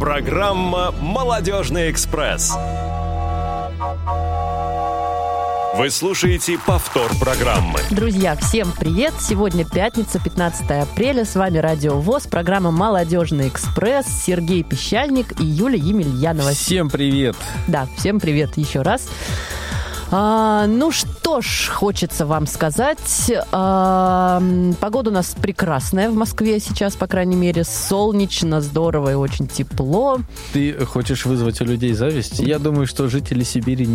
Программа 0.00 0.92
«Молодежный 0.92 1.90
экспресс». 1.90 2.56
Вы 5.76 5.90
слушаете 5.90 6.58
повтор 6.58 7.10
программы. 7.20 7.80
Друзья, 7.90 8.34
всем 8.36 8.72
привет! 8.72 9.12
Сегодня 9.20 9.66
пятница, 9.66 10.18
15 10.18 10.70
апреля. 10.70 11.26
С 11.26 11.36
вами 11.36 11.58
Радио 11.58 12.00
ВОЗ, 12.00 12.28
программа 12.28 12.70
«Молодежный 12.70 13.48
экспресс». 13.48 14.06
Сергей 14.06 14.62
Пещальник 14.62 15.38
и 15.38 15.44
Юлия 15.44 15.78
Емельянова. 15.78 16.52
Всем 16.52 16.88
привет! 16.88 17.36
Да, 17.68 17.86
всем 17.98 18.20
привет 18.20 18.56
еще 18.56 18.80
раз. 18.80 19.06
А, 20.12 20.66
ну 20.66 20.90
что 20.90 21.40
ж, 21.40 21.68
хочется 21.68 22.26
вам 22.26 22.46
сказать. 22.48 23.32
А, 23.52 24.42
погода 24.80 25.10
у 25.10 25.12
нас 25.12 25.36
прекрасная 25.40 26.10
в 26.10 26.14
Москве 26.14 26.58
сейчас, 26.58 26.96
по 26.96 27.06
крайней 27.06 27.36
мере. 27.36 27.62
Солнечно, 27.62 28.60
здорово 28.60 29.12
и 29.12 29.14
очень 29.14 29.46
тепло. 29.46 30.18
Ты 30.52 30.84
хочешь 30.84 31.26
вызвать 31.26 31.60
у 31.60 31.64
людей 31.64 31.92
зависть? 31.92 32.40
Я 32.40 32.58
думаю, 32.58 32.88
что 32.88 33.08
жители 33.08 33.44
Сибири 33.44 33.88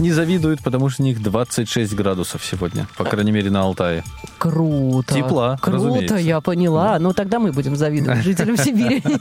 не 0.00 0.10
завидуют, 0.10 0.62
потому 0.64 0.88
что 0.88 1.02
у 1.02 1.06
них 1.06 1.22
26 1.22 1.94
градусов 1.94 2.44
сегодня, 2.44 2.88
по 2.96 3.04
крайней 3.04 3.30
мере, 3.30 3.50
на 3.50 3.62
Алтае. 3.62 4.02
Круто. 4.38 5.14
Тепла, 5.14 5.56
Круто, 5.62 5.86
разумеется. 5.86 6.16
я 6.16 6.40
поняла. 6.40 6.98
Ну, 6.98 7.12
тогда 7.12 7.38
мы 7.38 7.52
будем 7.52 7.76
завидовать 7.76 8.24
жителям 8.24 8.56
Сибири. 8.56 9.02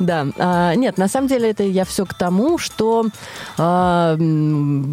Да. 0.00 0.26
А, 0.36 0.74
Нет, 0.74 0.98
на 0.98 1.06
самом 1.06 1.28
деле 1.28 1.50
это 1.50 1.62
я 1.62 1.84
все 1.84 2.04
к 2.06 2.14
тому, 2.14 2.58
что 2.58 3.06
а, 3.56 4.16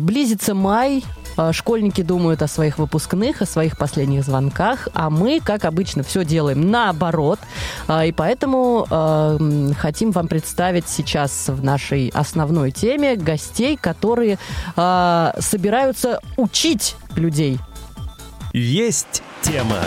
близится 0.03 0.53
май, 0.53 1.03
а, 1.35 1.51
Школьники 1.51 2.01
думают 2.01 2.41
о 2.41 2.47
своих 2.47 2.77
выпускных, 2.77 3.41
о 3.41 3.45
своих 3.45 3.77
последних 3.77 4.23
звонках, 4.23 4.87
а 4.93 5.09
мы, 5.09 5.39
как 5.43 5.65
обычно, 5.65 6.03
все 6.03 6.23
делаем 6.23 6.69
наоборот. 6.69 7.39
А, 7.87 8.05
И 8.05 8.11
поэтому 8.11 8.85
а, 8.89 9.37
хотим 9.77 10.11
вам 10.11 10.27
представить 10.27 10.87
сейчас 10.87 11.49
в 11.49 11.63
нашей 11.63 12.09
основной 12.09 12.71
теме 12.71 13.15
гостей, 13.15 13.77
которые 13.77 14.37
собираются 14.75 16.19
учить 16.37 16.95
людей. 17.15 17.59
Есть 18.53 19.23
тема. 19.41 19.79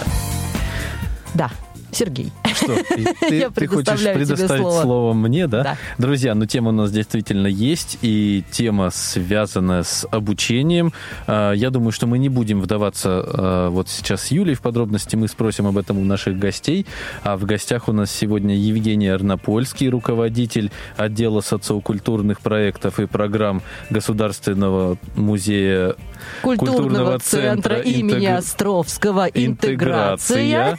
Да, 1.35 1.51
Сергей. 1.93 2.33
Что, 2.57 2.77
ты, 3.29 3.51
ты 3.51 3.67
хочешь 3.67 4.03
предоставить 4.03 4.63
слово. 4.63 4.83
слово. 4.83 5.13
мне, 5.15 5.47
да? 5.47 5.63
Да. 5.63 5.77
Друзья, 5.99 6.35
ну 6.35 6.47
тема 6.47 6.71
у 6.71 6.73
нас 6.73 6.91
действительно 6.91 7.47
есть, 7.47 7.99
и 8.03 8.43
тема 8.51 8.91
связана 8.91 9.83
с 9.83 10.07
обучением. 10.11 10.93
А, 11.27 11.53
Я 11.53 11.71
думаю, 11.71 11.93
что 11.93 12.07
мы 12.07 12.19
не 12.19 12.29
будем 12.29 12.61
вдаваться 12.61 13.23
а, 13.27 13.71
вот 13.71 13.89
сейчас 13.89 14.23
с 14.25 14.31
Юлей 14.31 14.55
в 14.55 14.61
подробности, 14.63 15.17
мы 15.17 15.29
спросим 15.29 15.67
об 15.67 15.79
этом 15.79 15.99
у 15.99 16.05
наших 16.05 16.39
гостей. 16.39 16.87
А 17.23 17.37
в 17.37 17.45
гостях 17.45 17.89
у 17.89 17.93
нас 17.93 18.11
сегодня 18.11 18.57
Евгений 18.57 19.09
Арнопольский, 19.09 19.89
руководитель 19.89 20.71
отдела 20.97 21.41
социокультурных 21.41 22.41
проектов 22.41 22.99
и 23.01 23.07
программ 23.07 23.63
Государственного 23.91 24.97
музея 25.15 25.95
Культурного, 26.43 27.19
центра, 27.19 27.77
имени 27.79 28.17
интегр- 28.27 28.37
Островского 28.39 29.27
«Интеграция». 29.27 30.77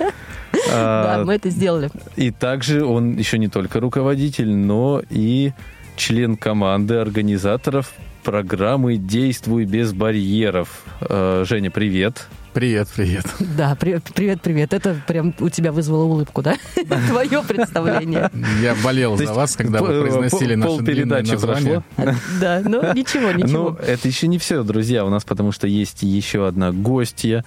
А, 0.00 0.04
Да, 0.68 1.22
мы 1.24 1.34
это 1.34 1.50
сделали. 1.50 1.90
И 2.16 2.30
также 2.30 2.84
он 2.84 3.16
еще 3.16 3.38
не 3.38 3.48
только 3.48 3.80
руководитель, 3.80 4.50
но 4.54 5.02
и 5.10 5.52
член 5.96 6.36
команды 6.36 6.94
организаторов 6.96 7.92
программы 8.24 8.96
«Действуй 8.96 9.64
без 9.64 9.92
барьеров». 9.92 10.84
Э, 11.00 11.44
Женя, 11.46 11.70
привет. 11.70 12.28
Привет, 12.54 12.88
привет. 12.94 13.24
Да, 13.56 13.74
привет, 13.80 14.04
привет, 14.14 14.40
привет. 14.42 14.74
Это 14.74 14.94
прям 15.08 15.34
у 15.40 15.48
тебя 15.48 15.72
вызвало 15.72 16.04
улыбку, 16.04 16.42
да? 16.42 16.56
Твое 17.08 17.42
представление. 17.42 18.30
Я 18.60 18.74
болел 18.84 19.16
за 19.16 19.32
вас, 19.32 19.56
когда 19.56 19.80
вы 19.80 20.02
произносили 20.02 20.54
пол- 20.54 20.64
наши 20.64 20.76
полпередачи 20.84 21.30
названия. 21.32 21.82
прошло. 21.96 22.14
Да, 22.40 22.60
ну 22.64 22.92
ничего, 22.94 23.32
Ну, 23.32 23.38
ничего. 23.38 23.78
это 23.84 24.06
еще 24.06 24.26
не 24.28 24.38
все, 24.38 24.62
друзья, 24.62 25.04
у 25.04 25.08
нас, 25.08 25.24
потому 25.24 25.50
что 25.50 25.66
есть 25.66 26.02
еще 26.02 26.46
одна 26.46 26.72
гостья, 26.72 27.42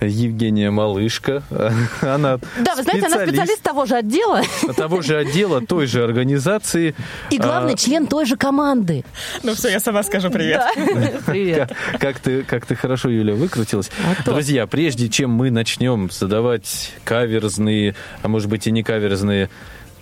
Евгения 0.00 0.70
Малышка. 0.70 1.42
Она 2.00 2.38
Да, 2.58 2.74
вы 2.74 2.82
знаете, 2.82 3.06
она 3.06 3.24
специалист 3.24 3.62
того 3.62 3.86
же 3.86 3.96
отдела 3.96 4.42
того 4.76 5.02
же 5.02 5.16
отдела, 5.16 5.60
той 5.60 5.86
же 5.86 6.02
организации. 6.02 6.94
и, 7.30 7.38
главный 7.38 7.74
А, 7.74 7.76
член 7.76 8.06
той 8.06 8.24
же 8.24 8.36
команды. 8.36 9.04
Ну 9.42 9.54
все, 9.54 9.68
я 9.68 9.80
сама 9.80 10.02
скажу 10.02 10.30
привет. 10.30 10.62
Да. 10.76 11.20
Привет. 11.26 11.72
Как, 11.92 12.00
как 12.00 12.18
ты, 12.20 12.42
как 12.42 12.66
ты 12.66 12.74
хорошо, 12.74 13.08
Юля, 13.08 13.34
выкрутилась. 13.34 13.90
А 14.04 14.22
то. 14.22 14.32
Друзья, 14.32 14.66
прежде 14.66 15.08
чем 15.08 15.30
мы 15.30 15.50
начнем 15.50 16.10
задавать 16.10 16.92
каверзные, 17.04 17.94
а 18.22 18.28
может 18.28 18.48
быть 18.48 18.66
и 18.66 18.70
не 18.70 18.82
каверзные 18.82 19.50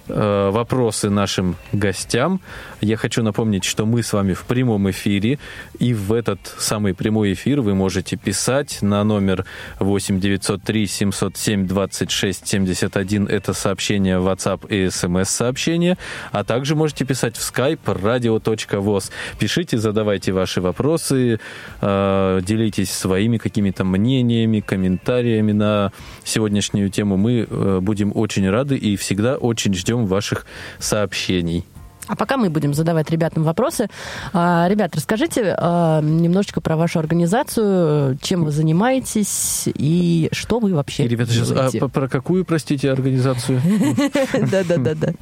э, 0.08 0.50
вопросы 0.50 1.10
нашим 1.10 1.56
гостям, 1.72 2.40
я 2.80 2.96
хочу 2.96 3.22
напомнить, 3.22 3.64
что 3.64 3.86
мы 3.86 4.02
с 4.02 4.12
вами 4.12 4.34
в 4.34 4.44
прямом 4.44 4.90
эфире, 4.90 5.38
и 5.78 5.94
в 5.94 6.12
этот 6.12 6.38
самый 6.58 6.94
прямой 6.94 7.32
эфир 7.32 7.60
вы 7.60 7.74
можете 7.74 8.16
писать 8.16 8.82
на 8.82 9.02
номер 9.04 9.44
8 9.80 10.20
903 10.20 10.86
707 10.86 11.66
26 11.66 12.46
71. 12.46 13.26
Это 13.26 13.52
сообщение 13.52 14.18
WhatsApp 14.18 14.68
и 14.68 14.90
смс-сообщение. 14.90 15.98
А 16.32 16.44
также 16.44 16.76
можете 16.76 17.04
писать 17.04 17.36
в 17.36 17.40
skype 17.40 17.80
radio.voz. 17.84 19.10
Пишите, 19.38 19.78
задавайте 19.78 20.32
ваши 20.32 20.60
вопросы, 20.60 21.40
э, 21.80 22.40
делитесь 22.42 22.92
своими 22.92 23.38
какими-то 23.38 23.84
мнениями, 23.84 24.60
комментариями 24.60 25.52
на 25.52 25.92
сегодняшнюю 26.24 26.90
тему. 26.90 27.16
Мы 27.16 27.46
э, 27.48 27.78
будем 27.80 28.12
очень 28.14 28.48
рады 28.48 28.76
и 28.76 28.96
всегда 28.96 29.36
очень 29.36 29.74
ждем 29.74 30.06
ваших 30.06 30.46
сообщений. 30.78 31.64
А 32.08 32.16
пока 32.16 32.36
мы 32.38 32.48
будем 32.50 32.72
задавать 32.74 33.10
ребятам 33.10 33.42
вопросы. 33.44 33.88
А, 34.32 34.66
Ребят, 34.68 34.96
расскажите 34.96 35.54
а, 35.58 36.00
немножечко 36.00 36.60
про 36.60 36.76
вашу 36.76 36.98
организацию, 36.98 38.18
чем 38.22 38.44
вы 38.44 38.50
занимаетесь 38.50 39.64
и 39.66 40.28
что 40.32 40.58
вы 40.58 40.74
вообще 40.74 41.04
И, 41.04 41.08
ребята, 41.08 41.32
сейчас, 41.32 41.50
а, 41.50 41.54
делаете. 41.54 41.78
по- 41.80 41.88
про 41.88 42.08
какую, 42.08 42.44
простите, 42.44 42.90
организацию? 42.90 43.60
Да-да-да-да. 44.50 45.12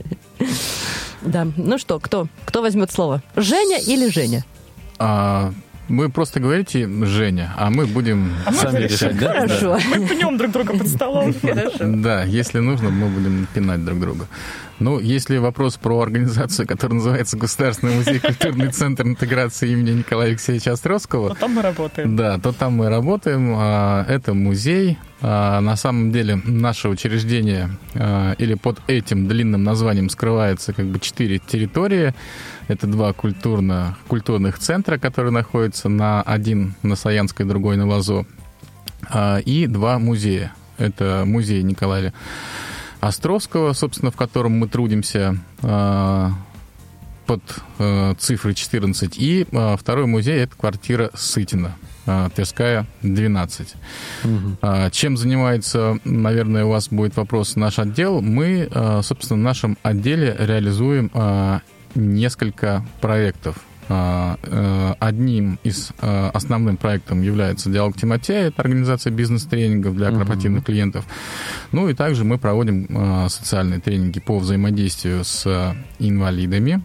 Да, 1.22 1.47
ну 1.56 1.76
что, 1.78 1.98
кто? 1.98 2.28
Кто 2.44 2.62
возьмет 2.62 2.92
слово? 2.92 3.22
Женя 3.34 3.78
или 3.80 4.08
Женя? 4.08 4.44
А, 4.98 5.53
вы 5.88 6.08
просто 6.08 6.41
говорите 6.41 6.88
Женя, 7.04 7.53
а 7.56 7.70
мы 7.70 7.86
будем 7.86 8.32
Сами 8.53 8.84
решать, 8.84 9.18
да? 9.18 9.32
Хорошо. 9.41 9.78
Мы 9.88 10.06
пнем 10.06 10.36
друг 10.36 10.53
друга 10.53 10.76
под 10.76 10.88
столом. 10.88 11.34
Хорошо. 11.42 11.78
Да, 11.80 12.22
если 12.24 12.60
нужно, 12.60 12.91
мы 12.91 13.08
будем 13.08 13.47
пинать 13.54 13.84
друг 13.84 13.98
друга. 14.00 14.26
Ну, 14.78 14.98
если 15.00 15.38
вопрос 15.38 15.76
про 15.78 16.00
организацию, 16.03 16.66
которая 16.66 16.97
называется 16.97 17.38
Государственный 17.38 17.94
музей 17.94 18.19
культурный 18.20 18.70
центр 18.70 19.06
интеграции 19.06 19.70
имени 19.70 19.92
Николая 19.92 20.28
Алексеевича 20.28 20.72
Островского, 20.72 21.28
Вот 21.31 21.38
там 21.38 21.54
мы 21.54 21.62
работаем. 21.62 22.14
Да, 22.14 22.38
то 22.38 22.53
там 22.53 22.75
мы 22.75 22.91
работаем. 22.91 23.54
А, 23.56 24.04
Это 24.06 24.34
музей. 24.34 24.98
А, 25.22 25.60
На 25.60 25.76
самом 25.76 26.12
деле 26.12 26.42
наше 26.44 26.91
учреждение 26.91 27.70
а, 27.94 28.34
или 28.34 28.53
под 28.53 28.81
этим 28.86 29.26
длинным 29.28 29.65
названием 29.65 30.10
скрывается 30.10 30.75
как 30.75 30.84
бы 30.86 31.00
четыре 31.00 31.38
территории. 31.38 32.12
Это 32.69 32.86
два 32.86 33.15
культурно, 33.15 33.97
культурных 34.09 34.59
центра, 34.59 34.98
которые 34.98 35.32
находятся 35.32 35.88
на 35.88 36.20
один 36.20 36.75
на 36.82 36.97
Саянской, 36.97 37.47
другой 37.47 37.76
на 37.78 37.86
Лазо. 37.86 38.26
И 39.44 39.66
два 39.69 39.98
музея. 40.00 40.53
Это 40.78 41.22
музей 41.25 41.62
Николая 41.62 42.12
Островского, 43.06 43.72
собственно, 43.72 44.10
в 44.10 44.16
котором 44.16 44.58
мы 44.58 44.68
трудимся 44.68 45.36
а, 45.62 46.32
под 47.26 47.42
э, 47.78 48.14
цифрой 48.18 48.54
14. 48.54 49.16
И 49.18 49.46
э, 49.50 49.76
второй 49.78 50.06
музей– 50.06 50.38
это 50.42 50.56
квартира 50.56 51.10
Сытина, 51.14 51.76
э, 52.06 52.30
Тверская, 52.34 52.86
12. 53.02 53.74
А, 54.62 54.90
чем 54.90 55.16
занимается, 55.16 55.98
наверное, 56.04 56.64
у 56.64 56.70
вас 56.70 56.88
будет 56.88 57.16
вопрос, 57.16 57.56
наш 57.56 57.78
отдел? 57.78 58.20
Мы, 58.20 58.68
э, 58.70 59.00
собственно, 59.03 59.41
в 59.41 59.42
нашем 59.42 59.78
отделе 59.82 60.34
реализуем 60.38 61.10
э, 61.14 61.60
несколько 61.94 62.84
проектов. 63.00 63.56
А, 63.88 64.38
э, 64.42 64.94
Одним 64.98 65.59
из 65.62 65.92
э, 66.00 66.30
основным 66.33 66.77
проектом 66.77 67.22
является 67.22 67.71
«Диалог 67.71 67.97
в 67.97 68.00
темноте». 68.00 68.34
Это 68.34 68.62
организация 68.62 69.12
бизнес-тренингов 69.12 69.94
для 69.94 70.10
корпоративных 70.10 70.65
клиентов. 70.65 71.04
Ну 71.71 71.88
и 71.88 71.94
также 71.94 72.24
мы 72.24 72.38
проводим 72.38 72.86
э, 72.88 73.28
социальные 73.28 73.80
тренинги 73.80 74.18
по 74.18 74.38
взаимодействию 74.38 75.24
с 75.24 75.74
инвалидами. 75.98 76.83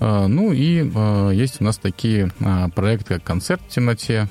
Ну 0.00 0.52
и 0.52 0.90
есть 1.36 1.60
у 1.60 1.64
нас 1.64 1.78
такие 1.78 2.32
проекты, 2.74 3.14
как 3.14 3.22
«Концерт 3.22 3.62
в 3.68 3.68
темноте», 3.68 4.28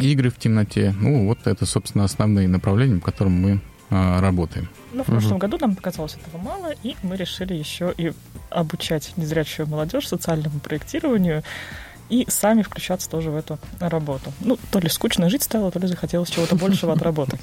«Игры 0.00 0.30
в 0.30 0.36
темноте». 0.36 0.92
Ну 1.00 1.26
вот 1.26 1.46
это, 1.46 1.64
собственно, 1.64 2.02
основные 2.02 2.48
направления, 2.48 2.98
по 2.98 3.06
которым 3.12 3.34
мы 3.40 3.60
работаем. 3.88 4.68
Но 4.96 5.04
в 5.04 5.08
прошлом 5.08 5.36
году 5.36 5.58
нам 5.60 5.76
показалось 5.76 6.14
этого 6.14 6.40
мало, 6.40 6.72
и 6.82 6.96
мы 7.02 7.16
решили 7.16 7.52
еще 7.52 7.92
и 7.98 8.14
обучать 8.48 9.12
незрячую 9.18 9.68
молодежь 9.68 10.08
социальному 10.08 10.58
проектированию. 10.58 11.42
И 12.08 12.26
сами 12.28 12.62
включаться 12.62 13.08
тоже 13.10 13.30
в 13.30 13.36
эту 13.36 13.58
работу. 13.80 14.32
Ну, 14.40 14.58
то 14.70 14.78
ли 14.78 14.88
скучно 14.88 15.28
жить 15.30 15.42
стало, 15.42 15.70
то 15.70 15.78
ли 15.78 15.86
захотелось 15.86 16.28
чего-то 16.30 16.56
большего 16.56 16.92
от 16.92 17.02
работы. 17.02 17.38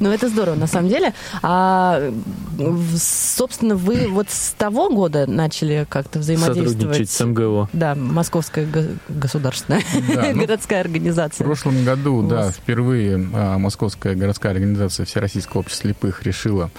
Ну, 0.00 0.10
это 0.10 0.28
здорово, 0.28 0.54
на 0.54 0.66
самом 0.66 0.88
деле. 0.88 1.14
А, 1.42 2.10
в- 2.58 2.96
собственно, 2.98 3.76
вы 3.76 4.08
вот 4.08 4.28
с 4.30 4.52
того 4.52 4.90
года 4.90 5.26
начали 5.26 5.86
как-то 5.88 6.18
взаимодействовать? 6.18 6.70
Сотрудничать 6.72 7.10
с 7.10 7.24
МГО. 7.24 7.68
Да, 7.72 7.94
Московская 7.94 8.66
го- 8.66 8.96
государственная 9.08 9.82
Да, 10.14 10.30
ну, 10.32 10.40
городская 10.46 10.82
В 10.82 10.86
организация. 10.86 11.44
прошлом 11.44 11.84
году, 11.84 12.22
да, 12.26 12.50
впервые 12.50 13.16
а, 13.34 13.58
Московская 13.58 14.14
городская 14.14 14.52
организация 14.52 15.06
Всероссийского 15.06 15.60
общества 15.60 15.84
слепых 15.88 16.22
решила 16.22 16.70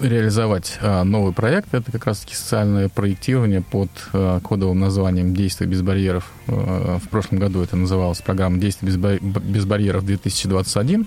реализовать 0.00 0.78
а, 0.80 1.04
новый 1.04 1.32
проект. 1.32 1.74
Это 1.74 1.90
как 1.90 2.06
раз-таки 2.06 2.34
социальное 2.34 2.88
проектирование 2.88 3.62
под 3.62 3.88
а, 4.12 4.40
кодовым 4.40 4.80
названием 4.80 5.34
«Действия 5.34 5.66
без 5.66 5.82
барьеров». 5.82 6.30
А, 6.48 6.98
В 6.98 7.08
прошлом 7.08 7.38
году 7.38 7.62
это 7.62 7.76
называлась 7.76 8.20
программа 8.20 8.58
«Действия 8.58 8.88
без, 8.88 8.96
ба- 8.96 9.18
без 9.20 9.64
барьеров 9.64 10.04
2021». 10.04 11.06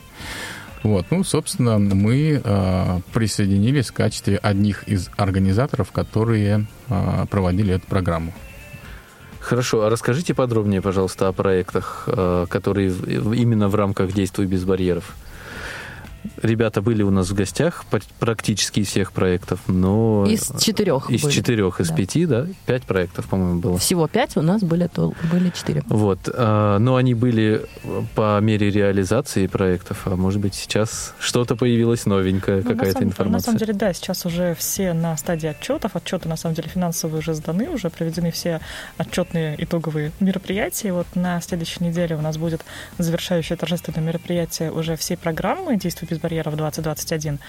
Вот, 0.81 1.07
ну, 1.09 1.23
собственно, 1.23 1.77
мы 1.77 2.41
а, 2.43 3.01
присоединились 3.13 3.89
в 3.89 3.93
качестве 3.93 4.37
одних 4.37 4.87
из 4.87 5.09
организаторов, 5.17 5.91
которые 5.91 6.67
а, 6.87 7.25
проводили 7.25 7.75
эту 7.75 7.85
программу. 7.87 8.33
Хорошо, 9.39 9.83
а 9.83 9.89
расскажите 9.89 10.33
подробнее, 10.33 10.81
пожалуйста, 10.81 11.29
о 11.29 11.33
проектах, 11.33 12.03
э, 12.07 12.45
которые 12.49 12.89
именно 12.91 13.69
в 13.69 13.75
рамках 13.75 14.11
«Действуй 14.11 14.45
без 14.45 14.63
барьеров». 14.65 15.15
Ребята 16.41 16.81
были 16.81 17.01
у 17.03 17.09
нас 17.11 17.29
в 17.29 17.33
гостях 17.33 17.85
практически 18.19 18.81
из 18.81 18.87
всех 18.87 19.11
проектов, 19.13 19.59
но... 19.67 20.25
Из 20.27 20.51
четырех 20.59 21.09
Из 21.09 21.21
были. 21.23 21.31
четырех, 21.33 21.79
из 21.79 21.89
Да. 21.89 21.95
пяти, 21.95 22.25
да? 22.25 22.45
Пять 22.65 22.83
проектов, 22.83 23.27
по-моему, 23.27 23.59
было. 23.59 23.77
Всего 23.77 24.07
пять, 24.07 24.35
у 24.37 24.41
нас 24.41 24.61
были, 24.61 24.87
то, 24.87 25.13
были 25.31 25.49
четыре. 25.51 25.83
Вот, 25.87 26.19
а, 26.33 26.77
но 26.79 26.95
они 26.97 27.13
были 27.13 27.65
по 28.15 28.39
мере 28.41 28.69
реализации 28.69 29.47
проектов, 29.47 30.01
а 30.05 30.15
может 30.15 30.41
быть 30.41 30.55
сейчас 30.55 31.13
что-то 31.19 31.55
появилось 31.55 32.05
новенькое, 32.05 32.57
Ну, 32.63 32.69
на 32.69 32.75
какая-то 32.75 32.99
самом- 32.99 33.09
информация. 33.09 33.37
На 33.37 33.43
самом 33.43 33.57
деле, 33.59 33.73
да, 33.73 33.93
сейчас 33.93 34.25
уже 34.25 34.55
все 34.55 34.93
на 34.93 35.15
стадии 35.17 35.47
отчетов. 35.47 35.95
Отчеты, 35.95 36.27
на 36.27 36.35
самом 36.37 36.55
деле, 36.55 36.67
финансовые 36.69 37.19
уже 37.19 37.33
сданы, 37.33 37.69
уже 37.69 37.89
проведены 37.89 38.31
все 38.31 38.59
отчетные 38.97 39.55
итоговые 39.63 40.11
мероприятия. 40.19 40.91
Вот 40.93 41.07
на 41.15 41.39
следующей 41.41 41.83
неделе 41.83 42.15
у 42.15 42.21
нас 42.21 42.37
будет 42.37 42.61
завершающее 42.97 43.57
торжественное 43.57 44.01
мероприятие 44.05 44.71
уже 44.71 44.95
всей 44.95 45.15
программы 45.17 45.77
«Действуй 45.77 46.08
без 46.09 46.19
барьеров 46.19 46.53
2021». 46.55 47.39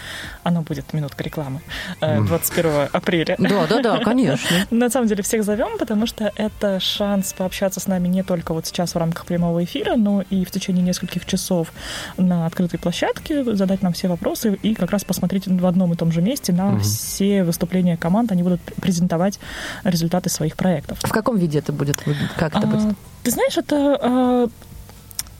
Оно 0.42 0.62
будет, 0.62 0.92
минутка 0.92 1.22
рекламы, 1.24 1.60
э, 2.00 2.20
21 2.20 2.88
апреля. 2.92 3.36
Да, 3.38 3.66
да, 3.66 3.82
да, 3.82 3.98
конечно. 3.98 4.66
На 4.70 4.90
самом 4.90 5.08
деле 5.08 5.22
всех 5.22 5.44
зовем, 5.44 5.78
потому 5.78 6.06
что 6.06 6.32
это 6.36 6.80
шанс 6.80 7.32
пообщаться 7.32 7.80
с 7.80 7.86
нами 7.86 8.08
не 8.08 8.22
только 8.22 8.52
вот 8.54 8.66
сейчас 8.66 8.94
в 8.94 8.98
рамках 8.98 9.26
прямого 9.26 9.62
эфира, 9.64 9.96
но 9.96 10.22
и 10.30 10.44
в 10.44 10.50
течение 10.50 10.82
нескольких 10.84 11.26
часов 11.26 11.72
на 12.16 12.46
открытой 12.46 12.78
площадке, 12.78 13.44
задать 13.54 13.82
нам 13.82 13.92
все 13.92 14.08
вопросы 14.08 14.58
и 14.62 14.74
как 14.74 14.90
раз 14.90 15.04
посмотреть 15.04 15.46
в 15.46 15.66
одном 15.66 15.92
и 15.92 15.96
том 15.96 16.12
же 16.12 16.22
месте 16.22 16.52
на 16.52 16.78
все 16.80 17.44
выступления 17.44 17.96
команд. 17.96 18.32
Они 18.32 18.42
будут 18.42 18.60
презентовать 18.80 19.38
результаты 19.84 20.30
своих 20.30 20.56
проектов. 20.56 20.98
В 21.02 21.12
каком 21.12 21.36
виде 21.36 21.58
это 21.58 21.72
будет? 21.72 22.02
Как 22.36 22.56
это 22.56 22.66
А, 22.66 22.70
будет? 22.70 22.96
Ты 23.22 23.30
знаешь, 23.30 23.56
это 23.56 23.98
а, 24.00 24.48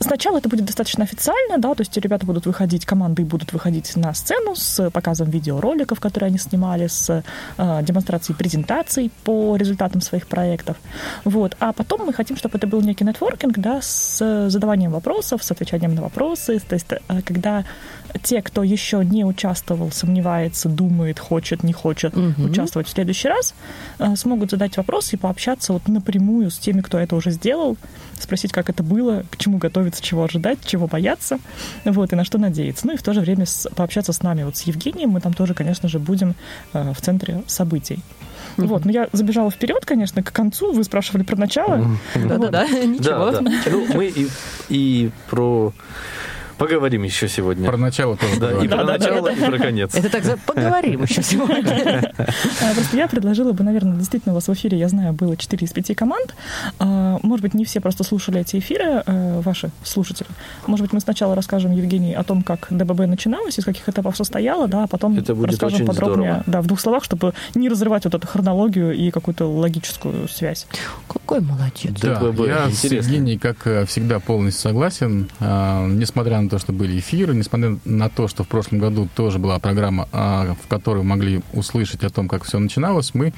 Сначала 0.01 0.39
это 0.39 0.49
будет 0.49 0.65
достаточно 0.65 1.03
официально, 1.03 1.59
да, 1.59 1.75
то 1.75 1.81
есть 1.81 1.95
ребята 1.97 2.25
будут 2.25 2.47
выходить, 2.47 2.85
команды 2.85 3.23
будут 3.23 3.53
выходить 3.53 3.95
на 3.95 4.13
сцену 4.13 4.55
с 4.55 4.89
показом 4.89 5.29
видеороликов, 5.29 5.99
которые 5.99 6.29
они 6.29 6.39
снимали, 6.39 6.87
с 6.87 7.23
э, 7.57 7.83
демонстрацией 7.83 8.35
презентаций 8.35 9.11
по 9.23 9.55
результатам 9.55 10.01
своих 10.01 10.27
проектов. 10.27 10.77
Вот. 11.23 11.55
А 11.59 11.71
потом 11.71 12.07
мы 12.07 12.13
хотим, 12.13 12.35
чтобы 12.35 12.57
это 12.57 12.65
был 12.65 12.81
некий 12.81 13.05
нетворкинг, 13.05 13.59
да, 13.59 13.79
с 13.81 14.49
задаванием 14.49 14.91
вопросов, 14.91 15.43
с 15.43 15.51
отвечанием 15.51 15.93
на 15.93 16.01
вопросы, 16.01 16.59
то 16.59 16.73
есть 16.73 16.87
э, 16.91 17.21
когда 17.23 17.63
те, 18.23 18.41
кто 18.41 18.63
еще 18.63 19.03
не 19.05 19.23
участвовал, 19.25 19.91
сомневается, 19.91 20.69
думает, 20.69 21.19
хочет, 21.19 21.63
не 21.63 21.73
хочет 21.73 22.15
Мгм. 22.15 22.45
участвовать 22.51 22.87
в 22.87 22.91
следующий 22.91 23.27
раз, 23.27 23.53
э, 23.99 24.15
смогут 24.15 24.51
задать 24.51 24.77
вопросы 24.77 25.15
и 25.15 25.19
пообщаться 25.19 25.73
вот 25.73 25.87
напрямую 25.87 26.49
с 26.51 26.57
теми, 26.57 26.81
кто 26.81 26.97
это 26.99 27.15
уже 27.15 27.31
сделал, 27.31 27.77
спросить, 28.19 28.51
как 28.51 28.69
это 28.69 28.83
было, 28.83 29.23
к 29.31 29.37
чему 29.37 29.57
готовиться, 29.57 30.01
чего 30.03 30.23
ожидать, 30.23 30.59
чего 30.65 30.87
бояться, 30.87 31.39
вот, 31.85 32.13
и 32.13 32.15
на 32.15 32.23
что 32.23 32.37
надеяться. 32.37 32.85
Ну 32.87 32.93
и 32.93 32.97
в 32.97 33.03
то 33.03 33.13
же 33.13 33.21
время 33.21 33.45
с- 33.45 33.67
пообщаться 33.75 34.13
с 34.13 34.21
нами, 34.21 34.43
вот 34.43 34.57
с 34.57 34.61
Евгением, 34.63 35.09
мы 35.11 35.21
там 35.21 35.33
тоже, 35.33 35.53
конечно 35.53 35.89
же, 35.89 35.97
будем 35.99 36.35
э, 36.73 36.93
в 36.93 37.01
центре 37.01 37.43
событий. 37.47 37.99
Вот, 38.57 38.85
но 38.85 38.91
я 38.91 39.07
забежала 39.13 39.49
вперед, 39.49 39.85
конечно, 39.85 40.21
к 40.23 40.31
концу. 40.31 40.73
Вы 40.73 40.83
спрашивали 40.83 41.23
про 41.23 41.37
начало. 41.37 41.87
Да-да-да, 42.15 42.67
ничего. 42.85 43.31
Да, 43.31 43.39
да. 43.39 43.51
Ну, 43.71 43.87
мы 43.93 44.07
и, 44.07 44.27
и 44.69 45.11
про... 45.29 45.73
Поговорим 46.61 47.01
еще 47.03 47.27
сегодня. 47.27 47.67
Про 47.67 47.77
начало 47.77 48.15
тоже 48.17 48.39
Да, 48.39 48.51
и 48.63 48.67
про 48.67 48.83
начало, 48.83 49.29
и 49.29 49.35
про 49.35 49.57
конец. 49.57 49.95
Это 49.95 50.09
так 50.11 50.23
за- 50.23 50.37
поговорим 50.37 51.01
еще 51.03 51.23
сегодня. 51.23 52.13
А, 52.17 52.73
Просто 52.75 52.97
я 52.97 53.07
предложила 53.07 53.51
бы, 53.51 53.63
наверное, 53.63 53.97
действительно, 53.97 54.33
у 54.33 54.35
вас 54.35 54.47
в 54.47 54.53
эфире, 54.53 54.77
я 54.77 54.87
знаю, 54.87 55.13
было 55.13 55.35
4 55.35 55.65
из 55.65 55.71
5 55.71 55.95
команд. 55.95 56.35
А, 56.77 57.17
Может 57.23 57.41
быть, 57.41 57.55
не 57.55 57.65
все 57.65 57.79
просто 57.81 58.03
слушали 58.03 58.41
эти 58.41 58.59
эфиры, 58.59 59.01
э, 59.05 59.41
ваши 59.41 59.71
слушатели. 59.83 60.29
Может 60.67 60.85
быть, 60.85 60.93
мы 60.93 60.99
сначала 60.99 61.33
расскажем, 61.35 61.71
Евгений, 61.71 62.13
о 62.13 62.23
том, 62.23 62.43
как 62.43 62.67
ДББ 62.69 63.07
начиналось, 63.07 63.57
из 63.57 63.65
каких 63.65 63.89
этапов 63.89 64.15
состояло, 64.15 64.67
да, 64.67 64.83
а 64.83 64.87
потом 64.87 65.17
Это 65.17 65.33
будет 65.33 65.51
расскажем 65.51 65.77
очень 65.77 65.87
подробнее, 65.87 66.31
здорово. 66.31 66.43
да, 66.45 66.61
в 66.61 66.67
двух 66.67 66.79
словах, 66.79 67.03
чтобы 67.03 67.33
не 67.55 67.69
разрывать 67.69 68.05
вот 68.05 68.13
эту 68.13 68.27
хронологию 68.27 68.93
и 68.93 69.09
какую-то 69.09 69.45
логическую 69.51 70.27
связь. 70.27 70.67
Какой 71.07 71.41
молодец. 71.41 71.99
Да, 71.99 72.19
ДББ, 72.19 72.47
я 72.47 72.69
с 72.69 72.85
интересно. 72.85 73.09
Евгенией, 73.09 73.39
как 73.39 73.65
э, 73.65 73.85
всегда, 73.87 74.19
полностью 74.19 74.61
согласен. 74.69 75.27
А, 75.39 75.87
Несмотря 75.87 76.39
на 76.41 76.50
то, 76.51 76.59
что 76.59 76.73
были 76.73 76.99
эфиры, 76.99 77.33
несмотря 77.33 77.77
на 77.85 78.09
то, 78.09 78.27
что 78.27 78.43
в 78.43 78.47
прошлом 78.47 78.79
году 78.79 79.07
тоже 79.15 79.39
была 79.39 79.57
программа, 79.57 80.09
а, 80.11 80.53
в 80.61 80.67
которой 80.67 81.01
могли 81.01 81.41
услышать 81.53 82.03
о 82.03 82.09
том, 82.09 82.27
как 82.27 82.43
все 82.43 82.59
начиналось, 82.59 83.13
мы 83.13 83.33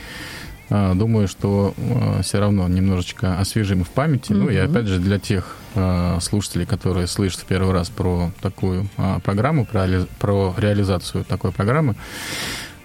а, 0.71 0.95
думаю, 0.95 1.27
что 1.27 1.75
все 2.23 2.39
равно 2.39 2.67
немножечко 2.67 3.39
освежим 3.39 3.83
в 3.83 3.89
памяти. 3.89 4.33
Ну 4.33 4.49
и 4.49 4.57
опять 4.57 4.87
же 4.87 4.99
для 4.99 5.19
тех 5.19 5.55
а, 5.75 6.17
слушателей, 6.21 6.65
которые 6.65 7.05
слышат 7.05 7.41
в 7.41 7.45
первый 7.45 7.71
раз 7.71 7.89
про 7.89 8.31
такую 8.41 8.89
а, 8.97 9.19
программу, 9.19 9.65
про, 9.65 9.85
реали- 9.85 10.07
про 10.19 10.55
реализацию 10.57 11.23
такой 11.23 11.51
программы, 11.51 11.95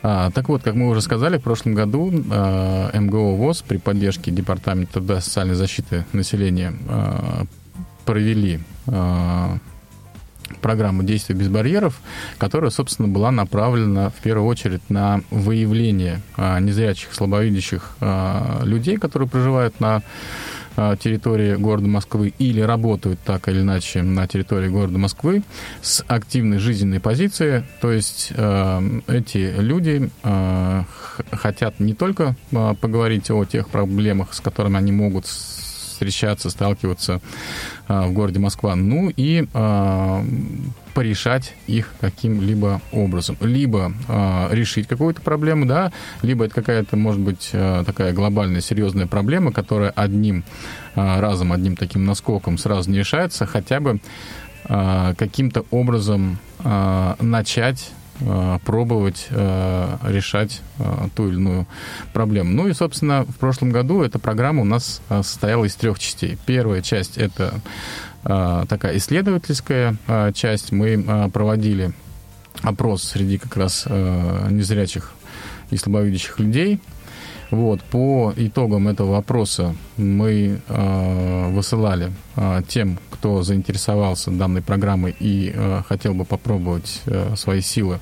а, 0.03 0.31
так 0.31 0.51
вот, 0.51 0.63
как 0.63 0.75
мы 0.75 0.89
уже 0.89 1.01
сказали, 1.01 1.39
в 1.39 1.43
прошлом 1.43 1.73
году 1.73 2.13
а, 2.31 2.91
МГО 2.93 3.35
ВОЗ 3.35 3.63
при 3.67 3.79
поддержке 3.79 4.31
Департамента 4.31 4.93
труда 4.93 5.23
социальной 5.23 5.55
защиты 5.55 6.05
населения 6.13 6.75
а, 6.87 7.45
провели 8.05 8.61
а, 8.87 9.59
программу 10.59 11.03
«Действия 11.03 11.35
без 11.35 11.49
барьеров», 11.49 12.01
которая, 12.39 12.71
собственно, 12.71 13.09
была 13.09 13.31
направлена 13.31 14.11
в 14.11 14.17
первую 14.17 14.47
очередь 14.47 14.89
на 14.89 15.21
выявление 15.31 16.21
а, 16.37 16.59
незрячих, 16.61 17.15
слабовидящих 17.15 17.97
а, 18.01 18.63
людей, 18.65 18.97
которые 18.97 19.29
проживают 19.29 19.81
на 19.81 20.03
а, 20.81 20.97
территории 20.97 21.57
города 21.57 21.89
Москвы 21.89 22.33
или 22.39 22.61
работают 22.61 23.19
так 23.25 23.49
или 23.49 23.63
иначе 23.63 24.03
на 24.03 24.29
территории 24.29 24.69
города 24.69 24.97
Москвы 24.97 25.43
с 25.83 26.05
активной 26.07 26.59
жизненной 26.59 27.01
позиции. 27.01 27.65
То 27.81 27.91
есть 27.91 28.33
э, 28.37 29.01
эти 29.09 29.55
люди 29.59 30.09
э, 30.23 30.85
хотят 31.33 31.81
не 31.81 31.95
только 31.95 32.37
э, 32.53 32.75
поговорить 32.81 33.29
о 33.33 33.45
тех 33.45 33.69
проблемах, 33.71 34.33
с 34.33 34.41
которыми 34.41 34.77
они 34.77 34.93
могут 34.93 35.27
встречаться, 35.99 36.49
сталкиваться 36.49 37.21
э, 37.89 38.07
в 38.07 38.13
городе 38.13 38.39
Москва, 38.39 38.77
ну 38.77 39.11
и 39.17 39.47
э, 39.53 40.25
порешать 40.95 41.55
их 41.67 41.93
каким-либо 42.01 42.81
образом. 42.93 43.37
Либо 43.41 43.93
э, 44.07 44.49
решить 44.53 44.87
какую-то 44.87 45.21
проблему, 45.21 45.67
да, 45.67 45.91
либо 46.23 46.45
это 46.45 46.55
какая-то, 46.55 46.97
может 46.97 47.21
быть, 47.21 47.51
такая 47.51 48.13
глобальная, 48.13 48.61
серьезная 48.61 49.09
проблема, 49.09 49.53
которая 49.53 49.91
одним 49.91 50.45
э, 50.95 51.21
разом, 51.21 51.53
одним 51.53 51.75
таким 51.75 52.05
наскоком 52.05 52.59
сразу 52.59 52.89
не 52.91 52.99
решается, 52.99 53.45
хотя 53.45 53.81
бы 53.81 54.01
э, 54.69 55.15
каким-то 55.19 55.65
образом 55.73 56.39
э, 56.61 57.15
начать 57.21 57.91
пробовать 58.65 59.27
э, 59.31 59.97
решать 60.05 60.61
э, 60.79 61.09
ту 61.15 61.29
или 61.29 61.37
иную 61.37 61.67
проблему. 62.13 62.51
Ну 62.51 62.69
и, 62.69 62.73
собственно, 62.73 63.25
в 63.25 63.37
прошлом 63.37 63.71
году 63.71 64.03
эта 64.03 64.19
программа 64.19 64.63
у 64.63 64.65
нас 64.65 65.01
э, 65.09 65.23
состояла 65.23 65.65
из 65.65 65.75
трех 65.77 65.99
частей. 65.99 66.39
Первая 66.47 66.83
часть— 66.83 67.17
это 67.19 67.61
э, 68.25 68.65
такая 68.69 68.97
исследовательская 68.97 69.97
э, 70.07 70.33
часть. 70.33 70.73
Мы 70.73 71.05
э, 71.07 71.29
проводили 71.31 71.93
опрос 72.63 73.05
среди 73.05 73.39
как 73.39 73.57
раз 73.57 73.85
э, 73.87 74.49
незрячих 74.51 75.13
и 75.71 75.77
слабовидящих 75.77 76.39
людей. 76.39 76.81
Вот, 77.51 77.81
по 77.83 78.33
итогам 78.37 78.89
этого 78.89 79.13
вопроса 79.13 79.75
мы 79.97 80.61
э, 80.69 81.51
высылали 81.51 82.13
э, 82.37 82.63
тем, 82.69 82.99
кто 83.11 83.43
заинтересовался 83.43 84.31
данной 84.31 84.61
программой 84.61 85.17
и 85.19 85.53
э, 85.55 85.83
хотел 85.89 86.15
бы 86.15 86.25
попробовать 86.25 87.01
э, 87.07 87.35
свои 87.37 87.63
силы 87.63 88.01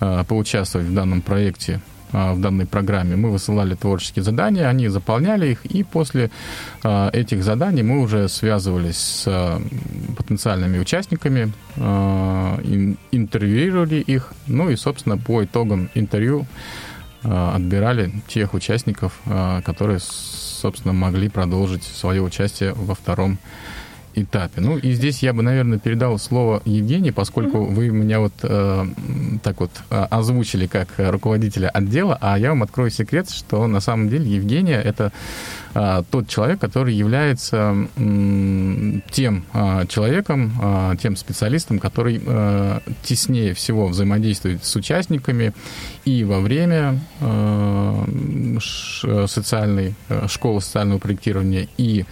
э, 0.00 0.24
поучаствовать 0.28 0.86
в 0.86 0.94
данном 0.94 1.22
проекте, 1.22 1.80
а, 2.10 2.32
в 2.32 2.40
данной 2.40 2.66
программе. 2.66 3.16
Мы 3.16 3.30
высылали 3.30 3.74
творческие 3.74 4.22
задания, 4.22 4.66
они 4.66 4.88
заполняли 4.88 5.48
их, 5.48 5.66
и 5.66 5.82
после 5.82 6.30
а, 6.82 7.10
этих 7.12 7.44
заданий 7.44 7.82
мы 7.82 8.00
уже 8.00 8.28
связывались 8.28 8.96
с 8.96 9.60
потенциальными 10.16 10.78
участниками, 10.78 11.52
интервьюировали 13.12 13.96
их, 13.96 14.32
ну 14.46 14.70
и, 14.70 14.76
собственно, 14.76 15.18
по 15.18 15.44
итогам 15.44 15.90
интервью 15.94 16.46
отбирали 17.30 18.10
тех 18.26 18.54
участников, 18.54 19.20
которые, 19.64 19.98
собственно, 20.00 20.94
могли 20.94 21.28
продолжить 21.28 21.82
свое 21.82 22.22
участие 22.22 22.72
во 22.72 22.94
втором 22.94 23.38
этапе. 24.22 24.60
Ну 24.60 24.78
и 24.78 24.92
здесь 24.92 25.22
я 25.22 25.32
бы, 25.32 25.42
наверное, 25.42 25.78
передал 25.78 26.18
слово 26.18 26.62
Евгении, 26.64 27.10
поскольку 27.10 27.58
mm-hmm. 27.58 27.74
вы 27.74 27.88
меня 27.90 28.20
вот 28.20 28.32
э, 28.42 28.86
так 29.42 29.60
вот 29.60 29.70
э, 29.90 30.06
озвучили 30.10 30.66
как 30.66 30.88
руководителя 30.96 31.68
отдела, 31.68 32.18
а 32.20 32.38
я 32.38 32.50
вам 32.50 32.62
открою 32.62 32.90
секрет, 32.90 33.30
что 33.30 33.66
на 33.66 33.80
самом 33.80 34.08
деле 34.08 34.30
Евгения 34.30 34.80
это 34.80 35.12
э, 35.74 36.02
тот 36.10 36.28
человек, 36.28 36.60
который 36.60 36.94
является 36.94 37.74
э, 37.96 39.00
тем 39.10 39.44
э, 39.52 39.86
человеком, 39.88 40.52
э, 40.60 40.96
тем 41.00 41.16
специалистом, 41.16 41.78
который 41.78 42.20
э, 42.24 42.80
теснее 43.02 43.54
всего 43.54 43.86
взаимодействует 43.86 44.64
с 44.64 44.76
участниками 44.76 45.52
и 46.04 46.24
во 46.24 46.40
время 46.40 47.00
э, 47.20 48.58
социальной 49.26 49.94
э, 50.08 50.26
школы 50.28 50.60
социального 50.60 50.98
проектирования 50.98 51.68
и 51.76 52.04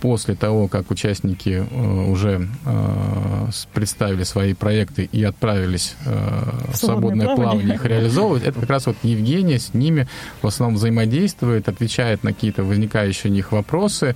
после 0.00 0.34
того, 0.36 0.68
как 0.68 0.90
участники 0.90 1.66
э, 1.68 2.10
уже 2.10 2.48
э, 2.64 3.46
представили 3.74 4.22
свои 4.22 4.54
проекты 4.54 5.08
и 5.10 5.24
отправились 5.24 5.96
э, 6.06 6.70
в 6.72 6.76
свободное 6.76 7.26
плавание. 7.26 7.44
плавание 7.50 7.74
их 7.74 7.84
реализовывать, 7.84 8.44
это 8.44 8.60
как 8.60 8.70
раз 8.70 8.86
вот 8.86 8.96
Евгения 9.02 9.58
с 9.58 9.74
ними 9.74 10.06
в 10.42 10.46
основном 10.46 10.76
взаимодействует, 10.76 11.68
отвечает 11.68 12.22
на 12.22 12.32
какие-то 12.32 12.62
возникающие 12.62 13.30
у 13.30 13.34
них 13.34 13.52
вопросы. 13.52 14.14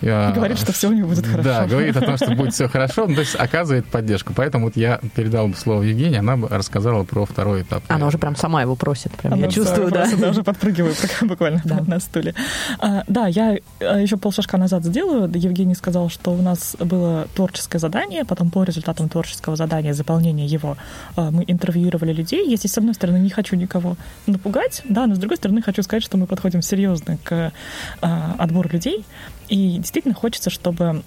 Говорит, 0.00 0.58
что 0.58 0.72
все 0.72 0.88
у 0.88 0.92
него 0.92 1.08
будет 1.08 1.26
хорошо. 1.26 1.42
Да, 1.42 1.66
говорит 1.66 1.96
о 1.96 2.00
том, 2.00 2.16
что 2.16 2.34
будет 2.34 2.54
все 2.54 2.68
хорошо, 2.68 3.06
ну, 3.06 3.14
то 3.14 3.20
есть 3.20 3.34
оказывает 3.34 3.86
поддержку. 3.86 4.32
Поэтому 4.34 4.66
вот 4.66 4.76
я 4.76 5.00
передал 5.14 5.48
бы 5.48 5.56
слово 5.56 5.82
Евгении, 5.82 6.18
она 6.18 6.36
бы 6.36 6.48
рассказала 6.48 7.04
про 7.04 7.26
второй 7.26 7.62
этап. 7.62 7.82
Она 7.88 8.06
уже 8.06 8.18
прям 8.18 8.36
сама 8.36 8.62
его 8.62 8.76
просит, 8.76 9.12
прям 9.12 9.34
она 9.34 9.46
я 9.46 9.50
чувствую, 9.50 9.90
да. 9.90 10.06
Я 10.06 10.30
уже 10.30 10.42
подпрыгиваю 10.42 10.94
буквально 11.22 11.62
да. 11.64 11.82
на 11.86 12.00
стуле. 12.00 12.34
А, 12.78 13.04
да, 13.06 13.26
я 13.26 13.58
а, 13.80 13.98
еще 13.98 14.16
полшажка 14.16 14.56
назад 14.56 14.84
сделаю. 14.84 15.30
Евгений 15.34 15.74
сказал, 15.74 16.08
что 16.08 16.32
у 16.32 16.42
нас 16.42 16.76
было 16.78 17.28
творческое 17.34 17.78
задание, 17.78 18.24
потом 18.24 18.50
по 18.50 18.62
результатам 18.64 19.08
творческого 19.08 19.56
задания, 19.56 19.92
заполнения 19.92 20.46
его, 20.46 20.76
а, 21.16 21.30
мы 21.30 21.44
интервьюировали 21.46 22.12
людей. 22.12 22.48
Я 22.48 22.56
здесь, 22.56 22.72
с 22.72 22.78
одной 22.78 22.94
стороны, 22.94 23.18
не 23.18 23.30
хочу 23.30 23.56
никого 23.56 23.96
напугать, 24.26 24.82
да, 24.84 25.06
но 25.06 25.14
с 25.14 25.18
другой 25.18 25.36
стороны, 25.36 25.62
хочу 25.62 25.82
сказать, 25.82 26.02
что 26.02 26.16
мы 26.16 26.26
подходим 26.26 26.62
серьезно 26.62 27.18
к 27.22 27.52
отбору 28.00 28.68
людей, 28.72 29.04
и 29.50 29.78
действительно 29.78 30.14
хочется, 30.14 30.48
чтобы 30.48 31.02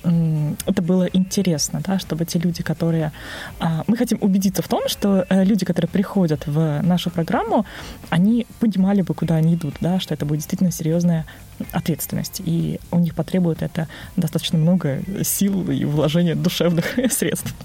это 0.65 0.81
было 0.81 1.05
интересно, 1.05 1.81
да, 1.81 1.97
чтобы 1.97 2.25
те 2.25 2.39
люди, 2.39 2.61
которые... 2.61 3.13
А, 3.59 3.83
мы 3.87 3.95
хотим 3.95 4.17
убедиться 4.19 4.61
в 4.61 4.67
том, 4.67 4.89
что 4.89 5.25
э, 5.29 5.45
люди, 5.45 5.65
которые 5.65 5.89
приходят 5.89 6.45
в 6.45 6.81
нашу 6.81 7.09
программу, 7.09 7.65
они 8.09 8.45
понимали 8.59 9.01
бы, 9.01 9.13
куда 9.13 9.35
они 9.35 9.55
идут, 9.55 9.75
да, 9.79 9.97
что 10.01 10.13
это 10.13 10.25
будет 10.25 10.39
действительно 10.39 10.71
серьезная 10.71 11.25
ответственность, 11.71 12.41
и 12.43 12.81
у 12.91 12.99
них 12.99 13.15
потребует 13.15 13.61
это 13.63 13.87
достаточно 14.17 14.57
много 14.57 15.01
сил 15.23 15.71
и 15.71 15.85
вложения 15.85 16.35
душевных 16.35 16.85
средств. 17.11 17.55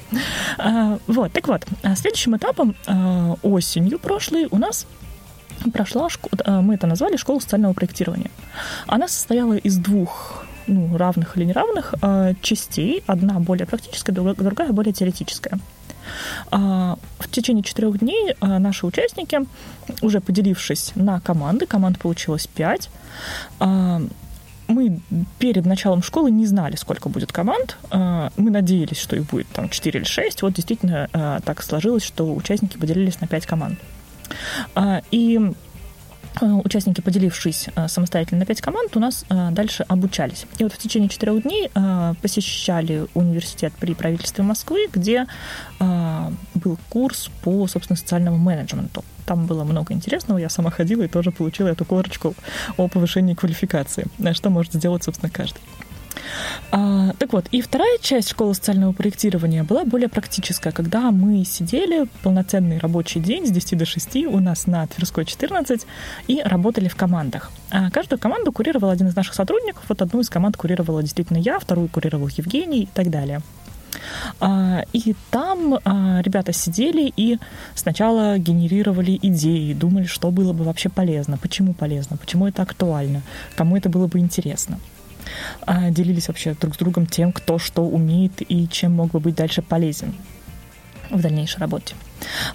А, 0.58 1.00
вот, 1.08 1.32
так 1.32 1.48
вот, 1.48 1.66
а 1.82 1.96
следующим 1.96 2.36
этапом 2.36 2.76
осенью 3.42 3.98
прошлой 3.98 4.46
у 4.52 4.58
нас 4.58 4.86
прошла, 5.72 6.08
мы 6.46 6.74
это 6.74 6.86
назвали 6.86 7.16
школа 7.16 7.40
социального 7.40 7.72
проектирования. 7.72 8.30
Она 8.86 9.08
состояла 9.08 9.54
из 9.56 9.76
двух 9.78 10.44
ну, 10.68 10.96
равных 10.96 11.36
или 11.36 11.44
неравных 11.44 11.94
э, 12.00 12.34
частей. 12.40 13.02
Одна 13.06 13.40
более 13.40 13.66
практическая, 13.66 14.12
другая 14.12 14.72
более 14.72 14.92
теоретическая. 14.92 15.58
А, 16.50 16.96
в 17.18 17.30
течение 17.30 17.62
четырех 17.62 17.98
дней 17.98 18.34
а, 18.40 18.58
наши 18.58 18.86
участники, 18.86 19.40
уже 20.00 20.20
поделившись 20.20 20.92
на 20.94 21.20
команды, 21.20 21.66
команд 21.66 21.98
получилось 21.98 22.46
пять, 22.46 22.90
мы 23.60 25.00
перед 25.38 25.64
началом 25.64 26.02
школы 26.02 26.30
не 26.30 26.44
знали, 26.44 26.76
сколько 26.76 27.08
будет 27.08 27.32
команд. 27.32 27.78
Мы 27.90 28.50
надеялись, 28.50 28.98
что 28.98 29.16
их 29.16 29.24
будет 29.24 29.48
там 29.48 29.70
4 29.70 30.00
или 30.00 30.06
6. 30.06 30.42
Вот 30.42 30.52
действительно 30.52 31.40
так 31.46 31.62
сложилось, 31.62 32.02
что 32.04 32.34
участники 32.34 32.76
поделились 32.76 33.18
на 33.22 33.26
5 33.26 33.46
команд. 33.46 33.78
И 35.10 35.52
участники, 36.40 37.00
поделившись 37.00 37.68
э, 37.74 37.88
самостоятельно 37.88 38.40
на 38.40 38.46
пять 38.46 38.60
команд, 38.60 38.96
у 38.96 39.00
нас 39.00 39.24
э, 39.28 39.50
дальше 39.52 39.84
обучались. 39.88 40.46
И 40.58 40.64
вот 40.64 40.72
в 40.72 40.78
течение 40.78 41.08
четырех 41.08 41.42
дней 41.42 41.70
посещали 42.22 43.06
университет 43.14 43.72
при 43.78 43.94
правительстве 43.94 44.44
Москвы, 44.44 44.88
где 44.92 45.26
был 45.78 46.78
курс 46.88 47.30
по, 47.42 47.66
собственно, 47.66 47.96
социальному 47.96 48.36
менеджменту. 48.38 49.04
Там 49.26 49.46
было 49.46 49.64
много 49.64 49.94
интересного. 49.94 50.38
Я 50.38 50.48
сама 50.48 50.70
ходила 50.70 51.02
и 51.02 51.08
тоже 51.08 51.30
получила 51.30 51.68
эту 51.68 51.84
корочку 51.84 52.34
о 52.76 52.88
повышении 52.88 53.34
квалификации, 53.34 54.06
что 54.32 54.50
может 54.50 54.72
сделать, 54.72 55.04
собственно, 55.04 55.30
каждый. 55.30 55.60
А, 56.70 57.12
так 57.18 57.32
вот, 57.32 57.46
и 57.50 57.60
вторая 57.60 57.98
часть 57.98 58.30
школы 58.30 58.54
социального 58.54 58.92
проектирования 58.92 59.62
была 59.62 59.84
более 59.84 60.08
практическая, 60.08 60.72
когда 60.72 61.10
мы 61.10 61.44
сидели 61.44 62.06
полноценный 62.22 62.78
рабочий 62.78 63.20
день 63.20 63.46
с 63.46 63.50
10 63.50 63.78
до 63.78 63.86
6 63.86 64.16
у 64.26 64.40
нас 64.40 64.66
на 64.66 64.86
Тверской 64.86 65.24
14 65.24 65.86
и 66.26 66.42
работали 66.44 66.88
в 66.88 66.96
командах. 66.96 67.50
А 67.70 67.90
каждую 67.90 68.18
команду 68.18 68.52
курировал 68.52 68.90
один 68.90 69.08
из 69.08 69.16
наших 69.16 69.34
сотрудников. 69.34 69.82
Вот 69.88 70.02
одну 70.02 70.20
из 70.20 70.28
команд 70.28 70.56
курировала 70.56 71.02
действительно 71.02 71.38
я, 71.38 71.58
вторую 71.58 71.88
курировал 71.88 72.28
Евгений 72.28 72.82
и 72.82 72.88
так 72.92 73.10
далее. 73.10 73.40
А, 74.40 74.84
и 74.92 75.14
там 75.30 75.78
а, 75.84 76.20
ребята 76.22 76.52
сидели 76.52 77.12
и 77.16 77.38
сначала 77.74 78.38
генерировали 78.38 79.18
идеи, 79.22 79.72
думали, 79.72 80.04
что 80.04 80.30
было 80.30 80.52
бы 80.52 80.64
вообще 80.64 80.88
полезно, 80.88 81.38
почему 81.38 81.74
полезно, 81.74 82.16
почему 82.16 82.46
это 82.46 82.62
актуально, 82.62 83.22
кому 83.56 83.76
это 83.76 83.88
было 83.88 84.06
бы 84.06 84.18
интересно. 84.18 84.78
А, 85.62 85.90
делились 85.90 86.28
вообще 86.28 86.54
друг 86.54 86.74
с 86.74 86.78
другом 86.78 87.06
тем, 87.06 87.32
кто 87.32 87.58
что 87.58 87.82
умеет 87.82 88.42
и 88.48 88.68
чем 88.68 88.92
мог 88.92 89.10
бы 89.10 89.20
быть 89.20 89.34
дальше 89.34 89.62
полезен 89.62 90.14
в 91.10 91.20
дальнейшей 91.20 91.60
работе. 91.60 91.94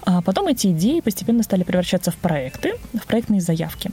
А 0.02 0.22
потом 0.22 0.48
эти 0.48 0.68
идеи 0.68 1.00
постепенно 1.00 1.44
стали 1.44 1.63
превращаться 1.63 2.12
в 2.12 2.16
проекты, 2.16 2.74
в 2.94 3.06
проектные 3.08 3.42
заявки. 3.42 3.92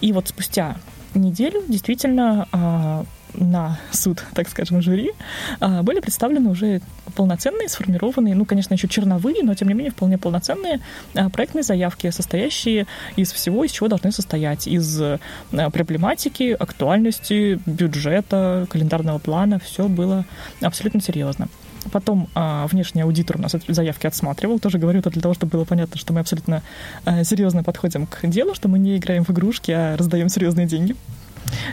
И 0.00 0.12
вот 0.12 0.28
спустя 0.28 0.76
неделю 1.14 1.62
действительно 1.68 2.48
а, 2.52 3.04
на 3.34 3.78
суд, 3.90 4.22
так 4.34 4.48
скажем, 4.48 4.82
жюри, 4.82 5.12
а, 5.60 5.82
были 5.82 6.00
представлены 6.00 6.50
уже 6.50 6.80
полноценные, 7.14 7.68
сформированные, 7.68 8.34
ну, 8.34 8.44
конечно, 8.44 8.74
еще 8.74 8.88
черновые, 8.88 9.42
но, 9.42 9.54
тем 9.54 9.68
не 9.68 9.74
менее, 9.74 9.92
вполне 9.92 10.18
полноценные 10.18 10.80
а, 11.14 11.28
проектные 11.30 11.62
заявки, 11.62 12.10
состоящие 12.10 12.86
из 13.16 13.32
всего, 13.32 13.64
из 13.64 13.72
чего 13.72 13.88
должны 13.88 14.12
состоять. 14.12 14.66
Из 14.66 15.00
а, 15.00 15.18
проблематики, 15.50 16.56
актуальности, 16.58 17.60
бюджета, 17.66 18.66
календарного 18.70 19.18
плана. 19.18 19.58
Все 19.58 19.88
было 19.88 20.24
абсолютно 20.60 21.00
серьезно. 21.00 21.48
Потом 21.92 22.28
а, 22.34 22.66
внешний 22.66 23.02
аудитор 23.02 23.36
у 23.36 23.42
нас 23.42 23.54
заявки 23.68 24.06
отсматривал. 24.06 24.58
Тоже 24.58 24.78
говорю 24.78 25.00
это 25.00 25.10
для 25.10 25.20
того, 25.20 25.34
чтобы 25.34 25.52
было 25.52 25.64
понятно, 25.64 25.98
что 25.98 26.12
мы 26.12 26.20
абсолютно 26.20 26.62
а, 27.04 27.24
серьезно 27.24 27.62
подходим 27.62 28.06
к 28.06 28.26
делу, 28.26 28.54
что 28.54 28.68
мы 28.68 28.78
не 28.78 28.96
играем 28.96 29.24
в 29.24 29.30
игрушки, 29.30 29.70
а 29.70 29.96
раздаем 29.96 30.28
серьезные 30.28 30.66
деньги. 30.66 30.96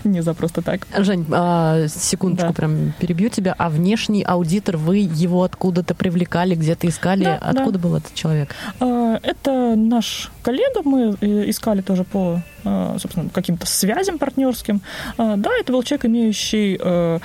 Не 0.04 0.22
за 0.22 0.34
просто 0.34 0.62
так. 0.62 0.88
Жень, 0.98 1.26
а, 1.32 1.88
секундочку, 1.88 2.48
да. 2.48 2.54
прям 2.54 2.94
перебью 3.00 3.30
тебя. 3.30 3.56
А 3.58 3.70
внешний 3.70 4.24
аудитор, 4.24 4.78
вы 4.78 4.98
его 4.98 5.44
откуда-то 5.44 5.96
привлекали, 5.96 6.56
где-то 6.56 6.88
искали? 6.88 7.24
Да, 7.24 7.38
Откуда 7.38 7.74
да. 7.74 7.80
был 7.80 7.96
этот 7.96 8.14
человек? 8.14 8.56
А, 8.80 9.20
это 9.22 9.76
наш 9.76 10.32
коллега. 10.44 10.82
Мы 10.84 11.16
э, 11.22 11.50
искали 11.50 11.82
тоже 11.82 12.04
по 12.04 12.42
а, 12.64 12.98
собственно, 13.00 13.30
каким-то 13.30 13.66
связям 13.66 14.18
партнерским. 14.18 14.82
Да, 15.18 15.50
это 15.60 15.74
был 15.74 15.84
человек, 15.84 16.06
имеющий 16.06 16.78
э, 16.80 17.20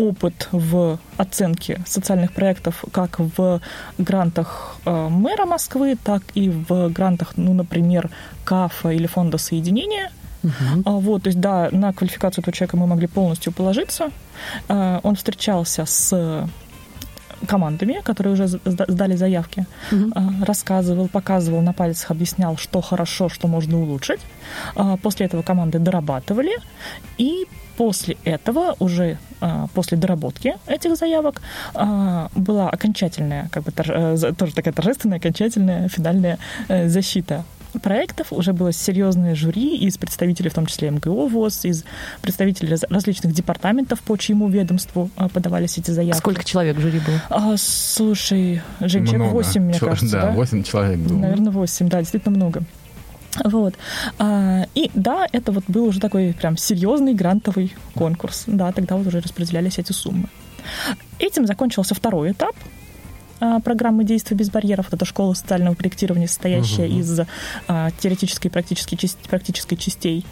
опыт 0.00 0.48
в 0.52 0.98
оценке 1.16 1.80
социальных 1.86 2.32
проектов 2.32 2.84
как 2.92 3.18
в 3.18 3.60
грантах 3.98 4.76
э, 4.84 5.08
мэра 5.08 5.44
Москвы, 5.44 5.96
так 6.02 6.22
и 6.34 6.48
в 6.48 6.88
грантах, 6.88 7.34
ну, 7.36 7.52
например, 7.52 8.10
КАФа 8.44 8.90
или 8.90 9.06
Фонда 9.06 9.38
соединения. 9.38 10.10
А, 10.84 10.90
вот, 10.90 11.22
то 11.22 11.28
есть, 11.28 11.40
да, 11.40 11.68
на 11.72 11.92
квалификацию 11.92 12.42
этого 12.42 12.54
человека 12.54 12.76
мы 12.76 12.86
могли 12.86 13.06
полностью 13.06 13.52
положиться. 13.52 14.10
А, 14.68 15.00
он 15.02 15.14
встречался 15.14 15.86
с 15.86 16.48
командами, 17.46 18.00
которые 18.04 18.34
уже 18.34 18.48
сдали 18.48 19.16
заявки, 19.16 19.64
uh-huh. 19.90 20.44
рассказывал, 20.44 21.08
показывал 21.08 21.62
на 21.62 21.72
пальцах, 21.72 22.10
объяснял, 22.10 22.58
что 22.58 22.82
хорошо, 22.82 23.30
что 23.30 23.48
можно 23.48 23.78
улучшить. 23.78 24.20
После 25.02 25.24
этого 25.24 25.40
команды 25.42 25.78
дорабатывали, 25.78 26.52
и 27.16 27.46
после 27.78 28.18
этого 28.24 28.76
уже 28.78 29.16
после 29.72 29.96
доработки 29.96 30.56
этих 30.66 30.96
заявок 30.96 31.40
была 31.72 32.68
окончательная, 32.68 33.48
как 33.50 33.62
бы 33.62 33.72
тоже 33.72 34.54
такая 34.54 34.74
торжественная, 34.74 35.16
окончательная 35.16 35.88
финальная 35.88 36.38
э, 36.68 36.88
защита 36.88 37.44
проектов 37.82 38.32
уже 38.32 38.52
было 38.52 38.72
серьезное 38.72 39.34
жюри 39.34 39.76
из 39.76 39.96
представителей, 39.98 40.50
в 40.50 40.54
том 40.54 40.66
числе 40.66 40.90
МГО 40.90 41.28
ВОЗ, 41.28 41.64
из 41.64 41.84
представителей 42.22 42.76
различных 42.88 43.32
департаментов, 43.32 44.00
по 44.00 44.16
чьему 44.16 44.48
ведомству 44.48 45.10
а, 45.16 45.28
подавались 45.28 45.78
эти 45.78 45.90
заявки. 45.90 46.18
Сколько 46.18 46.44
человек 46.44 46.76
в 46.76 46.80
жюри 46.80 47.00
было? 47.00 47.20
А, 47.30 47.54
слушай, 47.56 48.62
Жень, 48.80 49.06
человек 49.06 49.32
8, 49.32 49.62
мне 49.62 49.74
Чё- 49.78 49.86
кажется, 49.86 50.12
да? 50.12 50.26
Да, 50.26 50.30
8 50.32 50.62
человек 50.62 50.98
было. 50.98 51.18
Наверное, 51.18 51.52
8, 51.52 51.88
да, 51.88 51.98
действительно 52.00 52.36
много. 52.36 52.62
Вот. 53.44 53.74
А, 54.18 54.66
и 54.74 54.90
да, 54.94 55.26
это 55.30 55.52
вот 55.52 55.64
был 55.68 55.84
уже 55.84 56.00
такой 56.00 56.34
прям 56.34 56.56
серьезный 56.56 57.14
грантовый 57.14 57.74
конкурс. 57.94 58.44
Да, 58.46 58.72
тогда 58.72 58.96
вот 58.96 59.06
уже 59.06 59.20
распределялись 59.20 59.78
эти 59.78 59.92
суммы. 59.92 60.28
Этим 61.18 61.46
закончился 61.46 61.94
второй 61.94 62.32
этап 62.32 62.54
программы 63.64 64.04
действий 64.04 64.36
без 64.36 64.50
барьеров. 64.50 64.92
Это 64.92 65.04
школа 65.04 65.34
социального 65.34 65.74
проектирования, 65.74 66.28
состоящая 66.28 66.88
из 66.88 67.20
а, 67.68 67.90
теоретической 67.98 68.50
и 68.50 68.52
практической, 68.52 68.96
части- 68.96 69.28
практической 69.28 69.76
частей. 69.76 70.24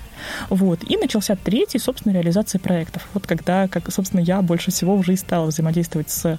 Вот. 0.51 0.81
И 0.89 0.97
начался 0.97 1.37
третий, 1.37 1.79
собственно, 1.79 2.13
реализация 2.13 2.59
проектов. 2.59 3.09
Вот 3.15 3.27
когда, 3.27 3.69
как, 3.69 3.91
собственно, 3.93 4.21
я 4.21 4.43
больше 4.43 4.71
всего 4.71 4.95
уже 4.95 5.15
и 5.15 5.17
стала 5.17 5.47
взаимодействовать 5.47 6.11
с 6.11 6.39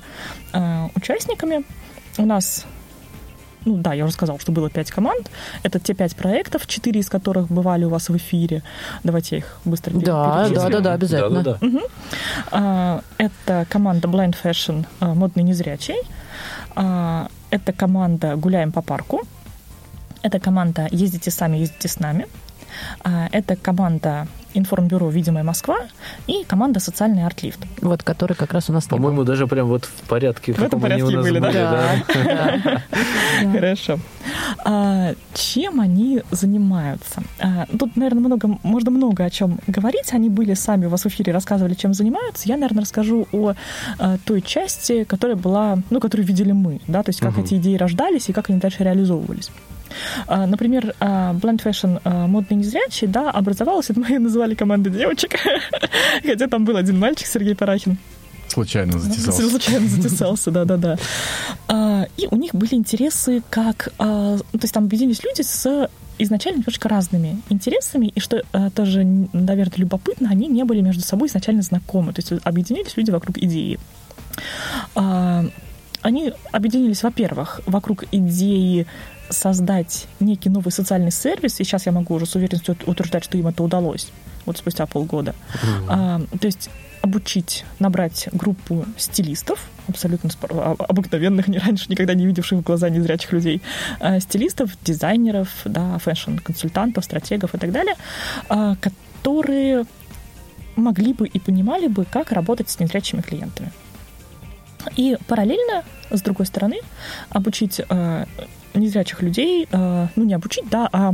а, 0.53 0.89
участниками. 0.95 1.63
У 2.17 2.25
нас 2.25 2.65
ну 3.65 3.75
да, 3.75 3.93
я 3.93 4.05
уже 4.05 4.13
сказала, 4.13 4.39
что 4.39 4.51
было 4.51 4.69
пять 4.69 4.89
команд. 4.89 5.29
Это 5.63 5.79
те 5.79 5.93
пять 5.93 6.15
проектов, 6.15 6.65
четыре 6.65 7.01
из 7.01 7.09
которых 7.09 7.49
бывали 7.49 7.83
у 7.83 7.89
вас 7.89 8.09
в 8.09 8.15
эфире. 8.15 8.63
Давайте 9.03 9.35
я 9.35 9.39
их 9.39 9.57
быстро 9.65 9.93
Да, 9.99 10.47
да, 10.49 10.69
да, 10.69 10.79
да, 10.79 10.93
обязательно. 10.93 11.43
Да-да-да. 11.43 11.79
А, 12.51 13.01
Это 13.17 13.65
команда 13.69 14.07
Blind 14.07 14.35
Fashion 14.41 14.85
а, 14.99 15.13
«Модный 15.13 15.43
незрячий». 15.43 15.97
А, 16.75 17.27
Это 17.51 17.73
команда 17.73 18.35
«Гуляем 18.35 18.71
по 18.71 18.81
парку». 18.81 19.21
Это 20.21 20.39
команда 20.39 20.87
«Ездите 20.91 21.31
сами, 21.31 21.57
ездите 21.57 21.87
с 21.87 21.99
нами». 21.99 22.27
А, 23.03 23.27
Это 23.31 23.55
команда 23.55 24.27
информбюро 24.53 25.09
«Видимая 25.09 25.43
Москва» 25.43 25.77
и 26.27 26.43
команда 26.43 26.79
«Социальный 26.79 27.25
артлифт». 27.25 27.59
Вот, 27.81 28.03
который 28.03 28.33
как 28.33 28.53
раз 28.53 28.69
у 28.69 28.73
нас 28.73 28.85
По-моему, 28.85 29.23
даже 29.23 29.47
прям 29.47 29.67
вот 29.67 29.85
в 29.85 30.07
порядке, 30.07 30.53
В 30.53 30.61
этом 30.61 30.81
каком 30.81 30.91
они 30.91 31.03
у 31.03 31.07
порядке 31.07 31.17
нас 31.17 31.25
были, 31.25 31.39
да? 31.39 31.47
были, 31.47 32.23
Да, 32.23 32.83
да. 33.43 33.51
Хорошо. 33.51 33.99
А, 34.65 35.13
чем 35.33 35.79
они 35.79 36.23
занимаются? 36.31 37.21
А, 37.39 37.65
тут, 37.77 37.95
наверное, 37.95 38.21
много, 38.21 38.57
можно 38.63 38.91
много 38.91 39.23
о 39.23 39.29
чем 39.29 39.59
говорить. 39.67 40.13
Они 40.13 40.29
были 40.29 40.53
сами 40.55 40.87
у 40.87 40.89
вас 40.89 41.03
в 41.03 41.07
эфире, 41.07 41.31
рассказывали, 41.31 41.75
чем 41.75 41.93
занимаются. 41.93 42.47
Я, 42.47 42.55
наверное, 42.55 42.81
расскажу 42.81 43.27
о, 43.31 43.53
той 44.25 44.41
части, 44.41 45.03
которая 45.03 45.37
была, 45.37 45.79
ну, 45.89 45.99
которую 45.99 46.25
видели 46.25 46.51
мы, 46.51 46.81
да, 46.87 47.03
то 47.03 47.09
есть 47.09 47.19
как 47.19 47.37
эти 47.37 47.55
идеи 47.55 47.75
рождались 47.75 48.29
и 48.29 48.33
как 48.33 48.49
они 48.49 48.59
дальше 48.59 48.83
реализовывались. 48.83 49.51
А, 50.27 50.45
Например, 50.45 50.93
а, 50.99 51.33
Blend 51.33 51.63
Fashion 51.63 52.01
а, 52.03 52.27
модный 52.27 52.57
незрячий, 52.57 53.07
да, 53.07 53.31
образовалась, 53.31 53.89
это 53.89 53.99
мы 53.99 54.19
называли 54.19 54.55
командой 54.55 54.89
девочек, 54.89 55.35
хотя 56.23 56.47
там 56.47 56.65
был 56.65 56.77
один 56.77 56.99
мальчик, 56.99 57.27
Сергей 57.27 57.55
Парахин, 57.55 57.97
Случайно 58.47 58.99
затесался. 58.99 59.47
Случайно 59.49 59.87
затесался, 59.87 60.51
да-да-да. 60.51 60.97
И 62.17 62.27
у 62.31 62.35
них 62.35 62.55
были 62.55 62.73
интересы 62.73 63.43
как... 63.49 63.89
ну, 63.99 64.39
То 64.39 64.59
есть 64.63 64.73
там 64.73 64.85
объединились 64.85 65.23
люди 65.23 65.43
с 65.43 65.87
изначально 66.19 66.57
немножко 66.57 66.89
разными 66.89 67.41
интересами, 67.49 68.07
и 68.07 68.19
что 68.19 68.43
а, 68.51 68.69
тоже, 68.69 69.03
наверное, 69.33 69.77
любопытно, 69.77 70.29
они 70.29 70.47
не 70.47 70.63
были 70.63 70.81
между 70.81 71.01
собой 71.01 71.29
изначально 71.29 71.61
знакомы. 71.61 72.13
То 72.13 72.21
есть 72.21 72.33
объединились 72.43 72.95
люди 72.97 73.09
вокруг 73.09 73.37
идеи. 73.37 73.79
А, 74.95 75.45
Они 76.01 76.33
объединились, 76.51 77.01
во-первых, 77.03 77.61
вокруг 77.65 78.03
идеи 78.11 78.85
создать 79.29 80.07
некий 80.19 80.49
новый 80.49 80.71
социальный 80.71 81.11
сервис, 81.11 81.59
и 81.59 81.63
сейчас 81.63 81.85
я 81.85 81.91
могу 81.91 82.15
уже 82.15 82.25
с 82.25 82.35
уверенностью 82.35 82.77
утверждать, 82.85 83.23
что 83.23 83.37
им 83.37 83.47
это 83.47 83.63
удалось, 83.63 84.09
вот 84.45 84.57
спустя 84.57 84.85
полгода. 84.85 85.35
А, 85.87 86.21
то 86.39 86.47
есть 86.47 86.69
обучить, 87.01 87.65
набрать 87.79 88.27
группу 88.31 88.85
стилистов, 88.97 89.59
абсолютно 89.87 90.29
а- 90.49 90.75
обыкновенных, 90.79 91.47
не 91.47 91.57
раньше 91.57 91.85
никогда 91.89 92.13
не 92.13 92.25
видевших 92.25 92.59
в 92.59 92.61
глаза 92.63 92.89
незрячих 92.89 93.31
людей, 93.31 93.61
а, 93.99 94.19
стилистов, 94.19 94.71
дизайнеров, 94.83 95.49
да, 95.65 95.97
фэшн-консультантов, 95.99 97.05
стратегов 97.05 97.55
и 97.55 97.57
так 97.57 97.71
далее, 97.71 97.95
а, 98.49 98.75
которые 98.75 99.85
могли 100.75 101.13
бы 101.13 101.27
и 101.27 101.39
понимали 101.39 101.87
бы, 101.87 102.05
как 102.05 102.31
работать 102.31 102.69
с 102.69 102.79
незрячими 102.79 103.21
клиентами. 103.21 103.71
И 104.95 105.17
параллельно, 105.27 105.83
с 106.09 106.21
другой 106.21 106.45
стороны, 106.45 106.79
обучить 107.29 107.81
э, 107.87 108.25
незрячих 108.73 109.21
людей, 109.21 109.67
э, 109.71 110.07
ну 110.15 110.23
не 110.23 110.33
обучить, 110.33 110.69
да, 110.69 110.89
а 110.91 111.13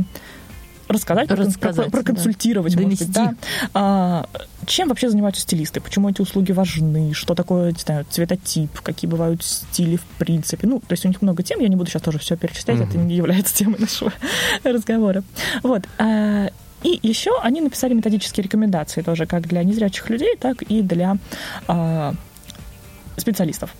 рассказать, 0.88 1.28
Рассказать, 1.30 1.90
про- 1.90 1.98
проконсультировать, 2.02 2.74
да. 2.76 2.80
может 2.82 2.98
быть, 3.00 3.12
Донести. 3.12 3.36
да. 3.42 3.70
А, 3.74 4.28
чем 4.66 4.88
вообще 4.88 5.08
занимаются 5.10 5.42
стилисты? 5.42 5.80
Почему 5.80 6.08
эти 6.08 6.20
услуги 6.20 6.52
важны? 6.52 7.12
Что 7.12 7.34
такое, 7.34 7.72
не 7.72 7.78
знаю, 7.78 8.06
цветотип? 8.08 8.80
Какие 8.82 9.10
бывают 9.10 9.42
стили 9.42 9.96
в 9.96 10.04
принципе? 10.18 10.66
Ну, 10.68 10.78
то 10.78 10.92
есть 10.92 11.04
у 11.04 11.08
них 11.08 11.22
много 11.22 11.42
тем, 11.42 11.58
я 11.58 11.66
не 11.68 11.74
буду 11.74 11.90
сейчас 11.90 12.02
тоже 12.02 12.18
все 12.20 12.36
перечислять, 12.36 12.80
это 12.80 12.98
не 12.98 13.16
является 13.16 13.52
темой 13.56 13.80
нашего 13.80 14.12
разговора. 14.62 15.24
Вот. 15.64 15.82
а, 15.98 16.50
и 16.84 17.00
еще 17.02 17.32
они 17.42 17.62
написали 17.62 17.94
методические 17.94 18.44
рекомендации 18.44 19.02
тоже 19.02 19.26
как 19.26 19.48
для 19.48 19.64
незрячих 19.64 20.08
людей, 20.08 20.36
так 20.38 20.62
и 20.62 20.82
для 20.82 21.16
а, 21.66 22.14
специалистов. 23.16 23.74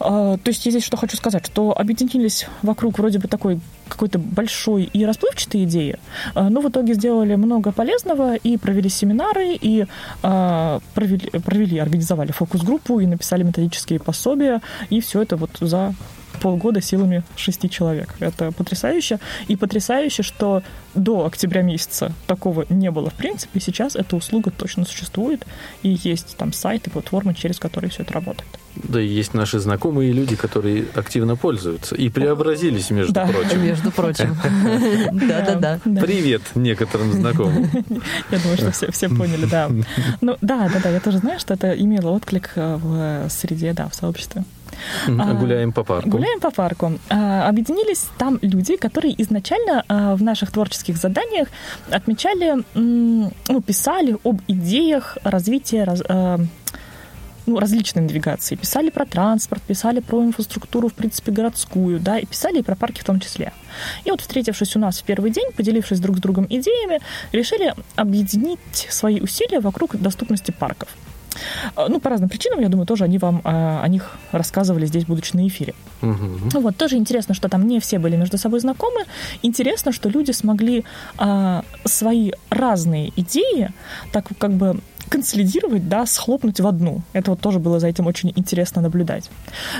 А, 0.00 0.36
То 0.36 0.48
есть 0.48 0.64
я 0.66 0.70
здесь 0.70 0.84
что 0.84 0.96
хочу 0.96 1.16
сказать, 1.16 1.46
что 1.46 1.76
объединились 1.76 2.46
вокруг 2.62 2.98
вроде 2.98 3.18
бы 3.18 3.28
такой 3.28 3.60
какой-то 3.88 4.18
большой 4.18 4.84
и 4.84 5.04
расплывчатой 5.04 5.64
идеи, 5.64 5.98
а, 6.34 6.50
но 6.50 6.60
в 6.60 6.68
итоге 6.68 6.94
сделали 6.94 7.34
много 7.34 7.72
полезного 7.72 8.36
и 8.36 8.56
провели 8.56 8.88
семинары, 8.88 9.54
и 9.60 9.86
а, 10.22 10.80
провели, 10.94 11.30
провели 11.30 11.78
организовали 11.78 12.32
фокус-группу, 12.32 13.00
и 13.00 13.06
написали 13.06 13.42
методические 13.42 13.98
пособия, 13.98 14.60
и 14.90 15.00
все 15.00 15.22
это 15.22 15.36
вот 15.36 15.50
за 15.60 15.94
полгода 16.38 16.80
силами 16.80 17.22
шести 17.36 17.68
человек. 17.68 18.14
Это 18.20 18.52
потрясающе. 18.52 19.18
И 19.48 19.56
потрясающе, 19.56 20.22
что 20.22 20.62
до 20.94 21.26
октября 21.26 21.62
месяца 21.62 22.12
такого 22.26 22.64
не 22.68 22.90
было 22.90 23.10
в 23.10 23.14
принципе. 23.14 23.60
Сейчас 23.60 23.96
эта 23.96 24.16
услуга 24.16 24.50
точно 24.50 24.84
существует. 24.84 25.46
И 25.82 25.98
есть 26.02 26.36
там 26.36 26.52
сайты, 26.52 26.90
платформы, 26.90 27.34
через 27.34 27.58
которые 27.58 27.90
все 27.90 28.02
это 28.02 28.12
работает. 28.14 28.48
Да, 28.76 29.00
и 29.00 29.06
есть 29.06 29.34
наши 29.34 29.58
знакомые 29.58 30.12
люди, 30.12 30.36
которые 30.36 30.84
активно 30.94 31.34
пользуются 31.36 31.96
и 31.96 32.08
преобразились, 32.10 32.90
между 32.90 33.12
Да. 33.12 33.26
прочим. 33.26 33.62
Между 33.64 33.90
прочим. 33.90 34.36
Да-да-да. 35.12 35.80
Да. 35.84 36.00
Привет 36.00 36.42
некоторым 36.54 37.12
знакомым. 37.12 37.64
Я 38.30 38.38
думаю, 38.38 38.56
что 38.56 38.70
все, 38.92 39.08
поняли, 39.08 39.46
да. 39.46 39.68
Ну, 40.20 40.36
да, 40.40 40.68
да, 40.72 40.80
да, 40.82 40.90
я 40.90 41.00
тоже 41.00 41.18
знаю, 41.18 41.40
что 41.40 41.54
это 41.54 41.72
имело 41.72 42.10
отклик 42.10 42.52
э, 42.54 42.76
в 42.76 43.28
среде, 43.30 43.72
да, 43.72 43.88
в 43.88 43.94
сообществе. 43.94 44.44
А, 45.06 45.34
Гуляем 45.34 45.72
по 45.72 45.84
парку. 45.84 46.08
Гуляем 46.10 46.40
по 46.40 46.50
парку. 46.50 46.92
А, 47.08 47.48
Объединились 47.48 48.06
там 48.18 48.38
люди, 48.42 48.76
которые 48.76 49.20
изначально 49.22 49.84
а, 49.88 50.16
в 50.16 50.22
наших 50.22 50.50
творческих 50.52 50.96
заданиях 50.96 51.48
отмечали, 51.90 52.64
ну, 52.74 53.60
писали 53.66 54.16
об 54.24 54.40
идеях 54.48 55.18
развития 55.24 55.84
раз- 55.84 56.02
ну, 57.48 57.58
различной 57.58 58.02
навигации. 58.02 58.56
Писали 58.56 58.90
про 58.90 59.06
транспорт, 59.06 59.62
писали 59.62 60.00
про 60.00 60.22
инфраструктуру, 60.22 60.88
в 60.88 60.94
принципе, 60.94 61.32
городскую, 61.32 61.98
да, 61.98 62.18
и 62.18 62.26
писали 62.26 62.58
и 62.58 62.62
про 62.62 62.76
парки 62.76 63.00
в 63.00 63.04
том 63.04 63.20
числе. 63.20 63.52
И 64.04 64.10
вот, 64.10 64.20
встретившись 64.20 64.76
у 64.76 64.78
нас 64.78 65.00
в 65.00 65.04
первый 65.04 65.30
день, 65.30 65.50
поделившись 65.56 66.00
друг 66.00 66.18
с 66.18 66.20
другом 66.20 66.46
идеями, 66.50 67.00
решили 67.32 67.74
объединить 67.96 68.86
свои 68.90 69.20
усилия 69.20 69.60
вокруг 69.60 69.96
доступности 69.96 70.50
парков. 70.50 70.88
А, 71.76 71.88
Ну, 71.88 72.00
по 72.00 72.10
разным 72.10 72.28
причинам, 72.28 72.60
я 72.60 72.68
думаю, 72.68 72.86
тоже 72.86 73.04
они 73.04 73.18
вам 73.18 73.40
а, 73.44 73.82
о 73.82 73.88
них 73.88 74.18
рассказывали 74.32 74.86
здесь, 74.86 75.04
будучи 75.04 75.36
на 75.36 75.46
эфире. 75.46 75.74
Ну 76.02 76.60
Вот, 76.60 76.76
тоже 76.76 76.96
интересно, 76.96 77.34
что 77.34 77.48
там 77.48 77.66
не 77.66 77.78
все 77.80 77.98
были 77.98 78.16
между 78.16 78.38
собой 78.38 78.60
знакомы. 78.60 79.04
Интересно, 79.42 79.92
что 79.92 80.08
люди 80.08 80.32
смогли 80.32 80.84
а, 81.16 81.62
свои 81.84 82.32
разные 82.50 83.12
идеи 83.16 83.70
так 84.12 84.26
как 84.38 84.52
бы 84.52 84.78
консолидировать, 85.08 85.88
да, 85.88 86.06
схлопнуть 86.06 86.60
в 86.60 86.66
одну. 86.66 87.02
Это 87.12 87.30
вот 87.30 87.40
тоже 87.40 87.58
было 87.58 87.80
за 87.80 87.88
этим 87.88 88.06
очень 88.06 88.32
интересно 88.36 88.82
наблюдать. 88.82 89.30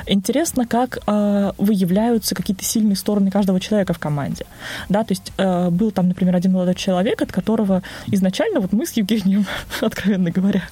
Интересно, 0.06 0.66
как 0.66 0.98
а, 1.06 1.54
выявляются 1.58 2.34
какие-то 2.34 2.64
сильные 2.64 2.96
стороны 2.96 3.30
каждого 3.30 3.60
человека 3.60 3.92
в 3.92 3.98
команде. 3.98 4.46
Да, 4.88 5.04
то 5.04 5.12
есть 5.12 5.32
а, 5.36 5.70
был 5.70 5.90
там, 5.90 6.08
например, 6.08 6.34
один 6.36 6.52
молодой 6.52 6.74
человек, 6.74 7.22
от 7.22 7.32
которого 7.32 7.82
изначально 8.06 8.60
вот 8.60 8.72
мы 8.72 8.86
с 8.86 8.92
Евгением, 8.92 9.46
откровенно 9.80 10.30
говоря, 10.30 10.62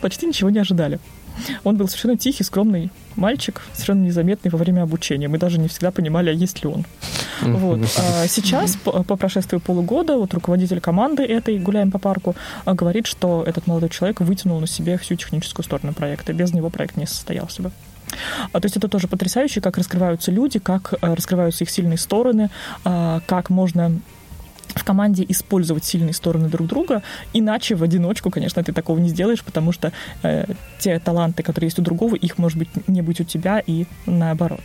почти 0.00 0.26
ничего 0.26 0.50
не 0.50 0.58
ожидали. 0.58 0.98
Он 1.64 1.76
был 1.76 1.88
совершенно 1.88 2.16
тихий, 2.16 2.44
скромный 2.44 2.90
мальчик, 3.16 3.62
совершенно 3.72 4.04
незаметный 4.04 4.50
во 4.50 4.58
время 4.58 4.82
обучения. 4.82 5.28
Мы 5.28 5.38
даже 5.38 5.58
не 5.58 5.68
всегда 5.68 5.90
понимали, 5.90 6.30
а 6.30 6.32
есть 6.32 6.62
ли 6.62 6.70
он. 6.70 6.84
Вот. 7.42 7.80
А 7.98 8.26
сейчас, 8.28 8.76
по, 8.76 9.02
по 9.02 9.16
прошествии 9.16 9.58
полугода, 9.58 10.16
вот 10.16 10.34
руководитель 10.34 10.80
команды 10.80 11.24
этой 11.24 11.58
«Гуляем 11.58 11.90
по 11.90 11.98
парку» 11.98 12.36
а, 12.64 12.74
говорит, 12.74 13.06
что 13.06 13.44
этот 13.46 13.66
молодой 13.66 13.88
человек 13.90 14.20
вытянул 14.20 14.60
на 14.60 14.66
себе 14.66 14.98
всю 14.98 15.16
техническую 15.16 15.64
сторону 15.64 15.92
проекта. 15.92 16.32
Без 16.32 16.52
него 16.52 16.70
проект 16.70 16.96
не 16.96 17.06
состоялся 17.06 17.62
бы. 17.62 17.72
А, 18.52 18.60
то 18.60 18.66
есть 18.66 18.76
это 18.76 18.88
тоже 18.88 19.08
потрясающе, 19.08 19.60
как 19.60 19.78
раскрываются 19.78 20.30
люди, 20.30 20.58
как 20.58 20.94
а, 21.00 21.14
раскрываются 21.14 21.64
их 21.64 21.70
сильные 21.70 21.98
стороны, 21.98 22.50
а, 22.84 23.20
как 23.26 23.50
можно 23.50 24.00
команде 24.88 25.24
использовать 25.28 25.84
сильные 25.84 26.14
стороны 26.14 26.48
друг 26.48 26.66
друга, 26.66 27.02
иначе 27.34 27.74
в 27.74 27.82
одиночку, 27.82 28.30
конечно, 28.30 28.64
ты 28.64 28.72
такого 28.72 28.98
не 28.98 29.10
сделаешь, 29.10 29.42
потому 29.44 29.72
что 29.72 29.92
э, 30.22 30.46
те 30.78 30.98
таланты, 30.98 31.42
которые 31.42 31.66
есть 31.66 31.78
у 31.78 31.82
другого, 31.82 32.16
их 32.16 32.38
может 32.38 32.58
быть 32.58 32.88
не 32.88 33.02
быть 33.02 33.20
у 33.20 33.24
тебя 33.24 33.62
и 33.66 33.84
наоборот. 34.06 34.60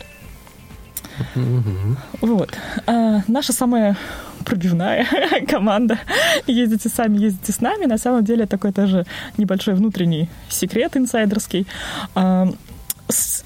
Вот. 2.21 2.49
А, 2.87 3.21
наша 3.27 3.53
самая 3.53 3.97
пробивная 4.45 5.05
команда. 5.49 5.99
Ездите 6.47 6.89
сами, 6.89 7.17
ездите 7.17 7.51
с 7.51 7.61
нами. 7.61 7.85
На 7.85 7.97
самом 7.97 8.23
деле 8.23 8.45
такой 8.45 8.71
тоже 8.71 9.05
небольшой 9.37 9.73
внутренний 9.75 10.29
секрет 10.49 10.95
инсайдерский. 10.97 11.67
А, 12.15 12.47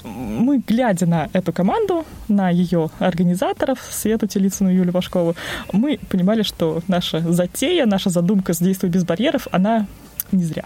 мы, 0.03 0.61
глядя 0.65 1.05
на 1.05 1.29
эту 1.33 1.51
команду, 1.51 2.05
на 2.27 2.49
ее 2.49 2.89
организаторов, 2.99 3.79
Свету 3.89 4.27
Телицыну 4.27 4.69
и 4.69 4.75
Юлю 4.75 4.91
Вашкову, 4.91 5.35
мы 5.71 5.99
понимали, 6.09 6.43
что 6.43 6.81
наша 6.87 7.19
затея, 7.31 7.85
наша 7.85 8.09
задумка 8.09 8.53
с 8.53 8.59
«Действуй 8.59 8.89
без 8.89 9.03
барьеров», 9.03 9.47
она 9.51 9.87
не 10.31 10.43
зря. 10.43 10.65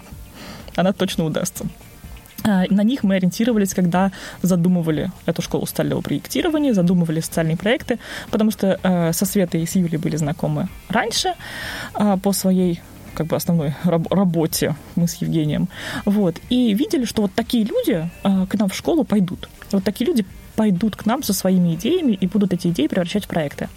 Она 0.76 0.92
точно 0.92 1.24
удастся. 1.24 1.66
А, 2.44 2.64
на 2.70 2.82
них 2.82 3.04
мы 3.04 3.16
ориентировались, 3.16 3.74
когда 3.74 4.10
задумывали 4.42 5.10
эту 5.26 5.42
школу 5.42 5.66
стального 5.66 6.00
проектирования, 6.00 6.74
задумывали 6.74 7.20
социальные 7.20 7.56
проекты, 7.56 7.98
потому 8.30 8.50
что 8.50 8.78
э, 8.82 9.12
со 9.12 9.26
Светой 9.26 9.62
и 9.62 9.66
с 9.66 9.76
Юлей 9.76 9.98
были 9.98 10.16
знакомы 10.16 10.68
раньше 10.88 11.34
э, 11.94 12.16
по 12.22 12.32
своей 12.32 12.80
как 13.14 13.26
бы 13.26 13.36
основной 13.36 13.74
раб- 13.84 14.12
работе 14.12 14.76
мы 14.96 15.08
с 15.08 15.14
Евгением. 15.16 15.68
Вот. 16.04 16.36
И 16.50 16.74
видели, 16.74 17.04
что 17.04 17.22
вот 17.22 17.32
такие 17.34 17.64
люди 17.64 18.08
э, 18.24 18.46
к 18.48 18.54
нам 18.54 18.68
в 18.68 18.74
школу 18.74 19.04
пойдут. 19.04 19.48
Вот 19.70 19.84
такие 19.84 20.06
люди 20.06 20.24
пойдут 20.56 20.96
к 20.96 21.06
нам 21.06 21.22
со 21.22 21.32
своими 21.32 21.74
идеями 21.74 22.12
и 22.12 22.26
будут 22.26 22.52
эти 22.52 22.68
идеи 22.68 22.86
превращать 22.86 23.24
в 23.24 23.28
проекты. 23.28 23.68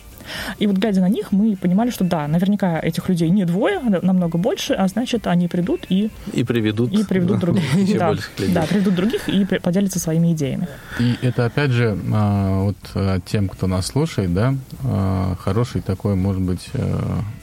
И 0.58 0.68
вот 0.68 0.78
глядя 0.78 1.02
на 1.02 1.10
них, 1.10 1.32
мы 1.32 1.56
понимали, 1.56 1.90
что 1.90 2.04
да, 2.04 2.28
наверняка 2.28 2.80
этих 2.80 3.10
людей 3.10 3.30
не 3.30 3.46
двое, 3.46 3.78
а 3.78 3.90
намного 4.06 4.38
больше, 4.38 4.74
а 4.74 4.88
значит, 4.88 5.28
они 5.28 5.48
придут 5.48 5.86
и... 5.90 6.10
И 6.34 6.44
приведут. 6.44 6.92
И 6.92 7.04
приведут 7.04 7.40
других. 7.40 7.64
Да, 7.96 8.14
да, 8.50 8.64
приведут 8.64 8.96
других 8.96 9.30
и 9.30 9.46
поделятся 9.46 10.00
своими 10.00 10.34
идеями. 10.34 10.68
И 11.00 11.16
это, 11.22 11.46
опять 11.46 11.72
же, 11.72 11.98
а, 12.14 12.64
вот 12.64 13.24
тем, 13.26 13.48
кто 13.48 13.68
нас 13.68 13.88
слушает, 13.88 14.34
да, 14.34 14.56
хороший 15.40 15.82
такой, 15.82 16.16
может 16.16 16.42
быть, 16.42 16.70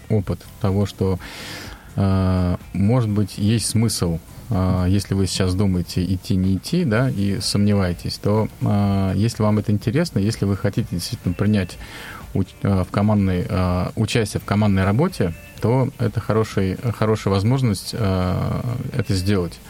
опыт 0.08 0.40
того, 0.60 0.86
что, 0.86 1.18
может 1.94 3.10
быть, 3.10 3.38
есть 3.38 3.66
смысл 3.66 4.18
если 4.86 5.14
вы 5.14 5.26
сейчас 5.28 5.54
думаете 5.54 6.04
идти, 6.04 6.36
не 6.36 6.56
идти, 6.56 6.84
да, 6.84 7.08
и 7.08 7.38
сомневаетесь, 7.40 8.18
то 8.18 8.48
если 9.14 9.42
вам 9.42 9.60
это 9.60 9.72
интересно, 9.72 10.18
если 10.18 10.44
вы 10.44 10.58
хотите 10.58 10.88
действительно 10.90 11.32
принять 11.32 11.78
Э, 12.34 12.84
в 12.84 12.90
командной, 12.90 13.44
э, 13.48 13.90
участие 13.96 14.40
в 14.40 14.44
командной 14.44 14.84
работе, 14.84 15.34
то 15.60 15.90
это 15.98 16.20
хороший, 16.20 16.76
хорошая 16.96 17.34
возможность 17.34 17.90
э, 17.92 18.60
это 18.96 19.14
сделать. 19.14 19.60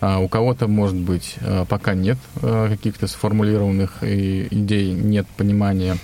А 0.00 0.18
у 0.18 0.28
кого-то, 0.28 0.68
может 0.68 0.96
быть, 0.96 1.34
пока 1.68 1.94
нет 1.94 2.18
каких-то 2.40 3.08
сформулированных 3.08 4.04
идей, 4.04 4.92
нет 4.92 5.26
понимания, 5.36 5.96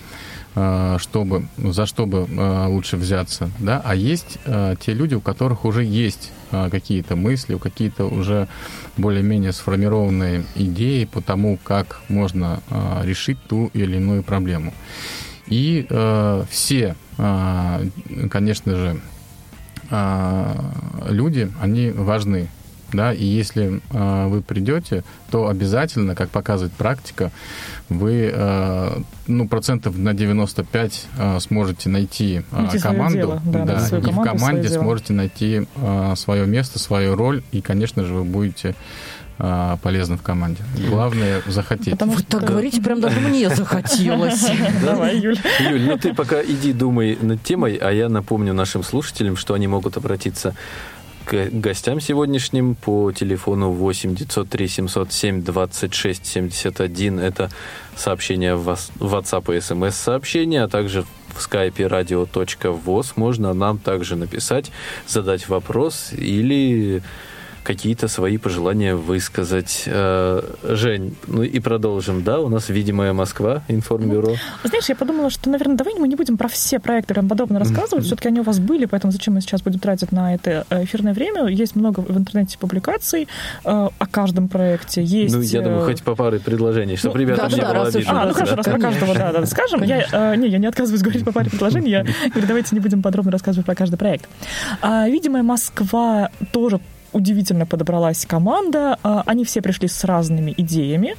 чтобы, 0.55 1.49
за 1.59 1.85
что 1.87 2.07
бы 2.07 2.29
лучше 2.69 2.97
взяться, 2.97 3.51
да, 3.59 3.83
а 3.85 3.97
есть 3.97 4.39
те 4.45 4.95
люди, 4.95 5.15
у 5.15 5.21
которых 5.21 5.65
уже 5.65 5.83
есть 5.83 6.31
какие-то 6.51 7.17
мысли, 7.17 7.59
какие-то 7.59 8.05
уже 8.05 8.47
более-менее 8.97 9.53
сформированные 9.53 10.45
идеи 10.55 11.07
по 11.07 11.21
тому, 11.21 11.59
как 11.63 12.03
можно 12.09 12.61
решить 13.03 13.39
ту 13.49 13.69
или 13.75 13.97
иную 13.97 14.23
проблему. 14.23 14.73
И 15.47 15.87
э, 15.89 16.45
все, 16.49 16.97
э, 17.19 17.89
конечно 18.31 18.77
же, 18.77 19.01
э, 19.91 20.55
люди, 21.11 21.51
они 21.61 21.91
важны. 21.91 22.49
Да, 22.95 23.13
и 23.13 23.25
если 23.25 23.81
э, 23.91 24.27
вы 24.29 24.41
придете, 24.41 25.03
то 25.31 25.49
обязательно, 25.49 26.15
как 26.15 26.31
показывает 26.31 26.73
практика, 26.73 27.33
вы 27.89 28.31
э, 28.33 28.99
ну, 29.27 29.49
процентов 29.49 29.99
на 29.99 30.15
95 30.15 31.07
э, 31.19 31.41
сможете 31.41 31.89
найти, 31.89 32.43
э, 32.53 32.79
команду, 32.79 33.19
дело, 33.19 33.43
да, 33.45 33.65
да, 33.65 33.87
и 33.87 34.01
команду, 34.01 34.13
в 34.13 34.23
команде 34.23 34.69
сможете 34.69 35.13
найти 35.13 35.67
э, 35.75 36.15
свое 36.17 36.47
место, 36.47 36.79
свою 36.79 37.17
роль, 37.17 37.43
и, 37.51 37.61
конечно 37.61 38.05
же, 38.05 38.15
вы 38.15 38.25
будете 38.25 38.77
а, 39.37 39.79
полезно 39.79 40.17
в 40.17 40.23
команде. 40.23 40.63
Главное 40.89 41.43
захотеть. 41.49 41.91
Потому 41.91 42.13
Вы 42.13 42.23
так 42.23 42.45
говорите, 42.45 42.81
прям 42.81 43.01
даже 43.01 43.19
мне 43.19 43.51
захотелось. 43.51 44.47
Давай, 44.85 45.19
Юль. 45.19 45.37
Юль, 45.59 45.83
ну 45.83 45.99
ты 45.99 46.15
пока 46.15 46.41
иди 46.41 46.73
думай 46.73 47.19
над 47.21 47.43
темой, 47.43 47.75
а 47.75 47.91
я 47.91 48.09
напомню 48.09 48.55
нашим 48.55 48.85
слушателям, 48.85 49.37
что 49.37 49.55
они 49.55 49.67
могут 49.67 49.97
обратиться 49.97 50.55
к 51.25 51.51
гостям 51.51 52.01
сегодняшним 52.01 52.75
по 52.75 53.13
телефону 53.13 53.71
8 53.71 54.15
903 54.15 54.69
707 54.69 55.43
26 55.43 56.27
71. 56.27 57.19
Это 57.19 57.51
сообщение 57.97 58.57
в 58.57 58.69
WhatsApp 58.99 59.57
и 59.57 59.61
смс-сообщение, 59.61 60.63
а 60.65 60.69
также 60.69 61.05
в 61.35 61.41
скайпе 61.41 61.85
radio.voz. 61.85 63.13
Можно 63.17 63.55
нам 63.55 63.79
также 63.79 64.17
написать, 64.17 64.71
задать 65.07 65.49
вопрос 65.49 66.13
или 66.13 67.03
какие-то 67.65 68.09
свои 68.09 68.39
пожелания 68.39 68.95
высказать. 68.95 69.85
Э, 69.87 70.43
Жень, 70.63 71.17
ну 71.27 71.43
и 71.43 71.59
продолжим, 71.59 72.23
да? 72.23 72.41
У 72.41 72.49
нас 72.49 72.69
«Видимая 72.69 73.13
Москва», 73.13 73.63
информбюро. 73.69 74.35
Знаешь, 74.63 74.89
я 74.89 74.95
подумала, 74.95 75.31
что, 75.31 75.51
наверное, 75.51 75.77
давай 75.77 75.95
мы 75.99 76.07
не 76.07 76.15
будем 76.15 76.37
про 76.37 76.49
все 76.49 76.79
проекты 76.79 77.15
прям 77.15 77.29
подробно 77.29 77.59
рассказывать. 77.59 78.05
Все-таки 78.05 78.29
они 78.29 78.41
у 78.41 78.43
вас 78.43 78.59
были, 78.59 78.85
поэтому 78.85 79.13
зачем 79.13 79.35
мы 79.35 79.41
сейчас 79.41 79.63
будем 79.63 79.81
тратить 79.81 80.13
на 80.13 80.35
это 80.35 80.67
э, 80.69 80.85
эфирное 80.85 81.15
время? 81.15 81.47
Есть 81.47 81.75
много 81.75 82.01
в 82.01 82.17
интернете 82.17 82.59
публикаций 82.59 83.29
э, 83.65 83.89
о 83.99 84.07
каждом 84.07 84.49
проекте. 84.49 85.03
Есть... 85.03 85.35
Ну, 85.35 85.41
я 85.41 85.63
думаю, 85.63 85.87
хоть 85.87 86.03
по 86.03 86.15
паре 86.15 86.39
предложений, 86.39 86.97
чтобы 86.97 87.19
ну, 87.19 87.23
ребятам 87.23 87.51
да, 87.51 87.57
не 87.57 87.63
да, 87.63 87.73
было 87.73 87.87
обидно. 87.87 88.23
А, 88.23 88.27
ну 88.27 88.35
хорошо, 88.35 88.57
раз 88.57 88.67
про 88.67 88.79
каждого, 88.79 89.15
да, 89.15 89.33
да, 89.33 89.47
скажем. 89.47 89.83
Я, 89.83 90.37
не, 90.37 90.49
я 90.49 90.59
не 90.59 90.67
отказываюсь 90.67 91.03
говорить 91.03 91.25
по 91.25 91.33
паре 91.33 91.51
предложений. 91.51 91.91
Я 91.91 92.05
говорю, 92.29 92.47
давайте 92.47 92.75
не 92.75 92.81
будем 92.81 93.03
подробно 93.03 93.33
рассказывать 93.33 93.65
про 93.65 93.75
каждый 93.75 93.97
проект. 93.97 94.29
А, 94.83 95.09
видимая 95.09 95.43
Москва 95.43 96.31
тоже 96.53 96.81
удивительно 97.15 97.65
подобралась 97.65 98.27
команда. 98.27 98.99
А, 99.03 99.23
они 99.25 99.45
все 99.45 99.63
пришли 99.63 99.89
с 99.89 100.05
разными 100.05 100.53
идеями. 100.57 101.17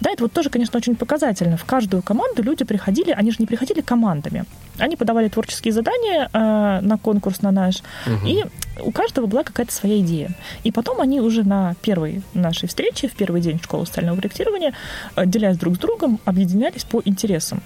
Да, 0.00 0.10
это 0.10 0.22
вот 0.24 0.32
тоже, 0.32 0.50
конечно, 0.50 0.76
очень 0.76 0.94
показательно. 0.94 1.56
В 1.56 1.64
каждую 1.64 2.02
команду 2.02 2.42
люди 2.42 2.64
приходили, 2.64 3.10
они 3.10 3.30
же 3.30 3.36
не 3.40 3.46
приходили 3.46 3.80
командами. 3.80 4.44
Они 4.78 4.94
подавали 4.94 5.28
творческие 5.28 5.72
задания 5.72 6.28
э, 6.32 6.80
на 6.82 6.98
конкурс 6.98 7.42
на 7.42 7.50
наш, 7.50 7.82
угу. 8.06 8.26
и 8.26 8.44
у 8.80 8.92
каждого 8.92 9.26
была 9.26 9.42
какая-то 9.42 9.72
своя 9.72 9.98
идея. 9.98 10.30
И 10.62 10.70
потом 10.70 11.00
они 11.00 11.20
уже 11.20 11.42
на 11.42 11.74
первой 11.82 12.22
нашей 12.34 12.68
встрече, 12.68 13.08
в 13.08 13.14
первый 13.14 13.40
день 13.40 13.60
школы 13.60 13.86
социального 13.86 14.16
проектирования, 14.16 14.74
э, 15.16 15.26
делясь 15.26 15.56
друг 15.56 15.76
с 15.76 15.78
другом, 15.78 16.20
объединялись 16.24 16.84
по 16.84 17.02
интересам. 17.04 17.60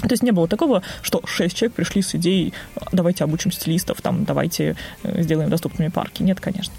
То 0.00 0.10
есть 0.10 0.22
не 0.22 0.32
было 0.32 0.48
такого, 0.48 0.82
что 1.00 1.22
шесть 1.26 1.56
человек 1.56 1.74
пришли 1.74 2.02
с 2.02 2.14
идеей, 2.16 2.52
давайте 2.90 3.24
обучим 3.24 3.52
стилистов, 3.52 4.00
там, 4.02 4.24
давайте 4.24 4.76
э, 5.04 5.22
сделаем 5.22 5.48
доступными 5.48 5.88
парки. 5.88 6.22
Нет, 6.22 6.40
конечно. 6.40 6.74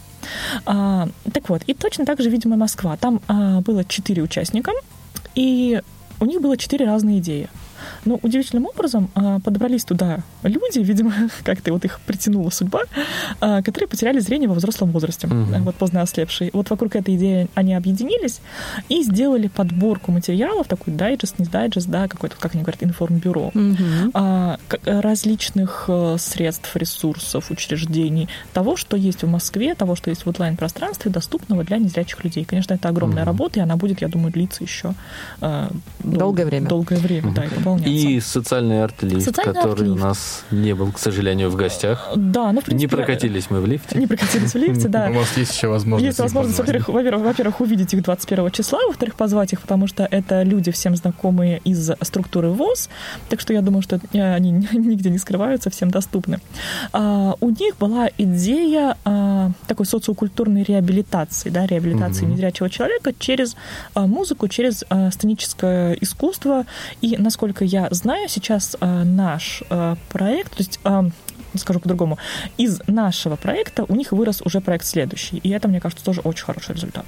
А, 0.66 1.08
так 1.34 1.50
вот, 1.50 1.64
и 1.68 1.74
точно 1.74 2.06
так 2.06 2.22
же, 2.22 2.30
видимо, 2.30 2.56
Москва. 2.56 2.98
Там 2.98 3.22
а, 3.28 3.62
было 3.62 3.84
четыре 3.84 4.22
участника, 4.22 4.72
и 5.36 5.82
у 6.20 6.26
них 6.26 6.42
было 6.42 6.58
четыре 6.58 6.86
разные 6.86 7.20
идеи. 7.20 7.50
Но 8.06 8.20
удивительным 8.22 8.66
образом 8.66 9.10
а, 9.16 9.40
подобрались 9.40 9.84
туда 9.84 10.20
люди, 10.44 10.80
видимо, 10.80 11.14
как-то 11.44 11.74
вот 11.74 11.86
их 11.86 12.00
притянула 12.06 12.50
судьба, 12.50 12.82
а, 13.40 13.62
которые 13.62 13.88
потеряли 13.88 14.20
зрение 14.20 14.50
во 14.50 14.56
взрослом 14.56 14.92
возрасте, 14.92 15.28
угу. 15.28 15.36
вот 15.60 15.76
поздно 15.76 16.02
ослепшие. 16.02 16.50
Вот 16.54 16.70
вокруг 16.70 16.96
этой 16.96 17.16
идеи 17.16 17.48
они 17.56 17.74
объединились 17.74 18.42
и 18.90 19.04
сделали 19.04 19.48
подборку 19.48 20.12
материалов, 20.12 20.68
такой 20.68 20.94
дайджест, 20.94 21.40
не 21.40 21.46
дайджест, 21.46 21.88
да, 21.88 22.08
какой-то, 22.08 22.36
как 22.38 22.54
они 22.56 22.64
говорят, 22.64 22.84
информбюро, 22.84 23.52
угу. 23.54 24.58
различных 24.86 25.86
э, 25.88 26.18
средств, 26.20 26.76
ресурсов, 26.76 27.52
учреждений, 27.52 28.30
того, 28.54 28.76
что 28.76 28.98
есть 28.98 29.24
в 29.24 29.28
Москве, 29.28 29.76
того, 29.76 29.96
что 29.96 30.10
есть 30.10 30.26
в 30.26 30.30
онлайн-пространстве, 30.30 31.12
доступного 31.12 31.64
для 31.64 31.78
незрячих 31.78 32.24
людей. 32.24 32.46
Конечно, 32.46 32.74
это 32.74 32.90
огромная 32.90 33.24
угу. 33.24 33.28
работа, 33.28 33.60
и 33.60 33.64
она 33.64 33.76
будет, 33.76 34.02
я 34.02 34.08
думаю, 34.08 34.32
длиться 34.32 34.64
еще 34.64 34.94
э, 35.42 35.70
долгое 36.04 36.46
время. 36.46 36.68
Долгое 36.68 36.98
время, 36.98 37.28
угу. 37.30 37.36
да, 37.36 37.46
выполняться. 37.76 38.10
И 38.10 38.20
социальный 38.20 38.84
арт-лифт, 38.84 39.26
социальный 39.26 39.54
который 39.54 39.72
арт-лифт. 39.72 39.92
у 39.92 39.96
нас 39.96 40.46
не 40.52 40.74
был, 40.74 40.92
к 40.92 41.00
сожалению, 41.00 41.50
в 41.50 41.56
гостях. 41.56 42.12
Да, 42.16 42.52
ну, 42.52 42.62
в 42.62 42.66
принципе... 42.66 42.76
Не 42.76 42.88
прокатились 42.88 43.50
мы 43.50 43.62
в 43.62 43.66
лифте. 43.66 43.98
Не 43.98 44.08
прокатились 44.08 44.54
в 44.54 44.58
лифте, 44.58 44.88
да. 44.88 45.10
У 45.12 45.14
вас 45.14 45.38
есть 45.38 45.56
еще 45.56 45.68
возможность 45.68 46.06
Есть 46.06 46.20
возможность, 46.20 46.60
во-первых, 46.60 46.88
во-первых, 46.88 47.62
увидеть 47.62 47.94
их 47.94 48.04
21 48.04 48.52
числа, 48.52 48.80
во-вторых, 48.88 49.16
позвать 49.16 49.54
их, 49.54 49.62
потому 49.62 49.88
что 49.88 50.08
это 50.10 50.44
люди 50.44 50.72
всем 50.72 50.96
знакомые 50.96 51.60
из 51.64 51.92
структуры 52.02 52.50
ВОЗ, 52.50 52.90
так 53.30 53.40
что 53.40 53.54
я 53.54 53.62
думаю, 53.62 53.82
что 53.82 54.00
они 54.14 54.52
нигде 54.72 55.10
не 55.10 55.18
скрываются, 55.18 55.70
всем 55.70 55.92
доступны. 55.92 56.40
А, 56.92 57.36
у 57.40 57.50
них 57.50 57.78
была 57.78 58.10
идея 58.18 58.98
а, 59.06 59.52
такой 59.68 59.86
социокультурной 59.86 60.64
реабилитации, 60.64 61.50
да, 61.50 61.66
реабилитации 61.66 62.26
незрячего 62.26 62.70
человека 62.70 63.14
через 63.18 63.56
а, 63.94 64.08
музыку, 64.08 64.48
через 64.48 64.84
а, 64.90 65.12
сценическое 65.12 65.94
искусство. 65.94 66.66
И, 67.02 67.18
насколько 67.18 67.63
я 67.64 67.88
знаю, 67.92 68.30
сейчас 68.30 68.76
а, 68.80 69.04
наш 69.04 69.64
а, 69.70 69.96
проект, 70.10 70.52
то 70.52 70.60
есть 70.60 70.80
а, 70.84 71.06
скажу 71.58 71.80
по-другому, 71.80 72.18
из 72.58 72.82
нашего 72.88 73.36
проекта 73.36 73.86
у 73.88 73.96
них 73.96 74.12
вырос 74.12 74.42
уже 74.42 74.62
проект 74.62 74.86
следующий. 74.86 75.38
И 75.38 75.50
это, 75.50 75.68
мне 75.68 75.80
кажется, 75.80 76.04
тоже 76.04 76.22
очень 76.22 76.46
хороший 76.46 76.76
результат. 76.76 77.06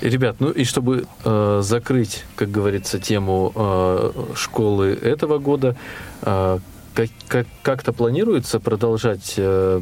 Ребят, 0.00 0.36
ну 0.38 0.50
и 0.50 0.64
чтобы 0.64 1.06
э, 1.24 1.60
закрыть, 1.62 2.24
как 2.34 2.50
говорится, 2.50 2.98
тему 2.98 3.52
э, 3.54 4.12
школы 4.34 4.98
этого 5.02 5.38
года, 5.38 5.76
э, 6.22 6.58
как, 6.98 7.10
как, 7.28 7.46
как-то 7.62 7.92
планируется 7.92 8.58
продолжать 8.58 9.34
э, 9.36 9.80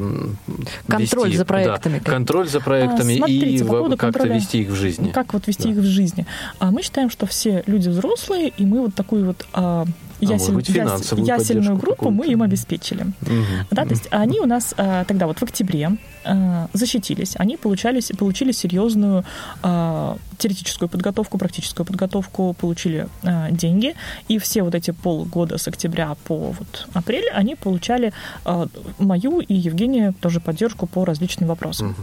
контроль 0.87 1.29
вести, 1.29 1.39
за 1.39 1.45
проектами? 1.47 2.03
Да, 2.05 2.11
контроль 2.11 2.49
за 2.49 2.61
проектами 2.61 3.15
а, 3.15 3.17
смотрите, 3.17 3.47
и 3.47 3.65
по 3.65 3.81
как-то 3.81 3.97
контроля, 3.97 4.35
вести 4.35 4.61
их 4.61 4.69
в 4.69 4.75
жизни. 4.75 5.13
Как 5.13 5.33
вот 5.33 5.47
вести 5.47 5.65
да. 5.65 5.71
их 5.71 5.77
в 5.77 5.85
жизни? 5.85 6.27
А 6.59 6.71
мы 6.71 6.83
считаем, 6.83 7.09
что 7.09 7.25
все 7.25 7.63
люди 7.67 7.89
взрослые, 7.89 8.49
и 8.49 8.67
мы 8.67 8.83
вот 8.83 8.95
такую 8.95 9.25
вот 9.27 9.47
а, 9.55 9.87
ясель, 10.21 10.55
быть, 10.55 10.69
яс, 10.69 11.13
ясельную 11.13 11.77
группу 11.77 12.11
мы 12.11 12.27
им 12.27 12.43
обеспечили. 12.43 13.03
Угу. 13.03 13.67
Да, 13.71 13.85
то 13.85 13.91
есть 13.91 14.09
они 14.11 14.41
у 14.41 14.47
нас 14.47 14.75
а, 14.77 15.05
тогда 15.05 15.27
вот 15.27 15.39
в 15.39 15.43
октябре 15.43 15.93
а, 16.25 16.69
защитились, 16.73 17.35
они 17.37 17.57
получали, 17.57 18.01
получили 18.17 18.53
серьезную 18.53 19.25
а, 19.63 20.17
теоретическую 20.39 20.89
подготовку, 20.89 21.39
практическую 21.39 21.87
подготовку, 21.87 22.55
получили 22.55 23.09
а, 23.23 23.51
деньги, 23.51 23.95
и 24.29 24.39
все 24.39 24.63
вот 24.63 24.75
эти 24.75 24.91
полгода 24.91 25.59
с 25.59 25.69
октября 25.69 26.17
по 26.25 26.53
вот 26.53 26.89
апрель 26.95 27.29
они 27.31 27.55
получали 27.55 28.13
а, 28.45 28.67
мою 28.99 29.41
и 29.41 29.55
Евгения 29.55 30.13
тоже 30.21 30.41
поддержку 30.41 30.87
по 30.87 31.05
различным 31.05 31.49
вопросам. 31.49 31.91
Угу. 31.91 31.97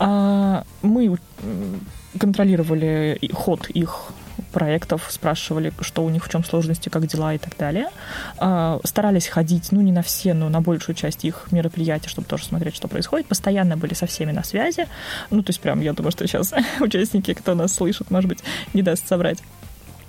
А, 0.00 0.64
мы 0.82 1.16
контролировали 2.18 3.18
ход 3.32 3.68
их 3.70 4.12
проектов, 4.54 5.06
спрашивали, 5.10 5.72
что 5.80 6.04
у 6.04 6.10
них, 6.10 6.24
в 6.24 6.28
чем 6.30 6.44
сложности, 6.44 6.88
как 6.88 7.06
дела 7.06 7.34
и 7.34 7.38
так 7.38 7.56
далее. 7.58 7.88
А, 8.38 8.78
старались 8.84 9.26
ходить, 9.26 9.72
ну, 9.72 9.80
не 9.80 9.90
на 9.90 10.02
все, 10.02 10.32
но 10.32 10.48
на 10.48 10.60
большую 10.60 10.94
часть 10.94 11.24
их 11.24 11.48
мероприятий, 11.50 12.08
чтобы 12.08 12.28
тоже 12.28 12.44
смотреть, 12.44 12.76
что 12.76 12.86
происходит. 12.86 13.26
Постоянно 13.26 13.76
были 13.76 13.94
со 13.94 14.06
всеми 14.06 14.30
на 14.30 14.44
связи. 14.44 14.86
Ну, 15.30 15.42
то 15.42 15.50
есть 15.50 15.60
прям, 15.60 15.80
я 15.80 15.92
думаю, 15.92 16.12
что 16.12 16.26
сейчас 16.26 16.54
участники, 16.80 17.34
кто 17.34 17.54
нас 17.54 17.74
слышит, 17.74 18.10
может 18.12 18.28
быть, 18.28 18.44
не 18.72 18.82
даст 18.82 19.08
собрать. 19.08 19.42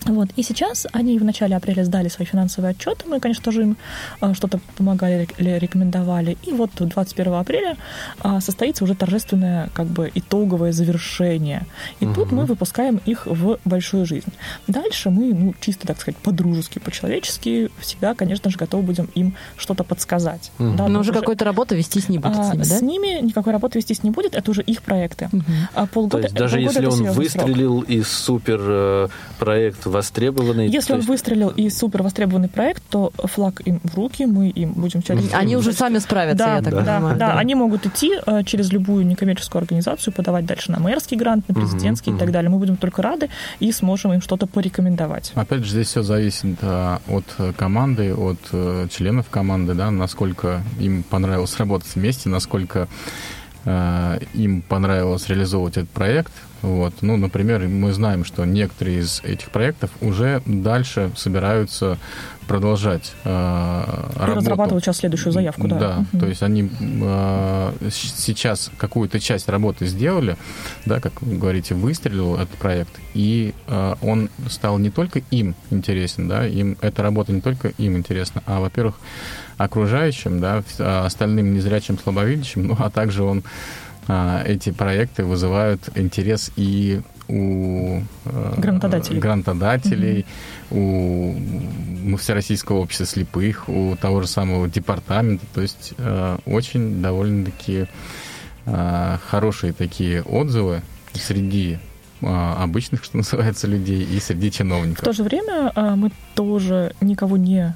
Вот. 0.06 0.30
И 0.36 0.44
сейчас 0.44 0.88
они 0.92 1.18
в 1.20 1.24
начале 1.24 1.56
апреля 1.56 1.84
сдали 1.84 2.10
свои 2.10 2.26
финансовые 2.26 2.72
отчеты. 2.72 3.08
Мы, 3.08 3.20
конечно, 3.20 3.44
тоже 3.44 3.64
им 3.64 3.78
а, 4.20 4.34
что-то 4.34 4.60
помогали 4.78 5.28
или 5.38 5.58
рекомендовали. 5.58 6.38
И 6.44 6.52
вот 6.52 6.72
21 6.78 7.34
апреля 7.34 7.78
а, 8.20 8.40
состоится 8.40 8.84
уже 8.84 8.96
торжественное 8.96 9.70
как 9.74 9.88
бы 9.88 10.12
итоговое 10.14 10.72
завершение. 10.72 11.66
И 12.00 12.06
угу. 12.06 12.16
тут 12.16 12.32
мы 12.32 12.46
выпускаем 12.46 13.02
их 13.06 13.26
в 13.26 13.60
большую 13.66 14.06
жизнь. 14.06 14.32
Дальше 14.68 15.10
мы, 15.10 15.34
ну, 15.34 15.54
чисто, 15.60 15.88
так 15.88 16.00
сказать, 16.00 16.18
по-дружески, 16.18 16.80
по-человечески 16.80 17.70
всегда, 17.80 18.14
конечно 18.14 18.50
же, 18.50 18.58
готовы 18.58 18.84
будем 18.84 19.10
им 19.16 19.36
что-то 19.58 19.84
подсказать. 19.84 20.52
Угу. 20.60 20.76
Да, 20.76 20.88
Но 20.88 21.00
уже 21.00 21.14
какой-то 21.14 21.46
работы 21.46 21.76
вестись 21.76 22.10
не 22.10 22.20
будет 22.20 22.38
а, 22.38 22.44
с 22.44 22.54
ними, 22.54 22.64
да? 22.64 22.78
С 22.78 22.82
ними 22.82 23.22
никакой 23.22 23.54
работы 23.54 23.80
вестись 23.80 24.04
не 24.04 24.12
будет. 24.12 24.36
Это 24.36 24.52
уже 24.52 24.62
их 24.62 24.84
проекты. 24.84 25.30
Угу. 25.32 25.44
А 25.74 25.88
полгода, 25.88 26.18
То 26.18 26.24
есть 26.24 26.36
даже 26.36 26.58
полгода 26.58 26.80
если 26.82 27.06
он 27.06 27.12
выстрелил 27.14 27.78
срок. 27.80 27.90
из 27.90 28.08
супер 28.08 28.60
э, 28.62 29.08
востребованный. 29.96 30.68
Если 30.68 30.94
он 30.94 31.00
есть... 31.00 31.10
выстрелил 31.10 31.50
и 31.50 31.70
супер 31.70 32.04
востребованный 32.04 32.50
проект, 32.50 32.84
то 32.90 33.12
флаг 33.18 33.62
им 33.66 33.80
в 33.84 33.96
руки, 33.96 34.26
мы 34.26 34.50
им 34.50 34.74
будем 34.74 35.02
через... 35.02 35.34
Они 35.34 35.56
уже 35.56 35.72
сами 35.74 36.00
справятся, 36.00 36.46
да, 36.46 36.56
я 36.58 36.62
так 36.62 36.74
да, 36.74 36.80
понимаю. 36.98 37.18
Да, 37.18 37.28
да, 37.28 37.40
они 37.40 37.56
могут 37.56 37.86
идти 37.86 38.12
э, 38.26 38.44
через 38.44 38.72
любую 38.72 39.06
некоммерческую 39.06 39.62
организацию, 39.62 40.14
подавать 40.14 40.46
дальше 40.46 40.72
на 40.72 40.80
мэрский 40.80 41.18
грант, 41.18 41.48
на 41.48 41.56
президентский 41.56 42.12
и 42.12 42.18
так 42.18 42.32
далее. 42.32 42.50
Мы 42.50 42.58
будем 42.58 42.78
только 42.78 43.02
рады 43.02 43.30
и 43.60 43.72
сможем 43.72 44.14
им 44.14 44.22
что-то 44.22 44.48
порекомендовать. 44.48 45.32
Опять 45.36 45.64
же, 45.64 45.72
здесь 45.72 45.88
все 45.88 46.04
зависит 46.04 46.58
да, 46.62 47.00
от 47.08 47.26
команды, 47.56 48.14
от 48.14 48.40
э, 48.52 48.88
членов 48.92 49.30
команды, 49.30 49.74
да, 49.74 49.92
насколько 49.92 50.62
им 50.80 51.04
понравилось 51.04 51.58
работать 51.58 51.96
вместе, 51.96 52.30
насколько 52.30 52.88
э, 53.64 54.20
им 54.34 54.62
понравилось 54.62 55.28
реализовывать 55.30 55.78
этот 55.78 55.90
проект. 55.90 56.34
Вот. 56.62 56.94
Ну, 57.02 57.18
например, 57.18 57.68
мы 57.68 57.94
знаем, 57.94 58.26
что 58.26 58.46
некоторые 58.46 59.00
из 59.00 59.22
этих 59.24 59.52
проектов 59.52 59.92
уже 60.02 60.42
дальше 60.46 61.12
собираются 61.16 61.98
продолжать 62.48 63.14
э, 63.24 63.84
работу. 64.16 64.40
разрабатывать 64.40 64.84
сейчас 64.84 64.98
следующую 64.98 65.34
заявку, 65.34 65.68
да. 65.68 65.78
Да, 65.78 65.98
угу. 66.12 66.20
то 66.20 66.28
есть 66.28 66.44
они 66.44 66.70
э, 66.82 67.72
сейчас 67.92 68.72
какую-то 68.78 69.20
часть 69.20 69.50
работы 69.50 69.86
сделали, 69.86 70.38
да, 70.86 71.00
как 71.00 71.22
вы 71.22 71.38
говорите, 71.38 71.76
выстрелил 71.76 72.36
этот 72.36 72.56
проект, 72.58 73.00
и 73.14 73.54
э, 73.68 73.96
он 74.02 74.30
стал 74.50 74.78
не 74.78 74.90
только 74.90 75.22
им 75.32 75.56
интересен, 75.72 76.28
да, 76.28 76.46
им 76.46 76.78
эта 76.82 77.04
работа 77.04 77.32
не 77.32 77.42
только 77.42 77.70
им 77.78 77.98
интересна, 77.98 78.44
а, 78.46 78.60
во-первых, 78.60 78.96
окружающим, 79.58 80.40
да, 80.40 80.64
остальным 81.06 81.54
незрячим, 81.54 81.98
слабовидящим, 81.98 82.68
ну, 82.68 82.76
а 82.80 82.90
также 82.90 83.24
он 83.24 83.44
эти 84.08 84.72
проекты 84.72 85.24
вызывают 85.24 85.90
интерес 85.96 86.52
и 86.56 87.02
у 87.28 88.02
грантодателей, 88.58 89.20
грантодателей 89.20 90.26
угу. 90.70 92.14
у 92.14 92.18
Всероссийского 92.18 92.78
общества 92.78 93.08
слепых, 93.08 93.68
у 93.68 93.96
того 93.96 94.22
же 94.22 94.28
самого 94.28 94.70
департамента. 94.70 95.46
То 95.54 95.62
есть 95.62 95.94
очень 96.46 97.02
довольно-таки 97.02 97.88
хорошие 98.66 99.74
такие 99.74 100.22
отзывы 100.22 100.84
среди 101.14 101.80
обычных, 102.22 103.04
что 103.04 103.18
называется, 103.18 103.68
людей 103.68 104.04
и 104.04 104.20
среди 104.20 104.52
чиновников. 104.52 105.02
В 105.02 105.06
то 105.06 105.14
же 105.14 105.24
время 105.24 105.72
мы 105.96 106.12
тоже 106.36 106.94
никого 107.02 107.38
не 107.38 107.76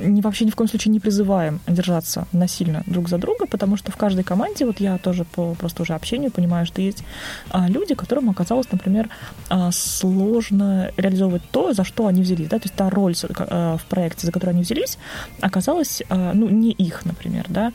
ни, 0.00 0.20
вообще 0.20 0.44
ни 0.44 0.50
в 0.50 0.56
коем 0.56 0.68
случае 0.68 0.92
не 0.92 1.00
призываем 1.00 1.60
держаться 1.66 2.26
насильно 2.32 2.82
друг 2.86 3.08
за 3.08 3.18
друга, 3.18 3.46
потому 3.46 3.76
что 3.76 3.92
в 3.92 3.96
каждой 3.96 4.24
команде, 4.24 4.64
вот 4.64 4.80
я 4.80 4.98
тоже 4.98 5.24
по 5.24 5.54
просто 5.54 5.82
уже 5.82 5.94
общению 5.94 6.30
понимаю, 6.30 6.66
что 6.66 6.80
есть 6.80 7.04
а, 7.50 7.68
люди, 7.68 7.94
которым 7.94 8.30
оказалось, 8.30 8.70
например, 8.72 9.08
а, 9.48 9.70
сложно 9.72 10.92
реализовывать 10.96 11.42
то, 11.50 11.72
за 11.72 11.84
что 11.84 12.06
они 12.06 12.22
взялись, 12.22 12.48
да, 12.48 12.58
то 12.58 12.64
есть 12.64 12.74
та 12.74 12.90
роль 12.90 13.14
а, 13.38 13.76
в 13.76 13.84
проекте, 13.84 14.26
за 14.26 14.32
которую 14.32 14.54
они 14.54 14.62
взялись, 14.62 14.98
оказалась, 15.40 16.02
а, 16.08 16.32
ну, 16.34 16.48
не 16.48 16.70
их, 16.70 17.04
например, 17.04 17.46
да, 17.48 17.72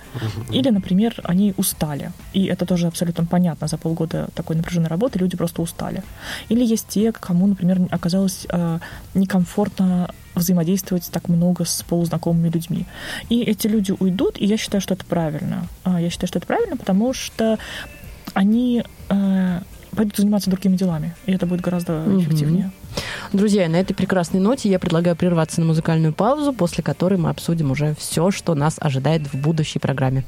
или, 0.51 0.69
например, 0.69 1.19
они 1.23 1.53
устали, 1.57 2.11
и 2.33 2.45
это 2.45 2.65
тоже 2.65 2.87
абсолютно 2.87 3.25
понятно, 3.25 3.67
за 3.67 3.77
полгода 3.77 4.29
такой 4.35 4.55
напряженной 4.55 4.89
работы 4.89 5.19
люди 5.19 5.37
просто 5.37 5.61
устали. 5.61 6.03
Или 6.49 6.63
есть 6.63 6.87
те, 6.87 7.11
кому, 7.11 7.47
например, 7.47 7.79
оказалось 7.91 8.45
а, 8.49 8.79
некомфортно 9.13 10.09
взаимодействовать 10.35 11.09
так 11.11 11.29
много 11.29 11.65
с 11.65 11.83
полузнакомыми 11.83 12.49
людьми. 12.49 12.85
И 13.29 13.41
эти 13.41 13.67
люди 13.67 13.93
уйдут, 13.97 14.37
и 14.37 14.45
я 14.45 14.57
считаю, 14.57 14.81
что 14.81 14.93
это 14.93 15.05
правильно. 15.05 15.67
А, 15.83 15.99
я 15.99 16.09
считаю, 16.09 16.27
что 16.27 16.39
это 16.39 16.47
правильно, 16.47 16.77
потому 16.77 17.13
что 17.13 17.57
они 18.33 18.83
э, 19.09 19.59
пойдут 19.95 20.17
заниматься 20.17 20.49
другими 20.49 20.75
делами, 20.75 21.15
и 21.25 21.31
это 21.31 21.45
будет 21.45 21.61
гораздо 21.61 22.03
эффективнее. 22.19 22.71
Друзья, 23.33 23.67
на 23.67 23.77
этой 23.77 23.93
прекрасной 23.93 24.39
ноте 24.39 24.69
я 24.69 24.79
предлагаю 24.79 25.15
прерваться 25.15 25.59
на 25.61 25.67
музыкальную 25.67 26.13
паузу, 26.13 26.53
после 26.53 26.83
которой 26.83 27.17
мы 27.17 27.29
обсудим 27.29 27.71
уже 27.71 27.95
все, 27.95 28.31
что 28.31 28.55
нас 28.55 28.77
ожидает 28.79 29.21
в 29.33 29.35
будущей 29.35 29.79
программе. 29.79 30.23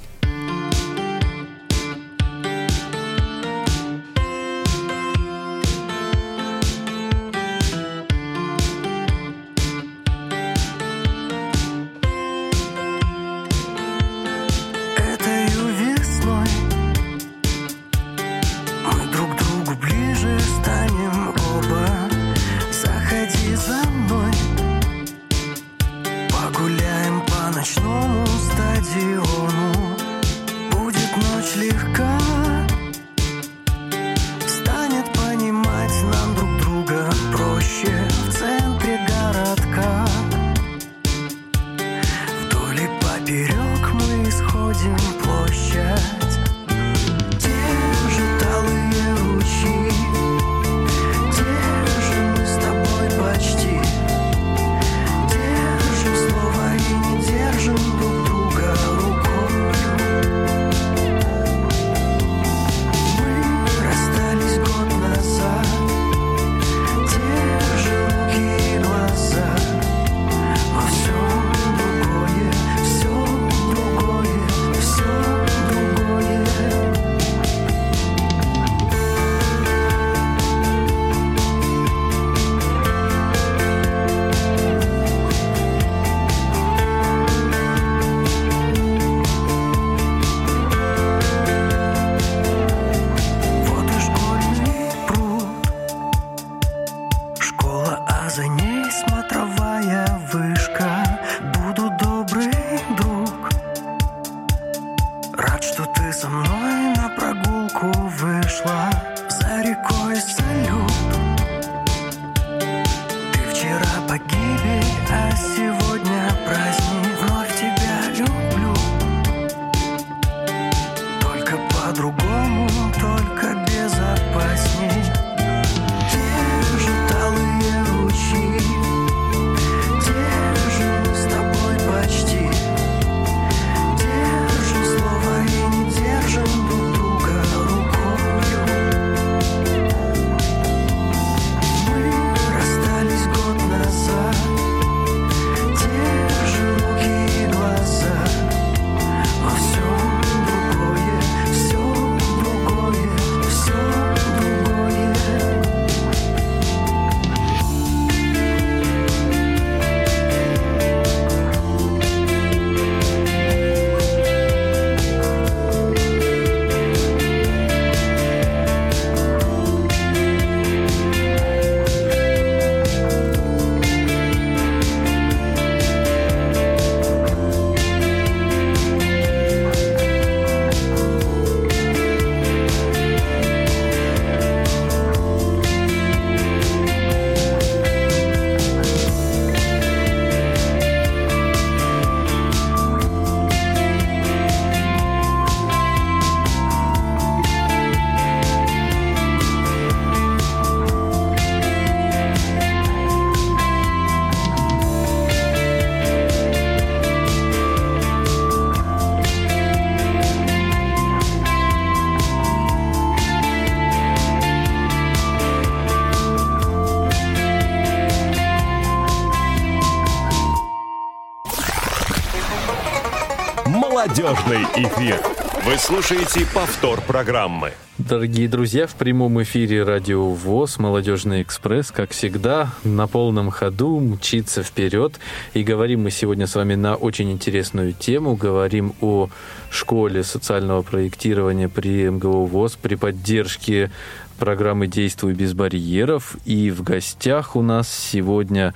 Молодежный 224.28 224.64
эфир. 224.76 225.22
Вы 225.64 225.78
слушаете 225.78 226.46
повтор 226.54 227.00
программы. 227.00 227.72
Дорогие 227.98 228.50
друзья, 228.50 228.86
в 228.86 228.94
прямом 228.96 229.42
эфире 229.44 229.84
Радио 229.84 230.32
ВОЗ, 230.32 230.80
Молодежный 230.80 231.44
экспресс, 231.44 231.92
как 231.92 232.12
всегда, 232.12 232.74
на 232.84 233.08
полном 233.08 233.50
ходу, 233.52 234.02
мчится 234.02 234.64
вперед. 234.64 235.18
И 235.54 235.64
говорим 235.64 236.04
мы 236.04 236.12
сегодня 236.12 236.46
с 236.46 236.56
вами 236.56 236.76
на 236.76 236.96
очень 236.96 237.32
интересную 237.32 237.94
тему. 237.94 238.36
Говорим 238.36 238.96
о 239.00 239.30
школе 239.72 240.24
социального 240.24 240.82
проектирования 240.82 241.70
при 241.70 242.10
МГУ 242.10 242.48
ВОЗ 242.48 242.78
при 242.82 242.96
поддержке 242.96 243.92
программы 244.38 244.88
«Действуй 244.88 245.36
без 245.36 245.54
барьеров». 245.54 246.36
И 246.44 246.70
в 246.70 246.84
гостях 246.84 247.56
у 247.56 247.62
нас 247.62 247.90
сегодня 247.90 248.74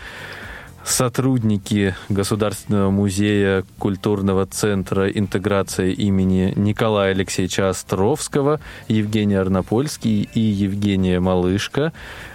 сотрудники 0.84 1.96
Государственного 2.10 2.92
музея 2.92 3.64
культурного 3.78 4.46
центра 4.46 5.10
интеграция 5.10 5.90
имени 5.90 6.54
Николая 6.56 7.12
Алексеевича 7.12 7.70
Островского, 7.70 8.60
Евгений 8.88 9.36
Арнопольский 9.36 10.30
и 10.34 10.40
Евгения 10.40 11.20
Малышка. 11.20 11.94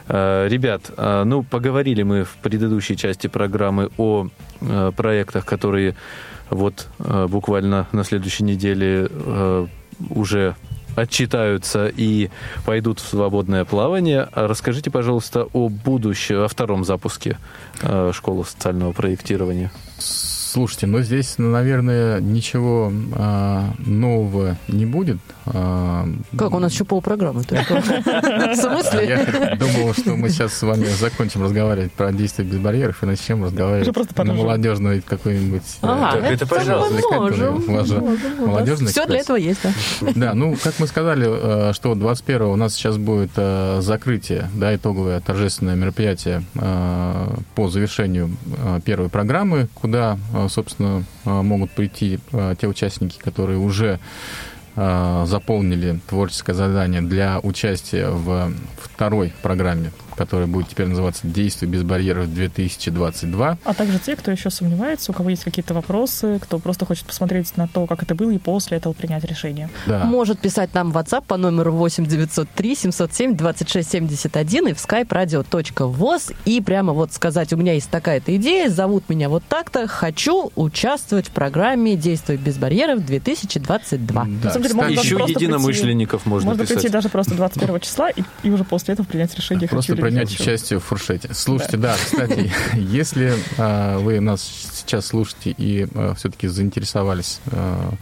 Э, 0.08 0.46
ребят, 0.48 0.90
э, 0.96 1.24
ну, 1.24 1.42
поговорили 1.42 2.02
мы 2.02 2.24
в 2.24 2.36
предыдущей 2.42 2.96
части 2.96 3.26
программы 3.26 3.90
о 3.98 4.28
э, 4.60 4.92
проектах, 4.96 5.44
которые 5.44 5.96
вот 6.48 6.86
буквально 6.98 7.88
на 7.90 8.04
следующей 8.04 8.44
неделе 8.44 9.10
уже 10.10 10.54
отчитаются 10.96 11.86
и 11.86 12.30
пойдут 12.64 12.98
в 12.98 13.08
свободное 13.08 13.64
плавание. 13.64 14.28
А 14.32 14.48
расскажите, 14.48 14.90
пожалуйста, 14.90 15.46
о 15.52 15.68
будущем, 15.68 16.42
о 16.42 16.48
втором 16.48 16.84
запуске 16.84 17.38
э, 17.82 18.10
школы 18.12 18.44
социального 18.44 18.92
проектирования. 18.92 19.70
Слушайте, 19.98 20.86
ну 20.86 21.00
здесь, 21.02 21.34
наверное, 21.36 22.18
ничего 22.18 22.90
а, 23.14 23.74
нового 23.78 24.56
не 24.68 24.86
будет. 24.86 25.18
Как, 25.46 26.52
у 26.52 26.58
нас 26.58 26.72
еще 26.72 26.84
полпрограммы. 26.84 27.42
В 27.46 28.56
смысле? 28.56 29.26
Я 29.26 29.56
думал, 29.56 29.94
что 29.94 30.16
мы 30.16 30.28
сейчас 30.30 30.54
с 30.54 30.62
вами 30.62 30.86
закончим 30.86 31.42
разговаривать 31.42 31.92
про 31.92 32.12
действия 32.12 32.44
без 32.44 32.58
барьеров 32.58 33.02
и 33.02 33.06
начнем 33.06 33.44
разговаривать 33.44 34.16
на 34.16 34.32
молодежную 34.32 35.02
какой-нибудь... 35.02 35.62
А, 35.82 36.16
это, 36.16 36.46
пожалуйста. 36.46 37.20
Молодежный 38.38 38.88
Все 38.88 39.06
для 39.06 39.18
этого 39.20 39.36
есть, 39.36 39.60
да. 39.62 39.72
Да, 40.14 40.34
ну, 40.34 40.56
как 40.62 40.78
мы 40.78 40.86
сказали, 40.86 41.70
э, 41.70 41.72
что 41.72 41.94
21 41.94 42.42
у 42.42 42.56
нас 42.56 42.74
сейчас 42.74 42.96
будет 42.98 43.30
э, 43.36 43.80
закрытие, 43.82 44.50
да, 44.54 44.74
итоговое 44.74 45.20
торжественное 45.20 45.76
мероприятие 45.76 46.42
э, 46.54 47.28
по 47.54 47.68
завершению 47.68 48.36
первой 48.84 49.08
программы, 49.08 49.68
куда 49.74 50.18
собственно, 50.48 51.04
могут 51.24 51.70
прийти 51.70 52.18
те 52.58 52.66
участники, 52.66 53.18
которые 53.18 53.58
уже 53.58 53.98
заполнили 54.76 55.98
творческое 56.06 56.52
задание 56.54 57.00
для 57.00 57.40
участия 57.40 58.10
в 58.10 58.52
второй 58.78 59.32
программе 59.42 59.90
который 60.16 60.46
будет 60.46 60.68
теперь 60.68 60.86
называться 60.86 61.26
«Действие 61.26 61.70
без 61.70 61.82
барьеров 61.82 62.26
2022». 62.26 63.58
А 63.64 63.74
также 63.74 63.98
те, 63.98 64.16
кто 64.16 64.30
еще 64.30 64.50
сомневается, 64.50 65.12
у 65.12 65.14
кого 65.14 65.30
есть 65.30 65.44
какие-то 65.44 65.74
вопросы, 65.74 66.38
кто 66.42 66.58
просто 66.58 66.84
хочет 66.86 67.04
посмотреть 67.04 67.56
на 67.56 67.68
то, 67.68 67.86
как 67.86 68.02
это 68.02 68.14
было, 68.14 68.30
и 68.30 68.38
после 68.38 68.78
этого 68.78 68.92
принять 68.92 69.24
решение. 69.24 69.68
Да. 69.86 70.04
Может 70.04 70.38
писать 70.38 70.74
нам 70.74 70.92
в 70.92 70.96
WhatsApp 70.96 71.24
по 71.26 71.36
номеру 71.36 71.72
8 71.72 72.06
903 72.06 72.74
707 72.74 73.36
26 73.36 73.90
71 73.90 74.68
и 74.68 74.72
в 74.72 74.76
skype 74.76 75.08
radio.voz 75.08 76.34
и 76.44 76.60
прямо 76.60 76.92
вот 76.92 77.12
сказать, 77.12 77.52
у 77.52 77.56
меня 77.56 77.74
есть 77.74 77.90
такая-то 77.90 78.34
идея, 78.36 78.68
зовут 78.68 79.08
меня 79.08 79.28
вот 79.28 79.42
так-то, 79.48 79.86
хочу 79.86 80.50
участвовать 80.56 81.28
в 81.28 81.30
программе 81.30 81.96
«Действие 81.96 82.38
без 82.38 82.56
барьеров 82.56 83.00
2022». 83.00 84.40
Да. 84.42 84.56
Деле, 84.56 84.74
можно 84.74 84.90
Еще 84.90 85.16
единомышленников 85.16 86.22
прийти, 86.22 86.30
можно, 86.30 86.50
можно 86.50 86.62
писать. 86.64 86.78
прийти 86.78 86.92
даже 86.92 87.08
просто 87.08 87.34
21 87.34 87.80
числа 87.80 88.10
и, 88.10 88.22
и 88.42 88.50
уже 88.50 88.64
после 88.64 88.94
этого 88.94 89.06
принять 89.06 89.34
решение, 89.34 89.68
просто 89.68 89.92
хочу 89.92 90.02
принять 90.10 90.40
участие 90.40 90.78
в 90.78 90.84
фуршете. 90.84 91.30
Слушайте, 91.32 91.76
да, 91.76 91.94
кстати, 91.96 92.50
если 92.74 93.34
а, 93.58 93.98
вы 93.98 94.20
нас 94.20 94.42
сейчас 94.74 95.06
слушаете 95.06 95.54
и 95.56 95.86
а, 95.94 96.14
все-таки 96.14 96.48
заинтересовались, 96.48 97.40
а, 97.52 97.94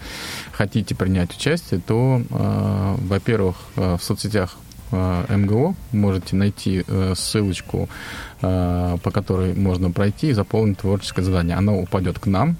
хотите 0.53 0.95
принять 0.95 1.35
участие, 1.35 1.81
то, 1.81 2.23
во-первых, 2.31 3.57
в 3.75 3.99
соцсетях 4.01 4.57
МГО 4.91 5.75
можете 5.91 6.37
найти 6.37 6.85
э, 6.87 7.15
ссылочку, 7.17 7.89
по 8.41 9.11
которой 9.13 9.55
можно 9.55 9.91
пройти 9.91 10.29
и 10.29 10.33
заполнить 10.33 10.79
творческое 10.79 11.23
задание. 11.23 11.57
Оно 11.57 11.81
упадет 11.81 12.21
к 12.21 12.27
нам, 12.27 12.57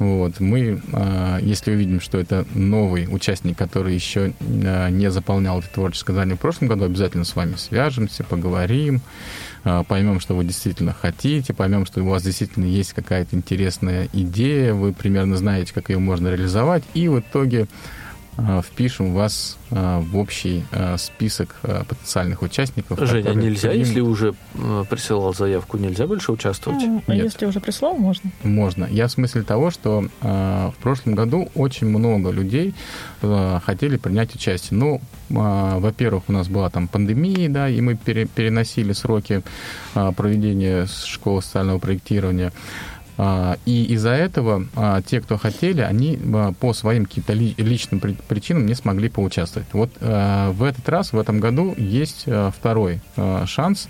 вот. 0.00 0.40
Мы, 0.40 0.82
если 1.42 1.70
увидим, 1.70 2.00
что 2.00 2.18
это 2.18 2.44
новый 2.54 3.06
участник, 3.08 3.56
который 3.56 3.94
еще 3.94 4.32
не 4.40 5.10
заполнял 5.10 5.60
это 5.60 5.68
творческое 5.68 6.14
задание 6.14 6.36
в 6.36 6.40
прошлом 6.40 6.66
году, 6.66 6.86
обязательно 6.86 7.24
с 7.24 7.36
вами 7.36 7.54
свяжемся, 7.54 8.24
поговорим, 8.24 9.00
поймем, 9.86 10.18
что 10.18 10.34
вы 10.34 10.44
действительно 10.44 10.92
хотите, 10.92 11.54
поймем, 11.54 11.86
что 11.86 12.02
у 12.02 12.06
вас 12.06 12.22
действительно 12.22 12.64
есть 12.64 12.94
какая-то 12.94 13.36
интересная 13.36 14.08
идея, 14.12 14.74
вы 14.74 14.92
примерно 14.92 15.36
знаете, 15.36 15.72
как 15.72 15.90
ее 15.90 15.98
можно 15.98 16.28
реализовать, 16.28 16.82
и 16.94 17.06
в 17.06 17.20
итоге 17.20 17.68
впишем 18.62 19.12
вас 19.12 19.58
э, 19.70 20.00
в 20.00 20.16
общий 20.16 20.64
э, 20.72 20.96
список 20.98 21.56
потенциальных 21.62 22.42
участников. 22.42 22.98
Женя, 23.00 23.34
нельзя, 23.34 23.70
примут... 23.70 23.86
если 23.86 24.00
уже 24.00 24.34
присылал 24.88 25.34
заявку, 25.34 25.76
нельзя 25.76 26.06
больше 26.06 26.32
участвовать? 26.32 26.82
Ну, 26.82 27.02
Нет. 27.06 27.24
Если 27.24 27.46
уже 27.46 27.60
прислал, 27.60 27.94
можно? 27.94 28.30
Можно. 28.42 28.86
Я 28.86 29.08
в 29.08 29.10
смысле 29.12 29.42
того, 29.42 29.70
что 29.70 30.04
в 30.20 30.74
прошлом 30.82 31.14
году 31.14 31.50
очень 31.54 31.86
много 31.88 32.30
людей 32.30 32.74
хотели 33.20 33.96
принять 33.96 34.34
участие. 34.34 34.78
Ну, 34.78 35.00
во-первых, 35.28 36.24
у 36.28 36.32
нас 36.32 36.48
была 36.48 36.70
там 36.70 36.88
пандемия, 36.88 37.48
да, 37.48 37.68
и 37.68 37.80
мы 37.80 37.96
переносили 37.96 38.92
сроки 38.92 39.42
проведения 39.92 40.86
школы 40.86 41.42
социального 41.42 41.78
проектирования. 41.78 42.52
А, 43.22 43.58
и 43.66 43.84
из-за 43.92 44.12
этого 44.12 44.66
а, 44.74 45.02
те, 45.02 45.20
кто 45.20 45.36
хотели, 45.36 45.82
они 45.82 46.18
а, 46.32 46.52
по 46.52 46.72
своим 46.72 47.04
каким-то 47.04 47.34
личным 47.34 48.00
причинам 48.00 48.64
не 48.64 48.74
смогли 48.74 49.10
поучаствовать. 49.10 49.68
Вот 49.74 49.90
в 50.00 50.62
этот 50.62 50.88
раз, 50.88 51.12
в 51.12 51.18
этом 51.18 51.40
году, 51.40 51.74
есть 51.76 52.26
второй 52.56 53.00
шанс 53.46 53.88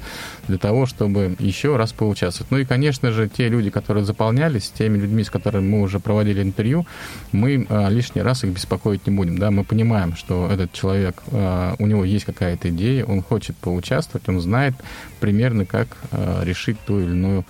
для 0.48 0.58
того, 0.58 0.86
чтобы 0.86 1.36
еще 1.38 1.76
раз 1.76 1.92
поучаствовать. 1.92 2.50
Ну 2.50 2.58
и, 2.58 2.64
конечно 2.64 3.12
же, 3.12 3.28
те 3.28 3.48
люди, 3.48 3.70
которые 3.70 4.04
заполнялись, 4.04 4.70
теми 4.70 4.98
людьми, 4.98 5.22
с 5.22 5.30
которыми 5.30 5.68
мы 5.68 5.82
уже 5.82 6.00
проводили 6.00 6.42
интервью, 6.42 6.86
мы 7.32 7.66
лишний 7.90 8.22
раз 8.22 8.44
их 8.44 8.50
беспокоить 8.50 9.06
не 9.06 9.14
будем. 9.14 9.38
Да? 9.38 9.50
Мы 9.50 9.64
понимаем, 9.64 10.16
что 10.16 10.48
этот 10.50 10.72
человек, 10.72 11.22
у 11.30 11.86
него 11.86 12.04
есть 12.04 12.24
какая-то 12.24 12.70
идея, 12.70 13.04
он 13.04 13.22
хочет 13.22 13.56
поучаствовать, 13.56 14.28
он 14.28 14.40
знает 14.40 14.74
примерно, 15.20 15.66
как 15.66 15.96
решить 16.42 16.78
ту 16.86 16.98
или 17.00 17.10
иную 17.10 17.44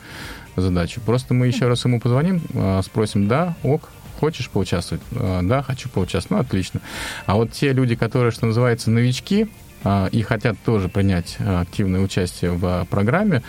задачу. 0.57 1.01
Просто 1.05 1.35
мы 1.35 1.47
еще 1.47 1.69
раз 1.69 1.85
ему 1.85 2.01
позвоним, 2.01 2.43
а, 2.55 2.83
спросим, 2.83 3.29
да, 3.29 3.57
ок, 3.63 3.89
хочешь 4.19 4.51
поучаствовать? 4.51 5.03
А, 5.13 5.41
да, 5.43 5.63
хочу 5.63 5.89
поучаствовать. 5.89 6.43
Ну, 6.43 6.47
отлично. 6.47 6.81
А 7.27 7.37
вот 7.37 7.53
те 7.53 7.73
люди, 7.73 7.95
которые, 7.95 8.31
что 8.31 8.47
называется, 8.47 8.91
новички, 8.91 9.49
и 10.13 10.23
хотят 10.23 10.57
тоже 10.65 10.89
принять 10.89 11.39
активное 11.41 12.01
участие 12.01 12.53
в 12.53 12.87
программе, 12.91 13.43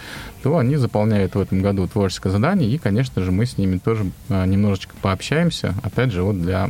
то 0.44 0.58
они 0.58 0.76
заполняют 0.78 1.36
в 1.36 1.40
этом 1.40 1.62
году 1.62 1.88
творческое 1.88 2.30
задание, 2.30 2.70
и, 2.70 2.78
конечно 2.78 3.22
же, 3.22 3.32
мы 3.32 3.46
с 3.46 3.58
ними 3.58 3.78
тоже 3.78 4.06
немножечко 4.30 4.96
пообщаемся, 5.02 5.76
опять 5.84 6.12
же, 6.12 6.24
вот 6.24 6.42
для 6.42 6.70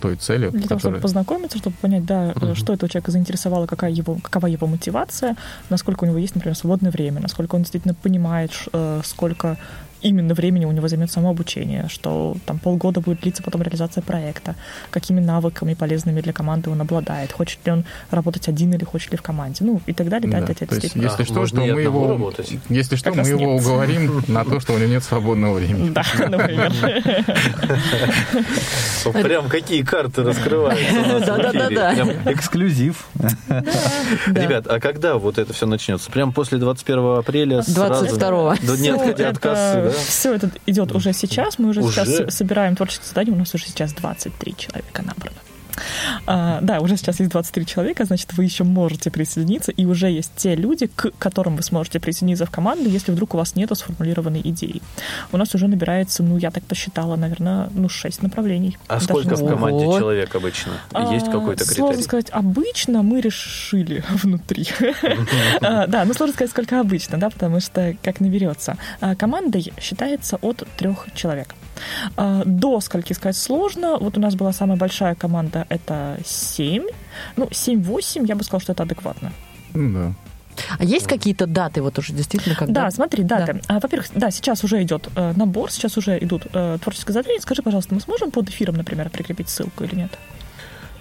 той 0.00 0.16
цели. 0.16 0.48
Для 0.48 0.62
которой... 0.62 0.68
того, 0.68 0.80
чтобы 0.80 0.98
познакомиться, 0.98 1.58
чтобы 1.58 1.76
понять, 1.80 2.04
да, 2.04 2.30
uh-huh. 2.30 2.54
что 2.54 2.72
этого 2.72 2.88
человека 2.88 3.10
заинтересовало, 3.10 3.66
какая 3.66 3.90
его, 3.90 4.16
какова 4.22 4.46
его 4.46 4.66
мотивация, 4.66 5.36
насколько 5.68 6.04
у 6.04 6.06
него 6.06 6.18
есть, 6.18 6.34
например, 6.34 6.56
свободное 6.56 6.90
время, 6.90 7.20
насколько 7.20 7.54
он 7.54 7.62
действительно 7.62 7.94
понимает, 7.94 8.52
э, 8.72 9.00
сколько 9.04 9.58
именно 10.04 10.34
времени 10.34 10.66
у 10.66 10.72
него 10.72 10.86
займет 10.86 11.10
само 11.10 11.30
обучение, 11.30 11.86
что 11.88 12.36
там 12.46 12.58
полгода 12.58 13.00
будет 13.00 13.20
длиться 13.20 13.42
потом 13.42 13.62
реализация 13.62 14.02
проекта, 14.02 14.54
какими 14.90 15.20
навыками 15.20 15.74
полезными 15.74 16.20
для 16.20 16.32
команды 16.32 16.70
он 16.70 16.80
обладает, 16.80 17.32
хочет 17.32 17.58
ли 17.64 17.72
он 17.72 17.84
работать 18.10 18.48
один 18.48 18.72
или 18.74 18.84
хочет 18.84 19.12
ли 19.12 19.16
в 19.16 19.22
команде, 19.22 19.64
ну 19.64 19.80
и 19.86 19.92
так 19.92 20.08
далее. 20.08 20.30
Да, 20.30 20.42
то 20.42 20.74
есть, 20.74 20.94
если 20.94 21.24
что, 21.24 21.46
что 21.46 21.56
мы 21.56 21.80
его, 21.80 22.08
работать. 22.08 22.52
если 22.68 22.96
что, 22.96 23.12
мы 23.12 23.26
его 23.26 23.52
нет. 23.52 23.62
уговорим 23.62 24.22
на 24.28 24.44
то, 24.44 24.60
что 24.60 24.74
у 24.74 24.78
него 24.78 24.90
нет 24.90 25.04
свободного 25.04 25.54
времени. 25.54 25.90
Да, 25.90 26.04
например. 26.28 26.72
Прям 29.22 29.48
какие 29.48 29.82
карты 29.82 30.22
раскрываются 30.22 30.94
у 30.94 31.06
нас 31.06 31.22
в 31.22 31.38
эфире. 31.52 32.20
эксклюзив. 32.26 33.06
Ребят, 34.26 34.66
а 34.68 34.80
когда 34.80 35.16
вот 35.16 35.38
это 35.38 35.52
все 35.52 35.66
начнется? 35.66 36.10
Прям 36.10 36.32
после 36.32 36.58
21 36.58 37.18
апреля? 37.18 37.62
22. 37.66 38.56
Нет, 38.78 39.00
хотя 39.00 39.28
отказ 39.30 39.93
все 39.94 40.34
это 40.34 40.50
идет 40.66 40.92
уже 40.92 41.12
сейчас. 41.12 41.58
Мы 41.58 41.70
уже, 41.70 41.82
уже? 41.82 42.04
сейчас 42.04 42.34
собираем 42.34 42.76
творческое 42.76 43.06
задание. 43.06 43.34
У 43.34 43.38
нас 43.38 43.54
уже 43.54 43.66
сейчас 43.66 43.92
23 43.92 44.56
человека 44.56 45.02
набрано. 45.02 45.36
А, 46.26 46.60
да, 46.62 46.80
уже 46.80 46.96
сейчас 46.96 47.20
есть 47.20 47.30
23 47.32 47.66
человека, 47.66 48.04
значит, 48.04 48.32
вы 48.34 48.44
еще 48.44 48.64
можете 48.64 49.10
присоединиться, 49.10 49.72
и 49.72 49.84
уже 49.86 50.08
есть 50.10 50.32
те 50.36 50.54
люди, 50.54 50.86
к 50.86 51.10
которым 51.18 51.56
вы 51.56 51.62
сможете 51.62 52.00
присоединиться 52.00 52.46
в 52.46 52.50
команду, 52.50 52.88
если 52.88 53.12
вдруг 53.12 53.34
у 53.34 53.36
вас 53.38 53.56
нет 53.56 53.70
сформулированной 53.74 54.40
идеи. 54.44 54.82
У 55.32 55.36
нас 55.36 55.54
уже 55.54 55.66
набирается, 55.68 56.22
ну, 56.22 56.36
я 56.38 56.50
так 56.50 56.64
посчитала, 56.64 57.16
наверное, 57.16 57.68
ну, 57.74 57.88
6 57.88 58.22
направлений. 58.22 58.76
А 58.88 58.94
Даже 58.94 59.06
сколько 59.06 59.34
в 59.36 59.48
команде 59.48 59.84
Вот. 59.86 59.98
человек 59.98 60.34
обычно? 60.34 60.72
Есть 61.10 61.28
А, 61.28 61.32
какой-то 61.32 61.64
Сложно 61.64 61.84
критерий? 61.86 62.02
сказать, 62.04 62.30
обычно 62.30 63.02
мы 63.02 63.20
решили 63.20 64.04
внутри. 64.22 64.68
А, 65.60 65.86
Да, 65.86 66.04
ну 66.04 66.14
сложно 66.14 66.34
сказать, 66.34 66.50
сколько 66.50 66.80
обычно, 66.80 67.18
да, 67.18 67.30
потому 67.30 67.60
что 67.60 67.96
как 68.02 68.20
наберется. 68.20 68.76
А, 69.00 69.14
Командой 69.14 69.72
считается 69.80 70.36
от 70.42 70.66
трех 70.76 71.06
человек. 71.14 71.54
А, 72.16 72.42
До 72.44 72.80
скольки 72.80 73.12
сказать 73.12 73.36
сложно. 73.36 73.98
Вот 73.98 74.16
у 74.16 74.20
нас 74.20 74.34
была 74.34 74.52
самая 74.52 74.76
большая 74.76 75.14
команда, 75.14 75.66
это 75.68 76.18
7. 76.24 76.84
Ну, 77.36 77.46
7-8, 77.46 78.26
я 78.26 78.34
бы 78.34 78.44
сказала, 78.44 78.60
что 78.60 78.72
это 78.72 78.82
адекватно. 78.82 79.32
Ну 79.74 79.92
да. 79.92 80.14
А 80.78 80.84
есть 80.84 81.06
какие-то 81.06 81.46
даты, 81.46 81.82
вот 81.82 81.98
уже 81.98 82.12
действительно, 82.12 82.54
когда... 82.54 82.82
Да, 82.82 82.90
смотри, 82.90 83.24
даты. 83.24 83.60
А, 83.66 83.80
Во-первых, 83.80 84.06
да, 84.14 84.30
сейчас 84.30 84.62
уже 84.64 84.82
идет 84.82 85.08
э, 85.16 85.32
набор, 85.36 85.70
сейчас 85.70 85.96
уже 85.96 86.18
идут 86.18 86.46
э, 86.52 86.78
творческие 86.80 87.12
задания. 87.12 87.40
Скажи, 87.40 87.62
пожалуйста, 87.62 87.94
мы 87.94 88.00
сможем 88.00 88.30
под 88.30 88.48
эфиром, 88.48 88.76
например, 88.76 89.10
прикрепить 89.10 89.48
ссылку 89.48 89.84
или 89.84 89.96
нет? 89.96 90.12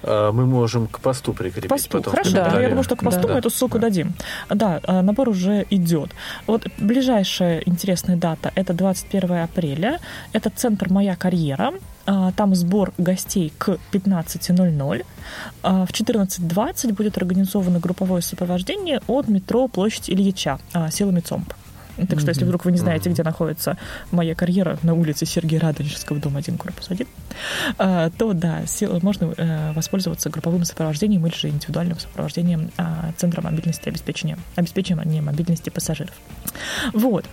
А, 0.04 0.32
Мы 0.32 0.46
можем 0.46 0.88
к 0.88 1.00
посту 1.00 1.34
прикрепить. 1.34 1.66
К 1.70 1.70
посту. 1.70 1.90
потом 1.98 2.12
Хорошо, 2.12 2.32
Да. 2.32 2.62
я 2.62 2.70
думаю, 2.70 2.84
что 2.84 2.96
к 2.96 3.04
посту 3.04 3.28
Да. 3.28 3.34
мы 3.34 3.40
эту 3.40 3.50
ссылку 3.50 3.80
Да. 3.80 3.88
дадим. 3.88 4.14
Да, 4.50 4.80
э, 4.84 5.02
набор 5.02 5.30
уже 5.30 5.66
идет. 5.70 6.12
Вот 6.48 6.68
ближайшая 6.78 7.62
интересная 7.66 8.18
дата– 8.18 8.52
это 8.56 8.74
21 8.74 9.44
апреля. 9.44 10.00
Это 10.34 10.50
центр 10.50 10.90
«Моя 10.92 11.16
карьера». 11.16 11.74
А, 12.06 12.32
Там 12.34 12.54
сбор 12.56 12.92
гостей 12.98 13.54
к 13.58 13.78
15.00. 13.92 15.06
А, 15.62 15.86
В 15.86 15.92
14.20 15.94 16.92
будет 16.94 17.18
организовано 17.18 17.80
групповое 17.80 18.22
сопровождение 18.22 19.00
от 19.08 19.28
метро 19.30 19.68
Площадь 19.68 20.10
Ильича 20.10 20.60
силами 20.92 21.22
ЦОМП. 21.22 21.54
Так 22.10 22.20
что, 22.20 22.30
если 22.30 22.44
вдруг 22.44 22.66
вы 22.66 22.72
не 22.72 22.78
знаете, 22.78 23.10
где 23.10 23.24
находится 23.24 23.78
моя 24.12 24.36
карьера 24.36 24.78
на 24.84 24.94
улице 24.94 25.26
Сергея 25.26 25.62
Радонежского, 25.62 26.20
дом 26.20 26.38
1, 26.38 26.58
корпус 26.58 26.90
1, 26.90 27.08
а, 27.78 28.10
то 28.10 28.34
да, 28.34 28.64
можно 29.02 29.34
э, 29.38 29.74
воспользоваться 29.74 30.30
групповым 30.30 30.66
сопровождением 30.66 31.26
или 31.28 31.36
же 31.36 31.50
индивидуальным 31.50 32.00
сопровождением 32.00 32.72
а, 32.78 33.12
Центра 33.18 33.42
мобильности 33.42 33.86
и 33.86 33.90
обеспечения, 33.90 34.38
обеспечения 34.56 35.22
мобильности 35.22 35.70
пассажиров. 35.70 36.14
Вот. 36.94 37.26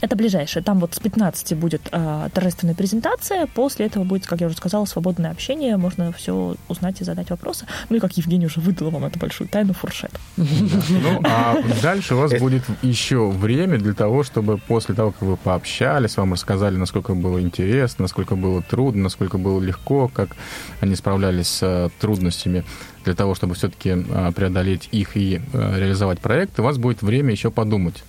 Это 0.00 0.16
ближайшее. 0.16 0.62
Там 0.62 0.78
вот 0.78 0.94
с 0.94 0.98
15 0.98 1.56
будет 1.56 1.82
а, 1.92 2.28
торжественная 2.30 2.74
презентация. 2.74 3.46
После 3.46 3.86
этого 3.86 4.04
будет, 4.04 4.26
как 4.26 4.40
я 4.40 4.46
уже 4.46 4.56
сказала, 4.56 4.84
свободное 4.84 5.30
общение. 5.30 5.76
Можно 5.76 6.12
все 6.12 6.56
узнать 6.68 7.00
и 7.00 7.04
задать 7.04 7.30
вопросы. 7.30 7.66
Ну 7.88 7.96
и 7.96 8.00
как 8.00 8.16
Евгений 8.16 8.46
уже 8.46 8.60
выдала 8.60 8.90
вам 8.90 9.04
эту 9.04 9.18
большую 9.18 9.48
тайну, 9.48 9.72
фуршет. 9.72 10.10
Ну, 10.36 11.20
а 11.24 11.56
дальше 11.82 12.14
у 12.14 12.18
вас 12.18 12.32
будет 12.38 12.64
еще 12.82 13.28
время 13.28 13.78
для 13.78 13.94
того, 13.94 14.22
чтобы 14.22 14.58
после 14.58 14.94
того, 14.94 15.12
как 15.12 15.22
вы 15.22 15.36
пообщались, 15.36 16.16
вам 16.16 16.32
рассказали, 16.32 16.76
насколько 16.76 17.14
было 17.14 17.40
интересно, 17.40 18.02
насколько 18.02 18.36
было 18.36 18.62
трудно, 18.62 19.04
насколько 19.04 19.38
было 19.38 19.60
легко, 19.60 20.08
как 20.08 20.36
они 20.80 20.94
справлялись 20.96 21.48
с 21.48 21.62
э, 21.62 21.88
трудностями 22.00 22.64
для 23.04 23.14
того, 23.14 23.34
чтобы 23.34 23.54
все-таки 23.54 24.04
преодолеть 24.34 24.88
их 24.90 25.16
и 25.16 25.40
э, 25.52 25.78
реализовать 25.78 26.18
проект, 26.20 26.58
у 26.58 26.62
вас 26.62 26.76
будет 26.76 27.02
время 27.02 27.30
еще 27.30 27.50
подумать. 27.50 28.02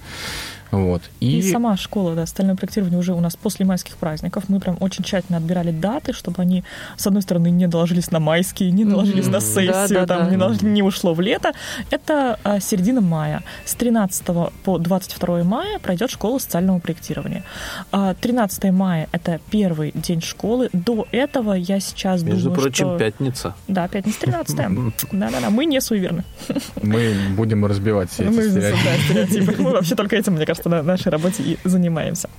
Вот. 0.71 1.01
И, 1.19 1.39
И, 1.39 1.51
сама 1.51 1.77
школа, 1.77 2.15
да, 2.15 2.23
остальное 2.23 2.55
проектирование 2.55 2.99
уже 2.99 3.13
у 3.13 3.19
нас 3.19 3.35
после 3.35 3.65
майских 3.65 3.95
праздников. 3.97 4.45
Мы 4.49 4.59
прям 4.59 4.77
очень 4.79 5.03
тщательно 5.03 5.37
отбирали 5.37 5.71
даты, 5.71 6.13
чтобы 6.13 6.41
они, 6.41 6.63
с 6.97 7.07
одной 7.07 7.21
стороны, 7.21 7.49
не 7.49 7.67
доложились 7.67 8.11
на 8.11 8.19
майские, 8.19 8.71
не 8.71 8.85
доложились 8.85 9.25
Мгм. 9.25 9.33
на 9.33 9.39
сессию, 9.41 9.71
Да, 9.73 9.87
да, 9.87 10.05
там, 10.05 10.25
да. 10.25 10.29
Не, 10.31 10.37
долож- 10.37 10.65
не 10.65 10.83
ушло 10.83 11.13
в 11.13 11.21
лето. 11.21 11.53
Это 11.91 12.39
а, 12.43 12.59
середина 12.59 13.01
мая. 13.01 13.43
С 13.65 13.75
13 13.75 14.51
по 14.63 14.77
22 14.77 15.43
мая 15.43 15.79
пройдет 15.79 16.11
школа 16.11 16.37
социального 16.39 16.79
проектирования. 16.79 17.43
А, 17.91 18.13
13 18.13 18.71
мая– 18.71 19.07
это 19.11 19.39
первый 19.49 19.91
день 19.95 20.21
школы. 20.21 20.69
До 20.73 21.07
этого 21.11 21.53
я 21.53 21.79
сейчас 21.79 22.23
Между 22.23 22.45
думаю, 22.49 22.61
прочим, 22.61 22.85
что... 22.87 22.97
пятница. 22.97 23.55
Да, 23.67 23.87
пятница 23.87 24.19
13 24.21 24.55
Да-да-да, 25.11 25.49
мы 25.49 25.65
не 25.65 25.79
суеверны. 25.81 26.23
мы 26.81 27.13
будем 27.35 27.65
разбивать 27.65 28.11
все 28.11 28.23
эти 28.23 28.31
стереотипы. 29.05 29.55
Мы 29.61 29.71
вообще 29.71 29.95
только 29.95 30.15
этим, 30.15 30.33
мне 30.33 30.45
кажется, 30.45 30.66
на 30.67 30.83
нашей 30.83 31.09
работе 31.09 31.43
и 31.43 31.57
занимаемся. 31.63 32.29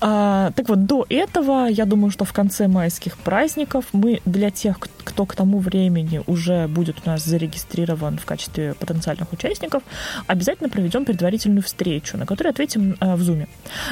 А, 0.00 0.52
так 0.52 0.68
вот, 0.68 0.86
до 0.86 1.06
этого, 1.08 1.66
я 1.68 1.84
думаю, 1.84 2.10
что 2.10 2.24
в 2.24 2.32
конце 2.32 2.68
майских 2.68 3.16
праздников 3.18 3.86
мы 3.92 4.20
для 4.24 4.50
тех, 4.50 4.78
кто 4.78 5.26
к 5.26 5.34
тому 5.34 5.58
времени 5.58 6.22
уже 6.26 6.68
будет 6.68 6.96
у 7.04 7.10
нас 7.10 7.24
зарегистрирован 7.24 8.18
в 8.18 8.24
качестве 8.24 8.74
потенциальных 8.74 9.32
участников, 9.32 9.82
обязательно 10.26 10.68
проведем 10.68 11.04
предварительную 11.04 11.62
встречу, 11.62 12.16
на 12.16 12.26
которой 12.26 12.48
ответим 12.48 12.96
а, 13.00 13.16
в 13.16 13.20
Zoom, 13.20 13.48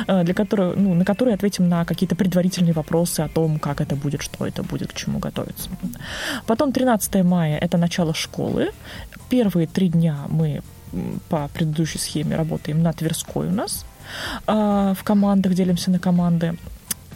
а, 0.06 0.22
для 0.22 0.34
которой, 0.34 0.76
ну, 0.76 0.94
на 0.94 1.04
которой 1.04 1.34
ответим 1.34 1.68
на 1.68 1.84
какие-то 1.84 2.14
предварительные 2.14 2.72
вопросы 2.72 3.20
о 3.20 3.28
том, 3.28 3.58
как 3.58 3.80
это 3.80 3.96
будет, 3.96 4.22
что 4.22 4.46
это 4.46 4.62
будет, 4.62 4.92
к 4.92 4.96
чему 4.96 5.18
готовиться. 5.18 5.70
Потом 6.46 6.72
13 6.72 7.24
мая– 7.24 7.58
это 7.60 7.78
начало 7.78 8.14
школы. 8.14 8.70
Первые 9.28 9.66
три 9.66 9.88
дня 9.88 10.16
мы 10.28 10.62
по 11.28 11.48
предыдущей 11.48 11.98
схеме 11.98 12.36
работаем 12.36 12.82
на 12.82 12.92
Тверской 12.92 13.48
у 13.48 13.52
нас. 13.52 13.84
А, 14.46 14.94
В 14.94 15.04
командах 15.04 15.54
делимся 15.54 15.90
на 15.90 15.98
команды. 15.98 16.56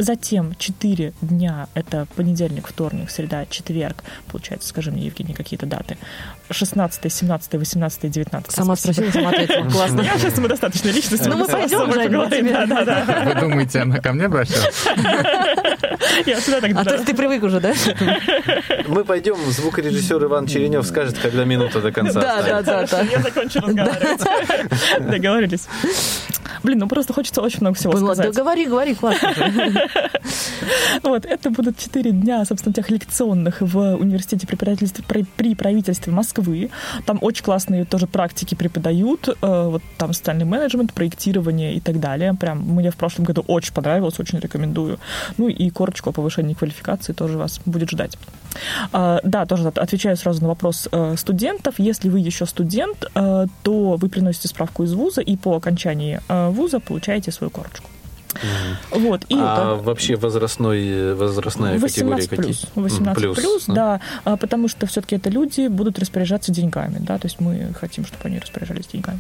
Затем 0.03 0.55
4 0.59 1.13
дня, 1.21 1.69
это 1.75 2.07
понедельник, 2.17 2.67
вторник, 2.69 3.11
среда, 3.11 3.45
четверг. 3.47 4.03
Получается, 4.31 4.69
скажи 4.69 4.91
мне, 4.91 5.05
Евгений, 5.07 5.35
какие-то 5.35 5.67
даты. 5.67 5.99
16, 6.51 7.13
17, 7.13 7.53
18, 7.55 8.11
19. 8.11 8.51
Сама 8.53 8.77
спросила, 8.77 9.11
сама 9.11 9.29
ответила. 9.31 9.69
Классно. 9.71 10.01
Я 10.01 10.19
сейчас 10.19 10.35
самодостаточная 10.35 10.93
личность. 10.93 11.27
Ну, 11.27 11.37
мы 11.37 11.47
пойдем, 11.47 11.79
собой 11.79 11.95
Жень, 11.95 12.11
мы 12.13 12.19
поговорим. 12.25 12.47
тебе- 12.47 12.67
Да, 12.67 12.85
да, 12.85 13.05
да. 13.05 13.25
Вы 13.35 13.41
думаете, 13.41 13.81
она 13.81 13.99
ко 13.99 14.13
мне 14.13 14.25
обращалась? 14.25 14.85
Я 16.27 16.41
всегда 16.41 16.61
так 16.61 16.71
А 16.77 16.85
то 16.85 16.95
есть 16.95 17.07
ты 17.07 17.15
привык 17.15 17.43
уже, 17.43 17.61
да? 17.61 17.73
Мы 18.89 19.05
пойдем, 19.05 19.37
звукорежиссер 19.51 20.25
Иван 20.25 20.47
Черенев 20.47 20.87
скажет, 20.87 21.19
когда 21.19 21.45
минута 21.45 21.81
до 21.81 21.93
конца. 21.93 22.21
Да, 22.21 22.63
да, 22.63 22.87
да. 22.87 23.01
Я 23.03 23.21
закончу 23.21 23.61
разговаривать. 23.61 24.21
Договорились. 25.11 25.67
Блин, 26.63 26.79
ну 26.79 26.89
просто 26.89 27.13
хочется 27.13 27.41
очень 27.43 27.61
много 27.61 27.77
всего 27.77 27.93
ладно, 27.93 28.15
сказать. 28.15 28.35
да 28.35 28.41
говори, 28.43 28.67
говори, 28.67 28.95
классно. 28.95 29.35
Вот, 31.03 31.25
это 31.25 31.51
будут 31.51 31.79
четыре 31.79 32.11
дня, 32.13 32.45
собственно, 32.45 32.75
тех 32.75 32.91
лекционных 32.91 33.61
в 33.61 33.97
университете 33.97 34.47
при 34.47 34.57
правительстве, 34.57 35.05
при, 35.07 35.25
при 35.37 35.55
правительстве 35.55 36.13
Москвы. 36.13 36.71
Там 37.07 37.19
очень 37.23 37.45
классные 37.45 37.85
тоже 37.85 38.07
практики 38.07 38.55
преподают. 38.55 39.29
э, 39.29 39.33
Вот 39.41 39.83
там 39.99 40.13
социальный 40.13 40.45
менеджмент, 40.45 40.93
проектирование 40.93 41.75
и 41.75 41.81
так 41.81 42.01
далее. 42.01 42.35
Прям 42.35 42.59
мне 42.61 42.91
в 42.91 42.97
прошлом 42.97 43.25
году 43.25 43.45
очень 43.47 43.73
понравилось, 43.73 44.19
очень 44.21 44.39
рекомендую. 44.39 44.99
Ну 45.39 45.49
и 45.49 45.71
корочку 45.71 46.11
о 46.11 46.13
повышении 46.13 46.55
квалификации 46.55 47.13
тоже 47.13 47.39
вас 47.39 47.61
будет 47.65 47.91
ждать. 47.91 48.17
А, 48.93 49.21
Да, 49.25 49.47
тоже 49.47 49.69
от- 49.69 49.79
отвечаю 49.79 50.17
сразу 50.17 50.43
на 50.43 50.49
вопрос 50.49 50.89
э, 50.93 51.17
студентов. 51.17 51.75
Если 51.79 52.09
вы 52.11 52.19
еще 52.21 52.47
студент, 52.47 53.05
э, 53.15 53.47
то 53.63 53.97
вы 53.97 54.09
приносите 54.09 54.49
справку 54.49 54.85
из 54.85 54.93
вуза 54.95 55.21
и 55.21 55.37
по 55.37 55.55
окончании 55.57 56.21
э, 56.29 56.49
вуза 56.51 56.81
получаете 56.81 57.31
свою 57.33 57.51
корочку. 58.33 59.01
Вот, 59.09 59.25
и 59.29 59.37
А 59.39 59.75
вообще 59.77 60.17
возрастной, 60.17 61.15
возрастная 61.15 61.79
категория 61.79 62.17
18 62.17 62.29
какие? 62.31 62.45
плюс. 62.45 62.67
18 62.75 63.25
М, 63.25 63.35
плюс, 63.35 63.65
да, 63.67 64.01
а, 64.25 64.37
потому 64.37 64.69
что 64.69 64.87
все-таки 64.87 65.17
это 65.17 65.31
люди 65.31 65.69
будут 65.69 65.99
распоряжаться 65.99 66.53
деньгами, 66.53 66.99
да, 67.01 67.19
то 67.19 67.27
есть 67.27 67.41
мы 67.41 67.73
хотим, 67.79 68.05
чтобы 68.07 68.23
они 68.25 68.39
распоряжались 68.39 68.87
деньгами. 68.87 69.19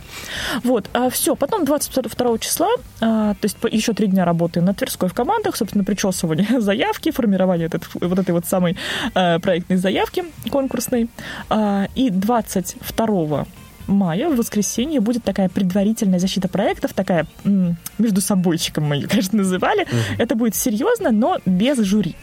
Вот, 0.65 0.89
все, 1.11 1.35
потом 1.37 1.65
22 1.65 2.39
числа, 2.39 2.69
а, 3.01 3.35
то 3.35 3.45
есть 3.45 3.57
еще 3.71 3.93
три 3.93 4.07
дня 4.07 4.25
работаем 4.25 4.67
на 4.67 4.75
Тверской 4.75 5.09
в 5.09 5.15
командах, 5.15 5.57
собственно, 5.57 5.85
причесывание 5.85 6.61
заявки, 6.61 7.11
формирование 7.11 7.67
этот- 7.67 7.89
вот 7.95 8.19
этой 8.19 8.31
вот 8.33 8.47
самой 8.47 8.77
а, 9.15 9.39
проектной 9.39 9.77
заявки 9.77 10.25
конкурсной. 10.51 11.09
А, 11.49 11.87
И 11.95 12.11
22 12.11 13.47
мая, 13.91 14.29
в 14.31 14.37
воскресенье, 14.37 15.01
будет 15.01 15.25
такая 15.25 15.49
предварительная 15.49 16.19
защита 16.19 16.49
проектов, 16.49 16.93
такая 16.95 17.27
м, 17.45 17.77
между 17.99 18.21
собойчиком 18.21 18.85
мы 18.85 18.97
ее, 18.97 19.09
конечно, 19.09 19.39
называли. 19.39 19.87
Это 20.19 20.35
будет 20.37 20.55
серьезно, 20.55 21.11
но 21.11 21.39
без 21.47 21.79
жюри. 21.79 22.15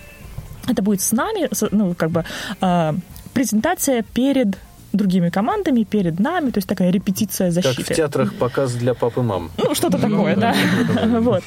Это 0.67 0.81
будет 0.81 1.01
с 1.01 1.11
нами, 1.11 1.47
с- 1.53 1.69
ну, 1.71 1.93
как 1.93 2.09
бы, 2.11 2.25
а, 2.61 2.95
презентация 3.33 4.03
перед 4.13 4.57
другими 4.93 5.29
командами, 5.29 5.83
перед 5.83 6.19
нами, 6.19 6.49
то 6.49 6.57
есть 6.59 6.67
такая 6.67 6.89
репетиция 6.91 7.53
Как 7.53 7.63
защиты. 7.63 7.93
в 7.93 7.97
театрах 7.97 8.33
показ 8.33 8.73
для 8.73 8.93
пап 8.93 9.17
и 9.17 9.21
мам. 9.21 9.51
Ну, 9.57 9.75
что-то 9.75 9.97
такое, 9.99 10.35
да. 10.35 10.55
Вот. 11.21 11.43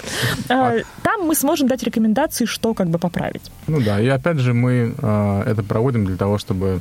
А, 0.49 0.75
Там 1.03 1.23
мы 1.27 1.35
сможем 1.35 1.67
дать 1.67 1.83
рекомендации, 1.83 2.45
что 2.45 2.75
как 2.75 2.89
бы 2.91 2.99
поправить. 2.99 3.51
Ну 3.67 3.81
да, 3.81 3.99
и 4.01 4.07
опять 4.09 4.39
же 4.39 4.53
мы 4.55 4.95
э, 4.97 5.43
это 5.47 5.63
проводим 5.63 6.05
для 6.07 6.17
того, 6.17 6.39
чтобы 6.39 6.67
э, 6.67 6.79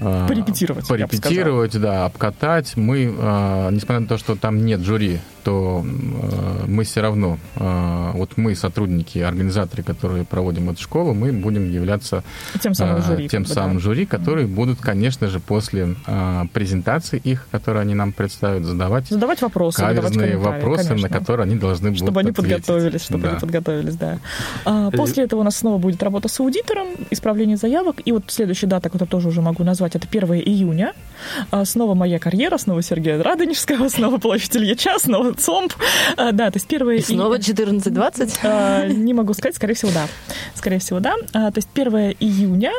Порепетировать, 0.00 0.88
я 0.88 1.06
бы 1.06 1.10
порепетировать, 1.10 1.80
да, 1.80 2.06
обкатать. 2.06 2.76
Мы, 2.76 3.04
э, 3.04 3.68
несмотря 3.70 4.00
на 4.00 4.06
то, 4.06 4.18
что 4.18 4.34
там 4.34 4.64
нет 4.64 4.80
жюри, 4.80 5.20
что 5.40 5.84
э, 5.84 6.64
мы 6.66 6.84
все 6.84 7.00
равно, 7.00 7.38
э, 7.56 8.10
вот 8.14 8.36
мы, 8.36 8.54
сотрудники, 8.54 9.18
организаторы, 9.18 9.82
которые 9.82 10.24
проводим 10.24 10.68
эту 10.70 10.82
школу, 10.82 11.14
мы 11.14 11.32
будем 11.32 11.70
являться 11.70 12.22
Тем 12.60 12.74
самым 12.74 12.96
э, 12.96 13.02
жюри. 13.02 13.28
тем 13.28 13.46
самым 13.46 13.80
жюри, 13.80 14.04
которые 14.04 14.46
будут, 14.46 14.80
конечно 14.80 15.28
же, 15.28 15.40
после 15.40 15.96
э, 16.06 16.42
презентации 16.52 17.18
их, 17.24 17.46
которые 17.50 17.82
они 17.82 17.94
нам 17.94 18.12
представят, 18.12 18.64
задавать 18.64 19.08
Задавать 19.08 19.40
вопросы, 19.40 19.78
каверзные 19.80 20.32
комментарии, 20.32 20.36
вопросы, 20.56 20.88
конечно. 20.88 21.08
на 21.08 21.14
которые 21.18 21.44
они 21.44 21.56
должны 21.56 21.90
будут 21.90 22.02
Чтобы 22.04 22.20
они 22.20 22.30
ответить. 22.30 22.66
подготовились, 22.66 23.02
чтобы 23.02 23.22
Да. 23.22 23.30
они 23.30 23.40
подготовились, 23.40 23.96
да. 23.96 24.18
А, 24.66 24.90
после 24.90 25.24
этого 25.24 25.40
у 25.40 25.44
нас 25.44 25.56
снова 25.56 25.78
будет 25.78 26.02
работа 26.02 26.28
с 26.28 26.38
аудитором, 26.40 26.88
исправление 27.10 27.56
заявок. 27.56 27.96
И 28.04 28.12
вот 28.12 28.24
следующая 28.28 28.66
дата, 28.66 28.88
которую 28.90 29.08
тоже 29.08 29.28
уже 29.28 29.40
могу 29.40 29.64
назвать, 29.64 29.96
это 29.96 30.06
1 30.06 30.34
июня. 30.34 30.92
А, 31.50 31.64
снова 31.64 31.94
моя 31.94 32.18
карьера, 32.18 32.58
снова 32.58 32.82
Сергея 32.82 33.22
Радонежского, 33.22 33.88
снова 33.96 34.18
площадь 34.18 34.54
Ильича, 34.56 34.98
снова 34.98 35.29
ЦОМП. 35.34 35.72
А, 36.16 36.32
да, 36.32 36.50
то 36.50 36.56
есть 36.56 36.72
1 36.72 36.90
И 36.90 37.00
снова 37.00 37.38
14.20? 37.38 38.38
А, 38.42 38.86
Не 38.86 39.14
могу 39.14 39.34
сказать, 39.34 39.56
скорее 39.56 39.74
всего, 39.74 39.90
да. 39.92 40.06
Скорее 40.54 40.78
всего, 40.78 41.00
да. 41.00 41.14
А, 41.32 41.50
То 41.50 41.58
есть 41.58 41.68
1 41.74 42.16
июня 42.20 42.72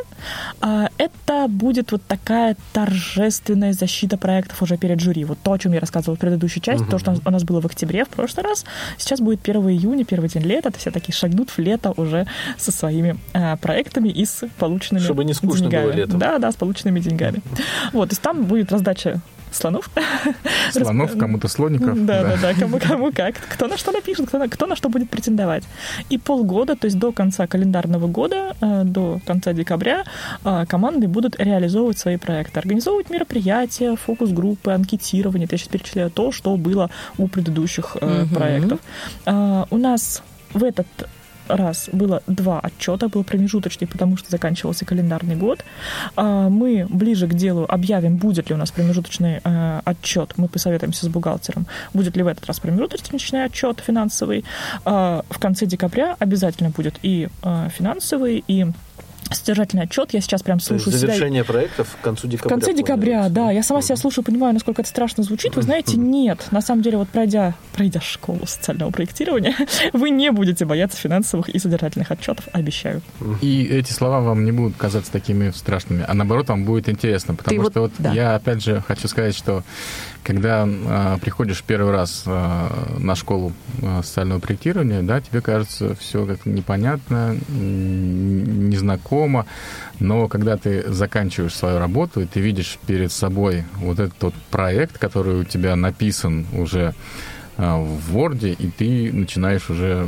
это 0.97 1.47
будет 1.47 1.91
вот 1.91 2.01
такая 2.03 2.55
торжественная 2.73 3.73
защита 3.73 4.17
проектов 4.17 4.61
уже 4.61 4.77
перед 4.77 4.99
жюри. 4.99 5.25
Вот 5.25 5.39
то, 5.43 5.53
о 5.53 5.59
чем 5.59 5.73
я 5.73 5.79
рассказывала 5.79 6.15
в 6.15 6.19
предыдущей 6.19 6.61
части, 6.61 6.85
то, 6.89 6.99
что 6.99 7.15
у 7.23 7.29
нас 7.31 7.43
было 7.43 7.61
в 7.61 7.65
октябре 7.65 8.05
в 8.05 8.09
прошлый 8.09 8.43
раз. 8.45 8.65
Сейчас 8.97 9.19
будет 9.19 9.47
1 9.47 9.61
июня, 9.69 10.05
первый 10.05 10.29
день 10.29 10.43
лета. 10.43 10.69
Это 10.69 10.79
все 10.79 10.91
такие 10.91 11.15
шагнут 11.15 11.49
в 11.49 11.57
лето 11.57 11.93
уже 11.97 12.27
со 12.57 12.71
своими 12.71 13.17
проектами 13.61 14.09
и 14.09 14.25
с 14.25 14.47
полученными 14.57 15.03
Чтобы 15.03 15.25
не 15.25 15.33
скучно 15.33 15.69
было 15.69 15.91
летом. 15.91 16.19
Да, 16.19 16.37
да, 16.37 16.51
с 16.51 16.55
полученными 16.55 16.99
деньгами. 16.99 17.41
Вот, 17.93 18.09
то 18.09 18.13
есть 18.13 18.21
там 18.21 18.43
будет 18.43 18.71
раздача 18.71 19.21
слонов. 19.51 19.89
Слонов, 20.71 21.17
кому-то 21.17 21.47
слоников. 21.47 22.05
Да, 22.05 22.23
да, 22.23 22.37
да, 22.41 22.53
кому, 22.53 22.79
кому 22.79 23.11
как, 23.11 23.35
кто 23.35 23.67
на 23.67 23.77
что 23.77 23.91
напишет, 23.91 24.27
кто 24.27 24.37
на, 24.37 24.47
кто 24.47 24.65
на 24.65 24.75
что 24.75 24.89
будет 24.89 25.09
претендовать. 25.09 25.63
И 26.09 26.17
полгода, 26.17 26.75
то 26.75 26.85
есть 26.85 26.97
до 26.97 27.11
конца 27.11 27.47
календарного 27.47 28.07
года, 28.07 28.55
э, 28.61 28.83
до 28.85 29.19
конца 29.25 29.53
декабря, 29.53 30.03
э, 30.43 30.65
команды 30.67 31.07
будут 31.07 31.39
реализовывать 31.39 31.97
свои 31.97 32.17
проекты, 32.17 32.59
организовывать 32.59 33.09
мероприятия, 33.09 33.95
фокус-группы, 33.95 34.71
анкетирование. 34.71 35.47
Я 35.51 35.57
сейчас 35.57 35.69
перечисляю 35.69 36.09
то, 36.09 36.31
что 36.31 36.55
было 36.57 36.89
у 37.17 37.27
предыдущих 37.27 37.97
Мгм. 38.01 38.29
проектов. 38.29 38.79
У 39.25 39.77
нас 39.77 40.23
в 40.53 40.63
этот 40.63 40.87
раз 41.55 41.89
было 41.91 42.21
два 42.27 42.59
отчета, 42.59 43.07
был 43.07 43.23
промежуточный, 43.23 43.87
потому 43.87 44.17
что 44.17 44.29
заканчивался 44.29 44.85
календарный 44.85 45.35
год. 45.35 45.63
А, 46.15 46.49
Мы 46.49 46.87
ближе 46.89 47.27
к 47.27 47.33
делу 47.33 47.65
объявим, 47.67 48.17
будет 48.17 48.49
ли 48.49 48.55
у 48.55 48.57
нас 48.57 48.71
промежуточный 48.71 49.41
э, 49.43 49.81
отчет. 49.85 50.33
Мы 50.37 50.47
посоветуемся 50.47 51.05
с 51.05 51.09
бухгалтером, 51.09 51.65
будет 51.93 52.17
ли 52.17 52.23
в 52.23 52.27
этот 52.27 52.45
раз 52.45 52.59
промежуточный 52.59 53.45
отчет 53.45 53.79
финансовый. 53.85 54.43
А, 54.85 55.23
В 55.29 55.39
конце 55.39 55.65
декабря 55.65 56.15
обязательно 56.19 56.69
будет 56.69 56.99
и 57.03 57.29
э, 57.43 57.69
финансовый, 57.77 58.43
и 58.47 58.67
содержательный 59.33 59.83
отчет. 59.83 60.13
Я 60.13 60.21
сейчас 60.21 60.43
прям 60.43 60.59
То 60.59 60.73
есть 60.73 60.83
слушаю 60.83 60.99
себя. 60.99 61.07
завершение 61.13 61.43
проектов 61.43 61.95
к 61.99 62.03
концу 62.03 62.27
В 62.27 62.29
декабря. 62.31 62.49
конце 62.55 62.73
декабря, 62.73 63.29
да. 63.29 63.51
Я 63.51 63.63
сама 63.63 63.81
себя 63.81 63.95
слушаю, 63.95 64.23
понимаю, 64.23 64.53
насколько 64.53 64.81
это 64.81 64.89
страшно 64.89 65.23
звучит. 65.23 65.55
Вы 65.55 65.61
знаете, 65.61 65.97
нет. 65.97 66.47
На 66.51 66.61
самом 66.61 66.81
деле, 66.81 66.97
вот 66.97 67.09
пройдя, 67.09 67.55
пройдя 67.73 68.01
школу 68.01 68.45
социального 68.45 68.91
проектирования, 68.91 69.55
вы 69.93 70.09
не 70.09 70.31
будете 70.31 70.65
бояться 70.65 70.97
финансовых 70.97 71.49
и 71.49 71.59
содержательных 71.59 72.11
отчетов, 72.11 72.47
обещаю. 72.53 73.01
И 73.41 73.63
эти 73.65 73.91
слова 73.91 74.19
вам 74.21 74.45
не 74.45 74.51
будут 74.51 74.75
казаться 74.77 75.11
такими 75.11 75.51
страшными, 75.51 76.05
а 76.07 76.13
наоборот, 76.13 76.49
вам 76.49 76.65
будет 76.65 76.89
интересно. 76.89 77.35
Потому 77.35 77.61
вот- 77.61 77.71
что 77.71 77.81
вот 77.81 77.91
да. 77.99 78.13
я, 78.13 78.35
опять 78.35 78.63
же, 78.63 78.83
хочу 78.87 79.07
сказать, 79.07 79.35
что 79.35 79.63
когда 80.23 80.67
а, 80.67 81.17
приходишь 81.17 81.63
первый 81.63 81.91
раз 81.91 82.23
а, 82.27 82.95
на 82.99 83.15
школу 83.15 83.53
а, 83.81 84.03
социального 84.03 84.39
проектирования, 84.39 85.01
да, 85.01 85.19
тебе 85.19 85.41
кажется 85.41 85.95
все 85.95 86.25
как 86.27 86.45
непонятно, 86.45 87.37
м, 87.49 88.69
незнакомо, 89.21 89.45
но 89.99 90.27
когда 90.27 90.57
ты 90.57 90.91
заканчиваешь 90.91 91.55
свою 91.55 91.79
работу, 91.79 92.21
и 92.21 92.25
ты 92.25 92.39
видишь 92.39 92.77
перед 92.87 93.11
собой 93.11 93.63
вот 93.77 93.99
этот 93.99 94.21
вот 94.21 94.33
проект, 94.49 94.97
который 94.97 95.41
у 95.41 95.43
тебя 95.43 95.75
написан 95.75 96.45
уже 96.53 96.93
а, 97.57 97.77
в 97.77 98.15
Word, 98.15 98.49
и 98.53 98.67
ты 98.69 99.13
начинаешь 99.13 99.69
уже, 99.69 100.07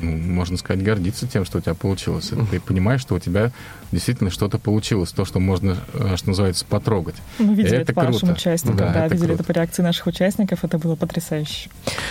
ну, 0.00 0.16
можно 0.16 0.56
сказать, 0.56 0.82
гордиться 0.82 1.26
тем, 1.26 1.44
что 1.44 1.58
у 1.58 1.60
тебя 1.60 1.74
получилось. 1.74 2.32
Ты 2.50 2.60
понимаешь, 2.60 3.00
что 3.00 3.14
у 3.14 3.18
тебя 3.18 3.52
действительно 3.92 4.30
что-то 4.30 4.58
получилось, 4.58 5.10
то, 5.10 5.24
что 5.24 5.40
можно, 5.40 5.76
э, 5.94 6.16
что 6.16 6.28
называется, 6.28 6.64
потрогать. 6.64 7.16
Мы 7.38 7.54
видели 7.54 7.74
Это 7.74 7.82
это, 7.82 7.92
по 7.94 8.02
нашим 8.04 8.20
круто. 8.20 8.32
участникам, 8.34 8.76
Да, 8.78 8.92
да, 8.92 9.06
это 9.06 9.14
видели 9.14 9.28
круто. 9.28 9.42
это 9.42 9.52
по 9.52 9.56
реакции 9.56 9.82
наших 9.82 10.06
участников, 10.06 10.64
это 10.64 10.78
было 10.78 10.94
потрясающе. 10.96 11.70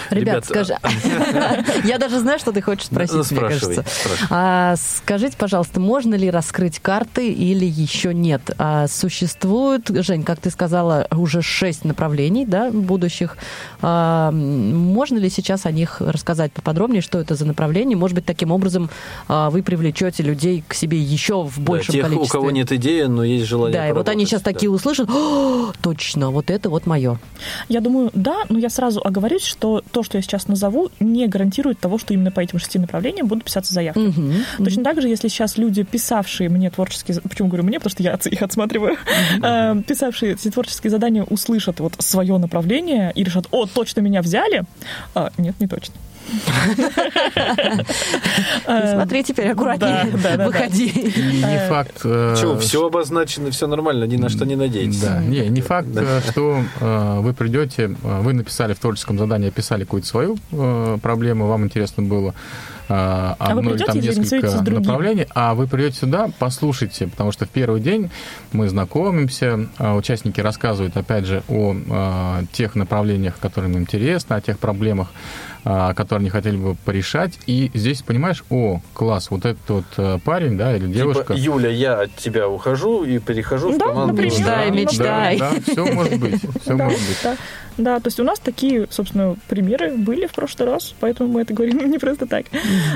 Ребят, 0.10 0.46
Ребята, 0.46 0.48
скажи... 0.48 0.78
Я 1.86 1.98
даже 1.98 2.20
знаю, 2.20 2.40
что 2.40 2.52
ты 2.52 2.62
хочешь 2.62 2.86
спросить, 2.88 3.14
Ну, 3.14 3.18
мне 3.20 3.26
спрашивай, 3.26 3.76
кажется. 3.76 3.86
А, 4.30 4.76
скажите, 4.78 5.38
пожалуйста, 5.38 5.80
можно 5.80 6.16
ли 6.16 6.30
раскрыть 6.30 6.80
карты 6.80 7.30
или 7.32 7.66
еще 7.66 8.14
нет? 8.14 8.42
А, 8.58 8.88
существует, 8.88 9.88
Жень, 9.90 10.24
как 10.24 10.40
ты 10.40 10.50
сказала, 10.50 11.08
уже 11.12 11.42
шесть 11.42 11.86
направлений 11.86 12.46
да, 12.46 12.70
будущих. 12.72 13.38
А, 13.82 14.32
можно 14.32 15.18
ли 15.18 15.30
сейчас 15.30 15.66
о 15.66 15.72
них 15.72 16.02
рассказать 16.02 16.52
поподробнее, 16.52 17.02
что 17.02 17.20
это 17.20 17.36
за 17.36 17.46
направление? 17.46 17.98
Может 17.98 18.16
быть, 18.16 18.26
таким 18.26 18.52
образом 18.52 18.90
а, 19.28 19.50
вы 19.50 19.64
привлечете 19.64 20.24
людей 20.24 20.64
к 20.68 20.74
себе 20.74 21.00
еще 21.00 21.44
в 21.44 21.60
большем 21.70 21.94
тех, 21.94 22.04
количестве? 22.06 22.28
у 22.28 22.42
кого 22.42 22.52
нет 22.52 22.72
идеи, 22.72 23.04
но 23.04 23.24
есть 23.24 23.46
желание 23.46 23.80
Да, 23.80 23.88
и 23.88 23.92
вот 23.92 24.10
они 24.10 24.26
сейчас 24.26 24.42
да. 24.42 24.52
такие 24.52 24.70
услышат, 24.70 25.10
«О, 25.10 25.72
точно, 25.82 26.32
вот 26.32 26.50
это 26.50 26.70
вот 26.70 26.86
мое. 26.86 27.20
Я 27.68 27.82
думаю, 27.82 28.12
да, 28.14 28.44
но 28.50 28.60
я 28.60 28.70
сразу 28.70 29.02
оговорюсь, 29.04 29.44
что 29.44 29.82
то, 29.92 30.04
что 30.04 30.18
я 30.18 30.22
сейчас 30.22 30.48
назову, 30.48 30.90
не 31.00 31.28
гарантирует 31.28 31.80
того, 31.80 31.98
что 31.98 32.14
именно 32.14 32.32
по 32.32 32.40
этим 32.40 32.60
шести 32.60 32.80
направлениям 32.80 33.28
будут 33.28 33.44
писаться 33.46 33.74
заявки. 33.74 34.00
Мгм. 34.00 34.34
Точно 34.58 34.84
так 34.84 35.02
же, 35.02 35.08
если 35.08 35.28
сейчас 35.28 35.58
люди, 35.58 35.84
писавшие 35.84 36.50
мне 36.50 36.70
творческие... 36.70 37.20
Почему 37.22 37.48
говорю 37.48 37.64
мне? 37.64 37.80
Потому 37.80 37.92
что 37.92 38.04
я 38.04 38.20
их 38.26 38.42
отсматриваю. 38.42 38.98
Э, 39.42 39.76
Писавшие 39.88 40.34
эти 40.34 40.50
творческие 40.50 40.92
задания 40.92 41.24
услышат 41.24 41.80
вот 41.80 41.94
свое 42.00 42.38
направление 42.38 43.12
и 43.16 43.24
решат, 43.24 43.48
о, 43.52 43.66
точно 43.66 44.02
меня 44.02 44.22
взяли. 44.22 44.64
А, 45.16 45.32
Нет, 45.38 45.56
не 45.60 45.68
точно. 45.68 45.94
Смотри 48.66 49.24
теперь 49.24 49.52
аккуратнее, 49.52 50.06
выходи. 50.46 50.92
Не 51.16 51.68
факт... 51.70 52.02
э, 52.04 52.36
Чего, 52.40 52.58
все 52.58 52.86
обозначено, 52.86 53.52
все 53.52 53.68
нормально, 53.68 54.04
ни 54.06 54.18
на 54.18 54.30
что 54.30 54.46
не 54.46 54.56
надейтесь. 54.56 55.02
Да, 55.02 55.22
не, 55.22 55.48
не 55.50 55.62
факт, 55.62 55.88
э, 55.96 56.22
что 56.30 56.64
э, 56.80 57.20
вы 57.20 57.34
придете, 57.34 57.96
вы 58.02 58.34
написали 58.34 58.74
в 58.74 58.80
творческом 58.80 59.18
задании, 59.18 59.50
описали 59.50 59.84
какую-то 59.84 60.08
свою 60.08 60.38
проблему, 61.02 61.48
вам 61.48 61.66
интересно 61.66 62.04
было 62.04 62.34
одно 62.88 63.62
или 63.62 63.70
придете 63.70 63.86
там 63.86 63.98
или 63.98 64.08
несколько 64.08 64.50
с 64.50 64.62
другим? 64.62 64.82
направлений, 64.82 65.28
а 65.36 65.54
вы 65.54 65.68
придете 65.68 65.98
сюда, 66.00 66.32
послушайте, 66.40 67.08
потому 67.08 67.32
что 67.32 67.46
в 67.46 67.50
первый 67.50 67.82
день 67.82 68.10
мы 68.52 68.68
знакомимся, 68.68 69.68
участники 69.78 70.42
рассказывают, 70.42 70.98
опять 70.98 71.26
же, 71.26 71.44
о 71.48 72.42
тех 72.52 72.74
направлениях, 72.76 73.38
которые 73.40 73.72
им 73.72 73.80
интересны, 73.80 74.34
о 74.34 74.42
тех 74.42 74.58
проблемах, 74.58 75.10
которые 75.96 76.22
они 76.22 76.30
хотели 76.30 76.58
бы 76.58 76.76
порешать, 76.86 77.40
и 77.46 77.72
здесь 77.74 78.02
понимаешь, 78.02 78.44
о, 78.50 78.82
класс, 78.94 79.30
вот 79.30 79.46
этот 79.46 79.70
вот 79.70 79.86
э, 79.98 80.18
парень, 80.24 80.58
да, 80.58 80.76
или 80.76 80.88
девушка, 80.88 81.34
Типа, 81.36 81.38
Юля, 81.38 81.70
я 81.70 82.02
от 82.02 82.16
тебя 82.16 82.48
ухожу 82.48 83.04
и 83.04 83.20
перехожу 83.20 83.72
в 83.72 83.78
Да, 83.78 83.86
команду. 83.88 84.14
например. 84.14 84.34
Мечтай, 84.40 84.70
Да, 84.70 84.76
мечтай. 84.76 85.38
Да, 85.40 85.52
все 85.72 85.86
может 85.94 86.20
быть, 86.20 86.36
все 86.62 86.76
Да, 86.76 86.84
может 86.86 87.00
быть. 87.00 87.18
да. 87.24 87.36
Да, 87.78 87.98
то 88.02 88.08
есть 88.08 88.20
у 88.20 88.24
нас 88.26 88.40
такие, 88.40 88.88
собственно, 88.90 89.38
примеры 89.48 89.96
были 89.96 90.28
в 90.28 90.34
прошлый 90.34 90.68
раз, 90.70 90.94
поэтому 91.00 91.32
мы 91.32 91.42
это 91.44 91.54
говорим 91.54 91.78
не 91.90 91.98
просто 91.98 92.26
так. 92.26 92.46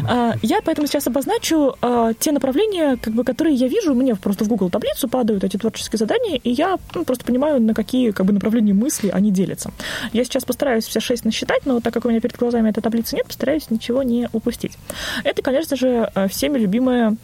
А, 0.10 0.34
Я 0.42 0.60
поэтому 0.62 0.88
сейчас 0.88 1.08
обозначу 1.08 1.76
а, 1.82 2.14
те 2.14 2.34
направления, 2.34 2.98
как 3.02 3.14
бы, 3.14 3.24
которые 3.24 3.56
я 3.56 3.70
вижу, 3.70 3.94
мне 3.94 4.16
просто 4.16 4.44
в 4.44 4.50
Google 4.50 4.70
таблицу 4.70 5.08
падают 5.08 5.46
эти 5.46 5.56
творческие 5.56 5.98
задания, 6.00 6.38
и 6.44 6.50
я 6.50 6.78
ну, 6.96 7.06
просто 7.06 7.24
понимаю, 7.24 7.62
на 7.62 7.74
какие 7.74 8.12
как 8.12 8.26
бы, 8.26 8.34
направления 8.34 8.74
мысли 8.74 9.08
они 9.08 9.32
делятся. 9.32 9.72
Я 10.12 10.26
сейчас 10.26 10.44
постараюсь 10.44 10.86
все 10.86 11.00
шесть 11.00 11.24
насчитать, 11.24 11.66
но 11.66 11.80
так 11.80 11.94
как 11.94 12.04
у 12.04 12.10
меня 12.10 12.20
перед 12.20 12.36
глазами 12.36 12.63
этой 12.70 12.82
таблицы 12.82 13.16
нет, 13.16 13.28
постараюсь 13.28 13.70
ничего 13.70 14.04
не 14.04 14.30
упустить. 14.34 14.78
Это, 15.24 15.42
конечно 15.42 15.76
же, 15.76 16.10
э, 16.14 16.28
всеми 16.28 16.58
любимая 16.58 17.18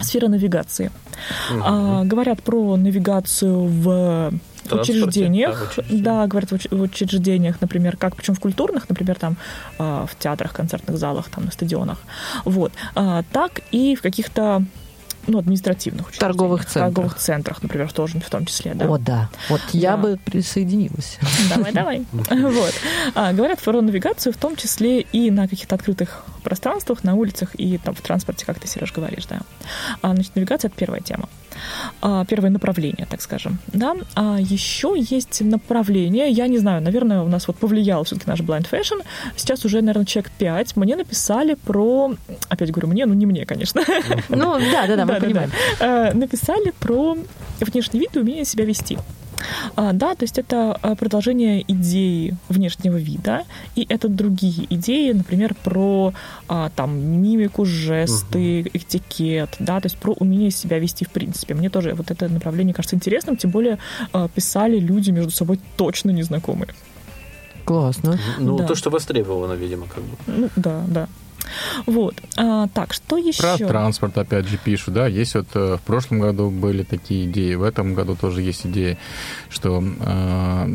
сфера 0.00 0.28
навигации. 0.28 0.90
А, 1.50 2.04
говорят 2.04 2.42
про 2.42 2.76
навигацию 2.76 3.66
в 3.66 4.32
учреждениях. 4.70 5.74
да, 5.76 5.82
учреждениях. 5.82 6.02
Да, 6.02 6.26
говорят 6.26 6.50
в 6.50 6.82
учреждениях, 6.82 7.60
например, 7.60 7.96
как, 7.96 8.16
причем 8.16 8.34
в 8.34 8.40
культурных, 8.40 8.88
например, 8.88 9.16
там 9.18 9.36
а, 9.78 10.06
в 10.06 10.16
театрах, 10.16 10.52
концертных 10.52 10.98
залах, 10.98 11.28
там 11.28 11.44
на 11.44 11.50
стадионах. 11.50 11.98
Вот. 12.44 12.72
А, 12.94 13.22
так 13.32 13.60
и 13.70 13.94
в 13.94 14.02
каких-то 14.02 14.64
ну, 15.26 15.38
административных 15.38 16.08
учреждениях. 16.08 16.32
Торговых 16.36 16.64
центрах. 16.64 16.84
торговых 16.94 17.18
центрах, 17.18 17.62
например, 17.62 17.92
тоже 17.92 18.18
в 18.20 18.30
том 18.30 18.46
числе, 18.46 18.74
да. 18.74 18.86
О, 18.86 18.98
да. 18.98 19.28
Вот 19.48 19.60
я 19.72 19.92
Да. 19.92 19.96
бы 19.98 20.18
присоединилась. 20.24 21.18
Давай, 21.48 21.72
давай. 21.72 22.06
Вот. 22.12 22.74
А, 23.14 23.32
говорят 23.32 23.60
про 23.60 23.80
навигацию, 23.80 24.32
в 24.32 24.36
том 24.36 24.56
числе 24.56 25.00
и 25.00 25.30
на 25.30 25.46
каких-то 25.48 25.74
открытых 25.74 26.24
пространствах, 26.42 27.04
на 27.04 27.14
улицах 27.14 27.50
и 27.54 27.78
там 27.78 27.94
в 27.94 28.00
транспорте, 28.00 28.46
как 28.46 28.58
ты, 28.58 28.66
Сереж, 28.66 28.92
говоришь, 28.92 29.26
да. 29.26 29.40
А, 30.02 30.14
значит, 30.14 30.34
навигация— 30.34 30.68
это 30.70 30.76
первая 30.78 31.00
тема. 31.00 31.28
А, 32.00 32.24
первое 32.24 32.50
направление, 32.50 33.06
так 33.10 33.22
скажем. 33.22 33.58
Да? 33.68 33.96
А 34.14 34.38
еще 34.38 34.94
есть 34.96 35.40
направление, 35.40 36.30
я 36.30 36.48
не 36.48 36.58
знаю, 36.58 36.82
наверное, 36.82 37.22
у 37.22 37.28
нас 37.28 37.48
вот 37.48 37.56
повлиял 37.56 38.04
все-таки 38.04 38.28
наш 38.30 38.40
Blind 38.40 38.66
Fashion. 38.70 39.02
Сейчас 39.36 39.64
уже, 39.64 39.80
наверное, 39.80 40.06
человек 40.06 40.30
5 40.38 40.76
мне 40.76 40.96
написали 40.96 41.54
про... 41.54 42.14
Опять 42.48 42.70
говорю, 42.70 42.88
мне, 42.88 43.06
ну 43.06 43.14
не 43.14 43.26
мне, 43.26 43.46
конечно. 43.46 43.82
Ну, 44.28 44.58
да, 44.72 44.86
да, 44.86 44.96
да, 44.96 45.06
мы 45.06 45.14
понимаем. 45.20 45.50
Э, 45.80 46.12
Написали 46.14 46.72
про 46.78 47.16
внешний 47.60 48.00
вид 48.00 48.16
и 48.16 48.20
умение 48.20 48.44
себя 48.44 48.64
вести. 48.64 48.98
А, 49.76 49.92
да, 49.92 50.14
то 50.14 50.24
есть 50.24 50.38
это 50.38 50.78
а, 50.82 50.94
продолжение 50.94 51.62
идеи 51.68 52.34
внешнего 52.48 52.96
вида, 52.96 53.44
и 53.76 53.86
это 53.88 54.08
другие 54.08 54.66
идеи, 54.74 55.12
например, 55.12 55.54
про 55.62 56.12
а, 56.48 56.70
там 56.76 56.98
мимику, 56.98 57.64
жесты, 57.64 58.62
этикет, 58.72 59.56
да, 59.58 59.80
то 59.80 59.86
есть 59.86 59.96
про 59.96 60.12
умение 60.12 60.50
себя 60.50 60.78
вести 60.78 61.04
в 61.04 61.10
принципе. 61.10 61.54
Мне 61.54 61.70
тоже 61.70 61.94
вот 61.94 62.10
это 62.10 62.28
направление 62.28 62.74
кажется 62.74 62.96
интересным, 62.96 63.36
тем 63.36 63.50
более 63.50 63.78
а, 64.12 64.28
писали 64.28 64.78
люди 64.78 65.10
между 65.10 65.30
собой 65.30 65.60
точно 65.76 66.10
незнакомые. 66.10 66.74
Классно. 67.64 68.18
Ну, 68.38 68.56
Да. 68.58 68.66
то, 68.66 68.74
что 68.74 68.90
востребовано, 68.90 69.52
видимо, 69.52 69.86
как 69.86 70.02
бы. 70.02 70.16
Ну, 70.26 70.48
да, 70.56 70.82
да. 70.88 71.08
Вот. 71.86 72.14
А, 72.36 72.68
так, 72.68 72.92
что 72.92 73.16
еще? 73.16 73.42
Про 73.42 73.58
транспорт, 73.58 74.18
опять 74.18 74.46
же, 74.46 74.58
пишут, 74.58 74.94
да, 74.94 75.06
есть 75.06 75.34
вот 75.34 75.48
э, 75.54 75.76
в 75.76 75.80
прошлом 75.82 76.20
году 76.20 76.50
были 76.50 76.82
такие 76.82 77.26
идеи, 77.26 77.54
в 77.54 77.62
этом 77.62 77.94
году 77.94 78.16
тоже 78.16 78.42
есть 78.42 78.66
идеи, 78.66 78.98
что 79.48 79.82
э, 79.82 80.66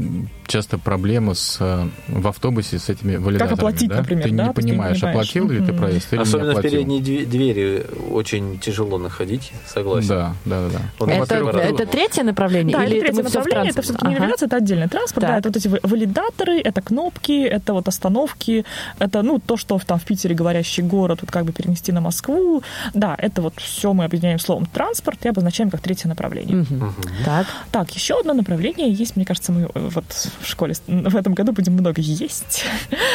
часто 0.47 0.77
проблемы 0.77 1.35
с, 1.35 1.57
э, 1.59 1.87
в 2.07 2.27
автобусе 2.27 2.79
с 2.79 2.89
этими 2.89 3.15
валидаторами, 3.15 3.53
оплатить, 3.57 3.89
да? 3.89 3.97
например, 3.97 4.23
Ты 4.23 4.29
да? 4.29 4.35
не 4.35 4.41
есть 4.43 4.55
ты 4.55 4.61
не 4.61 4.71
понимаешь, 4.71 4.99
понимаешь. 5.01 5.15
оплатил 5.15 5.49
ли 5.49 5.57
ты 5.59 5.71
Мгм. 5.71 5.77
проезд 5.77 6.07
или 6.13 6.17
не 6.19 6.23
Особенно 6.23 6.47
в 6.47 6.49
оплатил. 6.51 6.71
передние 6.71 7.01
две- 7.01 7.25
двери 7.25 7.85
очень 8.11 8.59
тяжело 8.59 8.97
находить, 8.97 9.51
согласен. 9.65 10.07
Да, 10.09 10.35
да, 10.45 10.67
да, 10.67 10.69
да. 10.73 10.79
Вот 10.99 11.09
Это, 11.09 11.35
это 11.59 11.85
третье 11.85 12.23
направление? 12.23 12.75
Да, 12.77 12.83
или 12.85 12.97
это 12.97 13.05
третье 13.07 13.21
в 13.21 13.25
направление, 13.33 13.71
это 13.71 13.81
все-таки 13.81 14.07
не 14.07 14.13
Ага. 14.13 14.21
навигация, 14.23 14.47
это 14.47 14.55
отдельный 14.57 14.87
транспорт, 14.87 15.21
да, 15.25 15.27
Так. 15.33 15.39
это 15.39 15.49
вот 15.49 15.57
эти 15.57 15.67
ва- 15.67 15.79
валидаторы, 15.83 16.59
это 16.61 16.81
кнопки, 16.81 17.43
это 17.43 17.73
вот 17.73 17.87
остановки, 17.87 18.65
это, 18.99 19.21
ну, 19.23 19.39
то, 19.39 19.57
что 19.57 19.77
в- 19.77 19.85
там 19.85 19.99
в 19.99 20.03
Питере 20.05 20.35
говорящий 20.35 20.83
город, 20.83 21.19
вот 21.21 21.31
как 21.31 21.45
бы 21.45 21.51
перенести 21.51 21.91
на 21.91 22.01
Москву, 22.01 22.61
да, 22.93 23.15
это 23.17 23.41
вот 23.41 23.53
все 23.57 23.93
мы 23.93 24.05
объединяем 24.05 24.39
словом 24.39 24.65
транспорт 24.67 25.25
и 25.25 25.29
обозначаем 25.29 25.69
как 25.69 25.81
третье 25.81 26.07
направление. 26.07 26.57
Мгм. 26.57 26.93
Так. 27.25 27.47
Так, 27.71 27.91
еще 27.91 28.19
одно 28.19 28.33
направление 28.33 28.91
есть, 28.91 29.15
мне 29.15 29.25
кажется, 29.25 29.51
мы 29.51 29.63
э, 29.73 29.89
вот 29.93 30.05
в 30.39 30.45
школе 30.47 30.73
в 30.87 31.15
этом 31.15 31.33
году 31.33 31.51
будем 31.51 31.73
много 31.73 32.01
есть. 32.01 32.65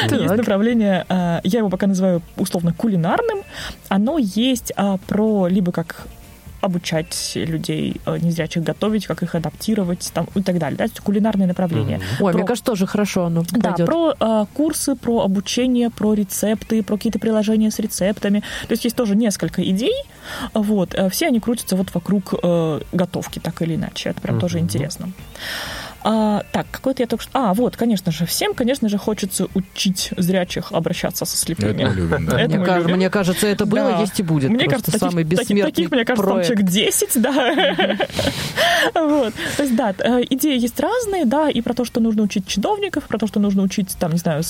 Так. 0.09 0.21
Есть 0.21 0.37
направление, 0.37 1.05
а, 1.09 1.41
я 1.45 1.59
его 1.59 1.69
пока 1.69 1.87
называю 1.87 2.23
условно 2.37 2.73
кулинарным. 2.73 3.41
Оно 3.89 4.19
есть 4.19 4.73
а, 4.77 4.99
про 5.07 5.47
либо 5.47 5.73
как 5.73 6.07
обучать 6.61 7.33
людей 7.35 8.01
э, 8.07 8.19
незрячих 8.19 8.63
готовить, 8.63 9.07
как 9.07 9.23
их 9.23 9.35
адаптировать 9.35 10.11
там, 10.13 10.29
и 10.35 10.43
так 10.43 10.59
далее. 10.59 10.77
Да? 10.77 10.85
То 10.85 10.91
есть 10.91 11.01
кулинарное 11.01 11.47
направление. 11.47 12.01
Ой, 12.21 12.33
Про- 12.33 12.39
мне 12.39 12.47
кажется, 12.47 12.67
тоже 12.67 12.87
хорошо 12.87 13.27
оно 13.27 13.45
да, 13.51 13.71
пойдет. 13.71 13.87
про 13.87 14.15
э, 14.19 14.47
курсы, 14.55 14.95
про 14.95 15.23
обучение, 15.23 15.91
про 15.91 16.15
рецепты, 16.15 16.83
про 16.83 16.97
какие-то 16.97 17.19
приложения 17.19 17.71
с 17.71 17.79
рецептами. 17.79 18.41
То 18.69 18.73
есть 18.73 18.85
есть 18.85 18.97
тоже 18.97 19.17
несколько 19.17 19.63
идей. 19.63 19.95
Вот, 20.53 20.95
э, 20.95 21.09
все 21.09 21.29
они 21.29 21.41
крутятся 21.41 21.77
вот 21.77 21.95
вокруг 21.95 22.35
э, 22.43 22.81
готовки, 22.93 23.39
так 23.39 23.63
или 23.63 23.77
иначе. 23.77 24.11
Это 24.11 24.21
прям 24.21 24.39
тоже 24.39 24.59
интересно. 24.59 25.13
А, 26.03 26.43
так, 26.53 26.67
какой-то 26.71 27.03
я 27.03 27.07
только 27.07 27.23
что... 27.25 27.31
А, 27.35 27.53
вот, 27.55 27.77
конечно 27.77 28.11
же, 28.13 28.25
всем, 28.27 28.55
конечно 28.55 28.89
же, 28.89 28.97
хочется 28.99 29.49
учить 29.55 30.11
зрячих 30.17 30.73
обращаться 30.73 31.25
со 31.25 31.37
слепыми. 31.37 31.83
Это 31.83 31.91
мы 31.91 31.95
любим, 31.95 32.27
да. 32.27 32.41
Это 32.41 32.49
Мне, 32.51 32.59
мы 32.59 32.65
кажется, 32.65 32.89
любим. 32.89 32.97
мне 32.97 33.11
кажется, 33.11 33.47
это 33.47 33.67
было, 33.67 33.91
Да. 33.93 34.01
есть 34.01 34.19
и 34.21 34.23
будет. 34.23 34.51
Мне 34.51 34.65
Просто 34.65 34.91
кажется, 34.93 34.99
самый 35.11 35.25
таких- 35.25 35.41
бессмертный 35.41 35.71
таких, 35.73 35.91
мне 35.91 36.05
кажется, 36.05 36.29
там 36.31 36.43
человек 36.45 36.65
10, 36.67 37.23
да. 37.23 37.99
Вот. 38.95 39.35
То 39.57 39.63
есть, 39.63 39.77
да, 39.77 39.95
э, 39.99 40.23
идеи 40.31 40.59
есть 40.59 40.79
разные, 40.81 41.25
да, 41.27 41.51
и 41.51 41.61
про 41.61 41.75
то, 41.75 41.85
что 41.85 42.01
нужно 42.01 42.23
учить 42.23 42.47
чиновников, 42.47 43.05
про 43.05 43.19
то, 43.19 43.27
что 43.27 43.41
нужно 43.41 43.63
учить, 43.63 43.95
там, 43.99 44.13
не 44.13 44.19
знаю, 44.19 44.43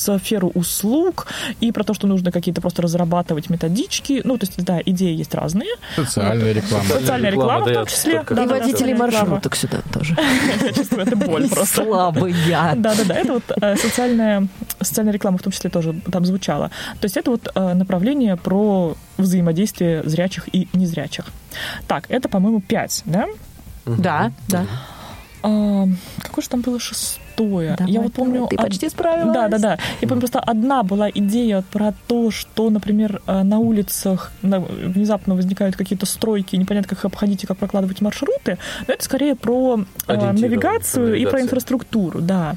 сферу 0.00 0.50
услуг, 0.54 1.26
и 1.60 1.72
про 1.72 1.84
то, 1.84 1.94
что 1.94 2.06
нужно 2.06 2.32
какие-то 2.32 2.60
просто 2.60 2.82
разрабатывать 2.82 3.50
методички. 3.50 4.20
Ну, 4.24 4.38
то 4.38 4.46
есть, 4.46 4.62
да, 4.64 4.80
идеи 4.84 5.14
есть 5.14 5.34
разные. 5.34 5.70
Социальная 5.96 6.52
реклама. 6.52 6.84
Социальная 6.84 7.30
реклама, 7.30 7.50
реклама 7.50 7.64
в 7.64 7.68
да, 7.68 7.74
том 7.74 7.86
числе. 7.86 8.12
Да, 8.14 8.20
И 8.20 8.34
да, 8.34 8.46
да, 8.46 8.58
водители 8.58 8.90
реклама. 8.92 9.12
маршруток 9.12 9.56
сюда 9.56 9.78
тоже. 9.92 10.16
Я 10.62 10.72
чувствую, 10.72 11.02
это 11.02 11.16
боль 11.16 11.48
просто. 11.50 11.84
Слабый 11.84 12.34
я. 12.46 12.74
Да-да-да, 12.76 13.14
это 13.14 13.32
вот 13.34 13.44
э, 13.60 13.76
социальная, 13.76 14.48
социальная 14.80 15.12
реклама 15.12 15.38
в 15.38 15.42
том 15.42 15.52
числе 15.52 15.70
тоже 15.70 15.94
там 16.10 16.24
звучала. 16.24 16.70
То 17.00 17.04
есть 17.04 17.16
это 17.16 17.30
вот 17.30 17.48
э, 17.54 17.74
направление 17.74 18.36
про 18.36 18.96
взаимодействие 19.18 20.02
зрячих 20.04 20.48
и 20.54 20.68
незрячих. 20.72 21.26
Так, 21.86 22.04
это, 22.08 22.28
по-моему, 22.28 22.60
5, 22.60 23.02
да? 23.06 23.26
Да, 23.86 24.32
да. 24.48 24.66
А, 25.42 25.86
какое 26.22 26.42
же 26.42 26.48
там 26.48 26.60
было 26.60 26.78
шестое? 26.78 27.19
Я 27.38 27.76
Давай, 27.76 27.96
вот 27.98 28.12
помню... 28.12 28.34
давай, 28.34 28.48
ты 28.50 28.56
од- 28.56 28.62
почти 28.62 28.88
справилась. 28.88 29.34
Да, 29.34 29.48
да, 29.48 29.58
да. 29.58 29.78
Я 30.00 30.08
помню, 30.08 30.20
просто 30.20 30.40
одна 30.40 30.82
была 30.82 31.08
идея 31.10 31.64
про 31.72 31.94
то, 32.06 32.30
что, 32.30 32.68
например, 32.70 33.22
э, 33.26 33.42
на 33.42 33.58
улицах 33.58 34.32
внезапно 34.42 35.34
возникают 35.34 35.76
какие-то 35.76 36.06
стройки, 36.06 36.56
непонятно, 36.56 36.88
как 36.88 36.98
их 36.98 37.04
обходить 37.04 37.44
и 37.44 37.46
как 37.46 37.58
прокладывать 37.58 38.00
маршруты. 38.00 38.58
Но 38.86 38.94
это 38.94 39.04
скорее 39.04 39.34
про 39.36 39.80
э, 39.80 40.12
Ориентированно, 40.12 40.40
навигацию 40.40 41.06
и 41.06 41.08
про 41.08 41.14
навигацию. 41.32 41.42
инфраструктуру, 41.44 42.20
да. 42.20 42.54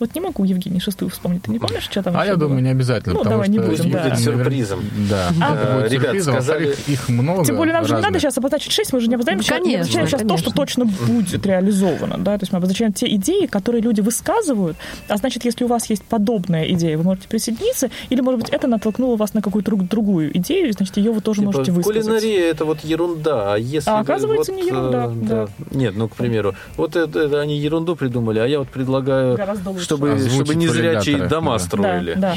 Вот 0.00 0.14
не 0.14 0.20
могу, 0.20 0.44
Евгений, 0.44 0.80
шестую 0.80 1.10
вспомнить. 1.10 1.42
Ты 1.42 1.50
не 1.50 1.58
помнишь, 1.58 1.82
что 1.84 2.02
там 2.02 2.16
А 2.16 2.24
я 2.24 2.36
было? 2.36 2.48
думаю, 2.48 2.62
не 2.62 2.70
обязательно, 2.70 3.14
Ну, 3.14 3.18
потому 3.20 3.42
давай, 3.42 3.46
что... 3.46 3.52
не 3.52 3.58
будем, 3.58 3.86
их, 3.86 3.92
да. 3.92 4.02
Будет 4.04 4.18
сюрпризом. 4.18 4.80
Да, 5.10 5.28
А, 5.40 5.54
это 5.54 5.72
будет 5.74 5.92
ребят, 5.92 6.04
сюрпризом. 6.06 6.34
сказали- 6.34 6.74
их 6.86 7.08
много 7.08 7.44
Тем 7.44 7.56
более 7.56 7.72
нам 7.74 7.84
же 7.84 7.90
не 7.90 7.94
надо 7.96 8.04
разных. 8.06 8.22
сейчас 8.22 8.38
обозначить 8.38 8.72
6, 8.72 8.92
мы 8.92 9.00
же 9.00 9.08
не 9.08 9.14
обозначим, 9.14 9.42
сейчас, 9.42 9.58
не 9.58 9.64
Конечно, 9.64 9.80
обозначаем 9.80 10.06
сейчас 10.08 10.28
то, 10.28 10.36
что 10.36 10.50
точно 10.52 10.84
будет 10.84 11.44
реализовано. 11.46 12.18
Да? 12.18 12.38
То 12.38 12.42
есть 12.42 12.52
мы 12.52 12.58
обозначаем 12.58 12.92
те 12.92 13.06
идеи, 13.14 13.46
которые 13.46 13.82
люди 13.82 14.00
высказывают. 14.12 14.76
А 15.08 15.16
значит, 15.16 15.44
если 15.44 15.64
у 15.64 15.68
вас 15.68 15.88
есть 15.90 16.04
подобная 16.04 16.64
идея, 16.72 16.98
вы 16.98 17.04
можете 17.04 17.28
присоединиться, 17.28 17.90
или, 18.10 18.20
может 18.20 18.40
быть, 18.40 18.50
это 18.50 18.66
натолкнуло 18.66 19.16
вас 19.16 19.34
на 19.34 19.40
какую-то 19.40 19.70
друг- 19.70 19.88
другую 19.88 20.36
идею, 20.38 20.68
и, 20.68 20.72
значит, 20.72 20.96
ее 20.98 21.12
вы 21.12 21.20
тоже 21.20 21.40
Типа, 21.40 21.52
можете 21.52 21.72
высказать. 21.72 22.04
Кулинария 22.04 22.50
это 22.50 22.64
вот 22.64 22.80
ерунда, 22.84 23.54
а 23.54 23.56
если 23.56 23.90
А 23.90 24.00
оказывается, 24.00 24.52
вот, 24.52 24.60
не 24.60 24.68
ерунда, 24.68 25.04
э, 25.06 25.10
да. 25.14 25.48
Нет, 25.70 25.94
ну 25.96 26.08
к 26.08 26.16
примеру, 26.16 26.54
вот 26.76 26.96
это, 26.96 27.20
это 27.20 27.40
они 27.40 27.56
ерунду 27.58 27.96
придумали, 27.96 28.38
а 28.38 28.46
я 28.46 28.58
вот 28.58 28.68
предлагаю, 28.68 29.38
чтобы 29.78 30.18
чтобы 30.28 30.54
незрячие 30.54 31.26
дома 31.26 31.52
да. 31.52 31.58
строили. 31.58 32.14
Да, 32.14 32.34
да. 32.34 32.36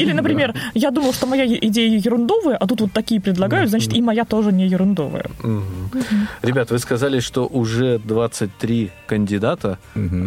Или, 0.00 0.12
например, 0.12 0.54
я 0.74 0.90
думал, 0.90 1.12
что 1.12 1.26
моя 1.26 1.46
идея 1.46 1.98
ерундовая, 1.98 2.56
а 2.56 2.66
тут 2.66 2.80
вот 2.80 2.92
такие 2.92 3.20
предлагают, 3.20 3.70
значит, 3.70 3.92
и 3.92 4.00
моя 4.00 4.24
тоже 4.24 4.52
не 4.52 4.66
ерундовая. 4.68 5.26
Ребят, 6.42 6.70
вы 6.70 6.78
сказали, 6.78 7.20
что 7.20 7.46
уже 7.46 7.98
23 7.98 8.90
кандидата. 9.06 9.78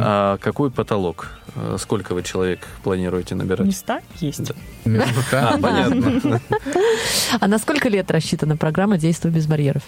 А 0.04 0.38
какой 0.38 0.72
потолок? 0.82 1.30
Э, 1.56 1.78
Сколько 1.80 2.14
вы 2.16 2.24
человек 2.24 2.68
планируете 2.84 3.36
набирать? 3.36 3.68
Места 3.68 4.02
есть. 4.20 4.52
Места? 4.84 5.50
А, 5.54 5.58
понятно. 5.60 6.42
А 7.40 7.48
на 7.48 7.60
сколько 7.60 7.88
лет 7.88 8.10
рассчитана 8.10 8.58
программа 8.58 8.98
«Действуй 8.98 9.32
без 9.32 9.46
барьеров»? 9.46 9.84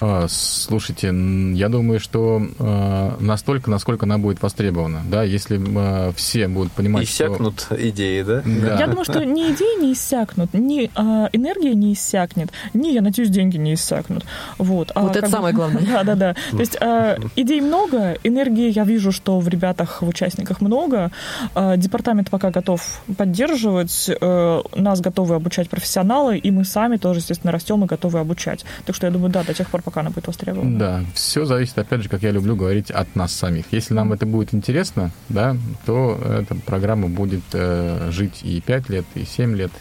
А, 0.00 0.26
Слушайте, 0.28 1.08
я 1.08 1.68
думаю, 1.68 2.00
что 2.00 2.42
э, 2.58 3.10
настолько, 3.20 3.70
насколько 3.70 4.06
она 4.06 4.18
будет 4.18 4.40
востребована. 4.42 5.02
Да, 5.04 5.22
если 5.22 5.60
э, 5.60 6.12
все 6.16 6.48
будут 6.48 6.72
понимать, 6.72 7.04
Иссякнут 7.04 7.66
идеи, 7.70 8.22
да? 8.22 8.40
что... 8.40 8.50
Да. 8.60 8.78
Я 8.78 8.86
думаю, 8.86 9.04
что 9.04 9.24
ни 9.24 9.52
идеи 9.52 9.80
не 9.80 9.92
иссякнут, 9.92 10.54
ни 10.54 10.90
а, 10.94 11.28
энергия 11.32 11.74
не 11.74 11.92
иссякнет, 11.92 12.50
ни, 12.72 12.88
я 12.88 13.02
надеюсь, 13.02 13.28
деньги 13.28 13.56
не 13.58 13.74
иссякнут. 13.74 14.24
Вот, 14.58 14.90
А 14.94 15.02
Вот 15.02 15.16
это 15.16 15.26
бы- 15.26 15.32
самое 15.32 15.54
главное. 15.54 15.82
Да, 15.90 16.04
да, 16.04 16.14
да. 16.14 16.34
То 16.52 16.60
есть 16.60 16.76
а, 16.80 17.18
идей 17.36 17.60
много, 17.60 18.16
энергии 18.22 18.70
я 18.70 18.84
вижу, 18.84 19.12
что 19.12 19.38
в 19.38 19.48
ребятах, 19.48 20.02
в 20.02 20.08
участниках 20.08 20.60
много. 20.60 21.10
А, 21.54 21.76
Департамент 21.76 22.30
пока 22.30 22.50
готов 22.50 23.02
поддерживать, 23.16 24.08
э, 24.08 24.62
нас 24.76 25.00
готовы 25.00 25.34
обучать 25.34 25.68
профессионалы, 25.68 26.38
и 26.38 26.50
мы 26.50 26.64
сами 26.64 26.96
тоже, 26.96 27.20
естественно, 27.20 27.52
растем 27.52 27.84
и 27.84 27.86
готовы 27.86 28.18
обучать. 28.18 28.64
Так 28.86 28.94
что 28.94 29.06
я 29.06 29.12
думаю, 29.12 29.30
да, 29.30 29.42
до 29.42 29.52
тех 29.52 29.68
пор, 29.68 29.82
пока 29.90 30.02
она 30.02 30.10
будет 30.10 30.28
востребована. 30.28 30.78
Да, 30.78 31.04
все 31.14 31.44
зависит, 31.44 31.76
опять 31.76 32.02
же, 32.02 32.08
как 32.08 32.22
я 32.22 32.30
люблю 32.30 32.54
говорить, 32.54 32.92
от 32.92 33.16
нас 33.16 33.32
самих. 33.32 33.64
Если 33.72 33.92
нам 33.92 34.12
это 34.12 34.24
будет 34.24 34.54
интересно, 34.54 35.10
да, 35.28 35.56
то 35.84 36.16
эта 36.24 36.54
программа 36.54 37.08
будет 37.08 37.42
э, 37.52 38.08
жить 38.12 38.40
и 38.44 38.60
5 38.60 38.88
лет, 38.88 39.04
и 39.16 39.24
7 39.24 39.56
лет, 39.56 39.72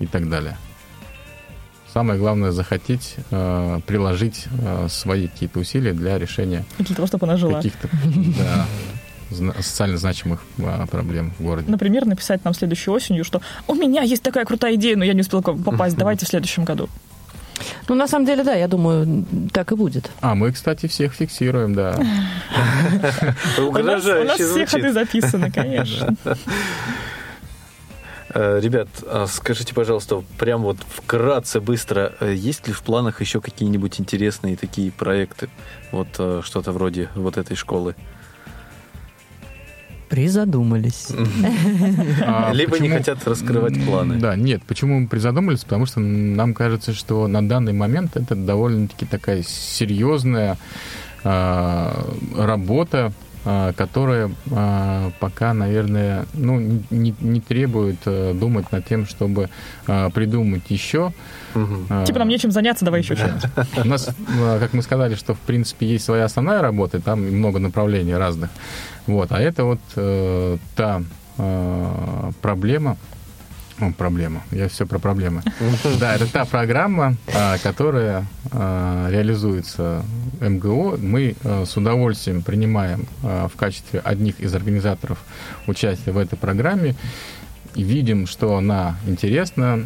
и 0.00 0.06
так 0.06 0.28
далее. 0.28 0.58
Самое 1.94 2.18
главное 2.18 2.52
захотеть 2.52 3.16
э, 3.30 3.80
приложить 3.86 4.44
э, 4.50 4.88
свои 4.90 5.28
какие-то 5.28 5.60
усилия 5.60 5.94
для 5.94 6.18
решения 6.18 6.66
Для 6.78 6.94
того, 6.94 7.06
чтобы 7.06 7.26
она 7.26 7.38
жила. 7.38 7.56
каких-то 7.56 7.88
да, 8.38 8.66
социально 9.62 9.96
значимых 9.96 10.42
а, 10.58 10.86
проблем 10.86 11.32
в 11.38 11.42
городе. 11.42 11.70
Например, 11.70 12.04
написать 12.04 12.44
нам 12.44 12.52
следующей 12.52 12.90
осенью, 12.90 13.24
что 13.24 13.40
у 13.66 13.74
меня 13.74 14.02
есть 14.02 14.22
такая 14.22 14.44
крутая 14.44 14.74
идея, 14.74 14.96
но 14.96 15.04
я 15.04 15.14
не 15.14 15.22
успел 15.22 15.42
попасть, 15.42 15.96
давайте 15.98 16.26
в 16.26 16.28
следующем 16.28 16.64
году. 16.64 16.90
Ну, 17.88 17.94
на 17.94 18.08
самом 18.08 18.26
деле, 18.26 18.44
да, 18.44 18.54
я 18.54 18.68
думаю, 18.68 19.24
так 19.52 19.72
и 19.72 19.74
будет. 19.74 20.10
А, 20.20 20.34
мы, 20.34 20.52
кстати, 20.52 20.86
всех 20.86 21.14
фиксируем, 21.14 21.74
да. 21.74 21.96
У 23.58 23.72
нас, 23.72 23.82
у 23.82 23.82
нас 23.82 24.04
Угрожающе 24.04 24.44
все 24.46 24.66
ходы 24.66 24.92
записаны, 24.92 25.50
конечно. 25.50 26.16
Э, 28.34 28.60
Ребят, 28.60 28.88
а 29.06 29.26
скажите, 29.26 29.74
пожалуйста, 29.74 30.22
прям 30.38 30.62
вот 30.62 30.78
вкратце, 30.88 31.60
быстро, 31.60 32.14
э, 32.20 32.32
есть 32.34 32.66
ли 32.66 32.72
в 32.72 32.82
планах 32.82 33.20
еще 33.20 33.40
какие-нибудь 33.40 34.00
интересные 34.00 34.56
такие 34.56 34.90
проекты? 34.90 35.50
Вот 35.90 36.08
э, 36.18 36.40
что-то 36.42 36.72
вроде 36.72 37.08
вот 37.14 37.36
этой 37.36 37.56
школы. 37.56 37.94
Призадумались. 40.12 41.08
А 42.20 42.52
Либо 42.52 42.78
не 42.78 42.90
хотят 42.90 43.26
раскрывать 43.26 43.82
планы. 43.82 44.16
Да, 44.16 44.36
нет, 44.36 44.62
почему 44.66 45.00
мы 45.00 45.08
призадумались? 45.08 45.64
Потому 45.64 45.86
что 45.86 46.00
нам 46.00 46.52
кажется, 46.52 46.92
что 46.92 47.26
на 47.28 47.46
данный 47.48 47.72
момент 47.72 48.14
это 48.14 48.34
довольно-таки 48.34 49.06
такая 49.06 49.42
серьезная 49.42 50.58
а, 51.24 52.06
работа, 52.36 53.14
а, 53.44 53.72
которая 53.72 54.30
а, 54.50 55.10
пока, 55.18 55.52
наверное, 55.52 56.26
ну, 56.32 56.60
не, 56.90 57.14
не 57.20 57.40
требует 57.40 57.98
а, 58.06 58.34
думать 58.34 58.70
над 58.72 58.86
тем, 58.86 59.06
чтобы 59.06 59.50
а, 59.86 60.10
придумать 60.10 60.62
еще. 60.68 61.12
А, 61.54 62.04
Типа 62.04 62.18
нам 62.18 62.28
нечем 62.28 62.50
заняться, 62.50 62.84
давай 62.84 63.00
еще 63.00 63.16
что-нибудь. 63.16 63.42
У 63.84 63.88
нас, 63.88 64.08
как 64.60 64.72
мы 64.72 64.82
сказали, 64.82 65.14
что 65.16 65.34
в 65.34 65.40
принципе 65.40 65.86
есть 65.86 66.04
своя 66.04 66.24
основная 66.24 66.62
работа, 66.62 66.98
и 66.98 67.00
там 67.00 67.20
много 67.20 67.58
направлений 67.58 68.14
разных. 68.14 68.50
Вот, 69.06 69.32
а 69.32 69.40
это 69.40 69.64
вот 69.64 69.80
э, 69.96 70.58
та 70.76 71.02
э, 71.38 72.30
проблема, 72.40 72.96
о, 73.82 73.90
проблема, 73.90 74.44
я 74.52 74.68
все 74.68 74.86
про 74.86 75.00
проблемы. 75.00 75.42
Да, 75.98 76.14
это 76.14 76.30
та 76.30 76.44
программа, 76.44 77.16
а, 77.34 77.58
которая 77.58 78.26
а, 78.52 79.08
реализуется 79.10 80.04
МГО. 80.40 80.98
Мы 80.98 81.34
а, 81.42 81.64
с 81.66 81.76
удовольствием 81.76 82.42
принимаем 82.42 83.06
в 83.22 83.52
качестве 83.56 83.98
одних 84.00 84.38
из 84.40 84.54
организаторов 84.54 85.18
участие 85.66 86.12
в 86.12 86.18
этой 86.18 86.36
программе. 86.36 86.94
Видим, 87.74 88.26
что 88.26 88.56
она 88.56 88.96
интересна, 89.06 89.80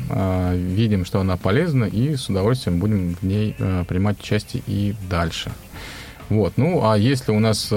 видим, 0.52 1.04
что 1.04 1.20
она 1.20 1.36
полезна, 1.36 1.84
и 1.84 2.16
с 2.16 2.28
удовольствием 2.28 2.80
будем 2.80 3.14
в 3.14 3.22
ней 3.22 3.54
принимать 3.86 4.20
участие 4.20 4.62
и 4.66 4.94
дальше. 5.08 5.52
Вот. 6.28 6.54
Ну, 6.56 6.80
а 6.84 6.98
если 6.98 7.30
у 7.32 7.38
нас 7.38 7.68
э, 7.70 7.74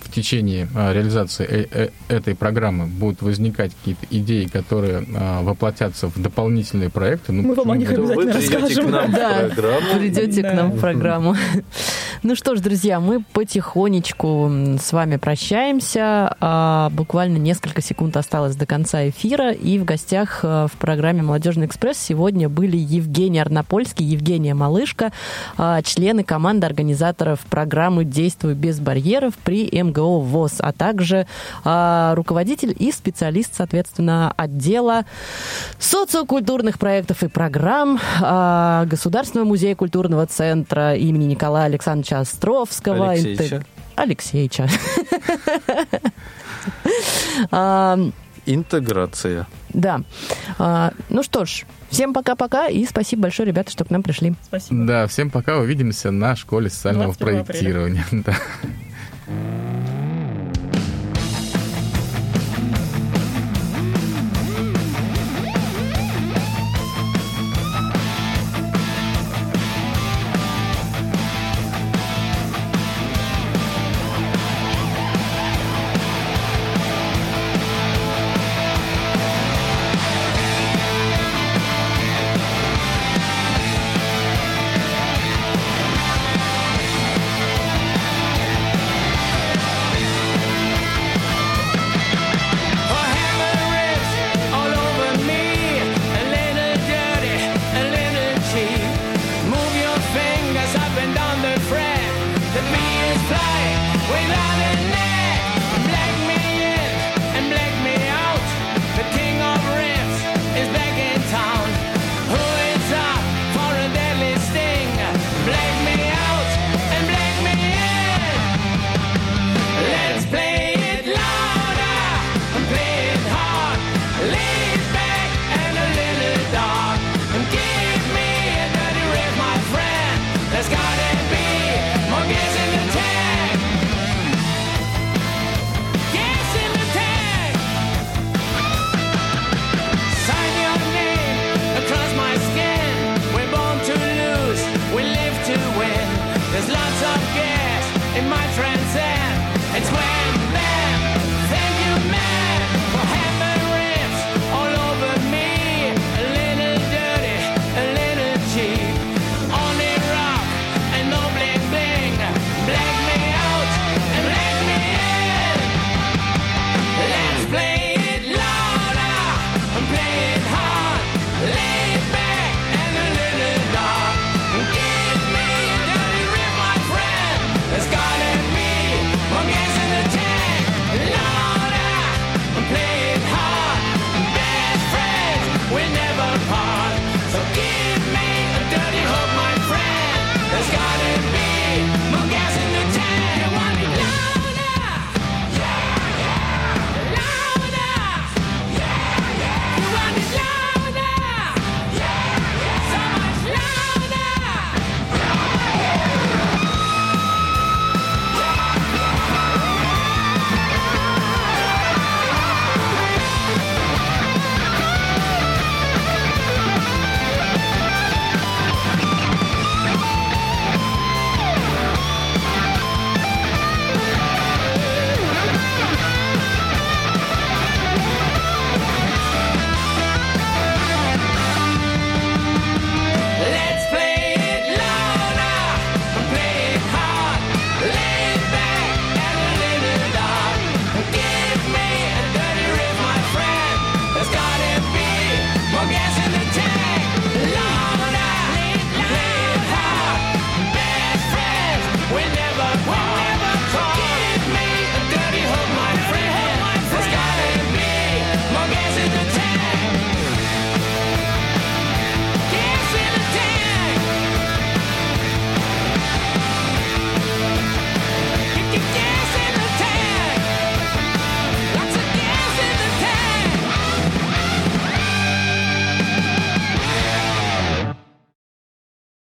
в 0.00 0.12
течение 0.12 0.68
э, 0.74 0.92
реализации 0.92 1.44
э- 1.48 1.66
э- 1.70 1.88
этой 2.14 2.36
программы 2.36 2.86
будут 2.86 3.20
возникать 3.20 3.72
какие-то 3.74 4.06
идеи, 4.10 4.44
которые 4.44 5.02
э, 5.04 5.42
воплотятся 5.42 6.06
в 6.08 6.20
дополнительные 6.22 6.88
проекты, 6.88 7.32
ну, 7.32 7.42
Мы 7.42 7.54
вам 7.54 7.72
о 7.72 7.76
них 7.76 7.90
Обязательно 7.90 8.32
придете 8.32 8.56
к 8.56 8.60
расскажем. 8.60 8.90
нам 8.92 9.12
Да. 9.12 9.38
программу. 9.48 9.98
Придете 9.98 10.42
к 10.42 10.54
нам 10.54 10.70
в 10.70 10.80
программу. 10.80 11.36
Ну 12.22 12.36
что 12.36 12.54
ж, 12.56 12.60
друзья, 12.60 13.00
мы 13.00 13.22
потихонечку 13.32 14.50
с 14.80 14.92
вами 14.92 15.16
прощаемся. 15.16 16.36
А, 16.40 16.90
Буквально 16.90 17.38
несколько 17.38 17.82
секунд 17.82 18.16
осталось 18.16 18.56
до 18.56 18.66
конца 18.66 19.08
эфира. 19.08 19.50
И 19.52 19.78
в 19.78 19.84
гостях 19.84 20.40
э, 20.42 20.68
в 20.72 20.78
программе 20.78 21.22
«Молодежный 21.22 21.66
экспресс» 21.66 21.98
сегодня 21.98 22.48
были 22.48 22.76
Евгений 22.76 23.40
Арнопольский, 23.40 24.04
Евгения 24.06 24.54
Малышка, 24.54 25.12
члены 25.84 26.22
команды 26.24 26.66
организаторов 26.66 27.40
программы 27.40 27.63
«Действуй 28.04 28.54
без 28.54 28.80
барьеров» 28.80 29.34
при 29.44 29.68
МГО 29.82 30.20
ВОЗ, 30.20 30.54
а 30.58 30.72
также 30.72 31.26
а, 31.64 32.14
руководитель 32.14 32.74
и 32.78 32.90
специалист, 32.92 33.54
соответственно, 33.54 34.32
отдела 34.36 35.04
социокультурных 35.78 36.78
проектов 36.78 37.22
и 37.22 37.28
программ 37.28 37.98
а, 38.22 38.84
Государственного 38.86 39.46
музея 39.48 39.74
культурного 39.74 40.26
центра 40.26 40.94
имени 40.94 41.24
Николая 41.24 41.66
Александровича 41.66 42.20
Островского. 42.20 43.10
Алексеевича. 43.10 43.44
Интег- 43.56 43.66
Алексеевича. 43.96 44.68
А, 47.50 47.98
Интеграция. 48.46 49.46
Да. 49.70 50.02
Ну 51.08 51.22
что 51.22 51.44
ж, 51.44 51.64
всем 51.94 52.12
пока-пока 52.12 52.68
и 52.68 52.84
спасибо 52.84 53.22
большое, 53.22 53.46
ребята, 53.48 53.70
что 53.70 53.84
к 53.84 53.90
нам 53.90 54.02
пришли. 54.02 54.34
Спасибо. 54.42 54.84
Да, 54.84 55.06
всем 55.06 55.30
пока, 55.30 55.58
увидимся 55.58 56.10
на 56.10 56.36
школе 56.36 56.68
социального 56.70 57.14
21 57.14 57.40
апреля. 57.40 57.44
проектирования. 57.44 58.04
Да. 58.24 58.34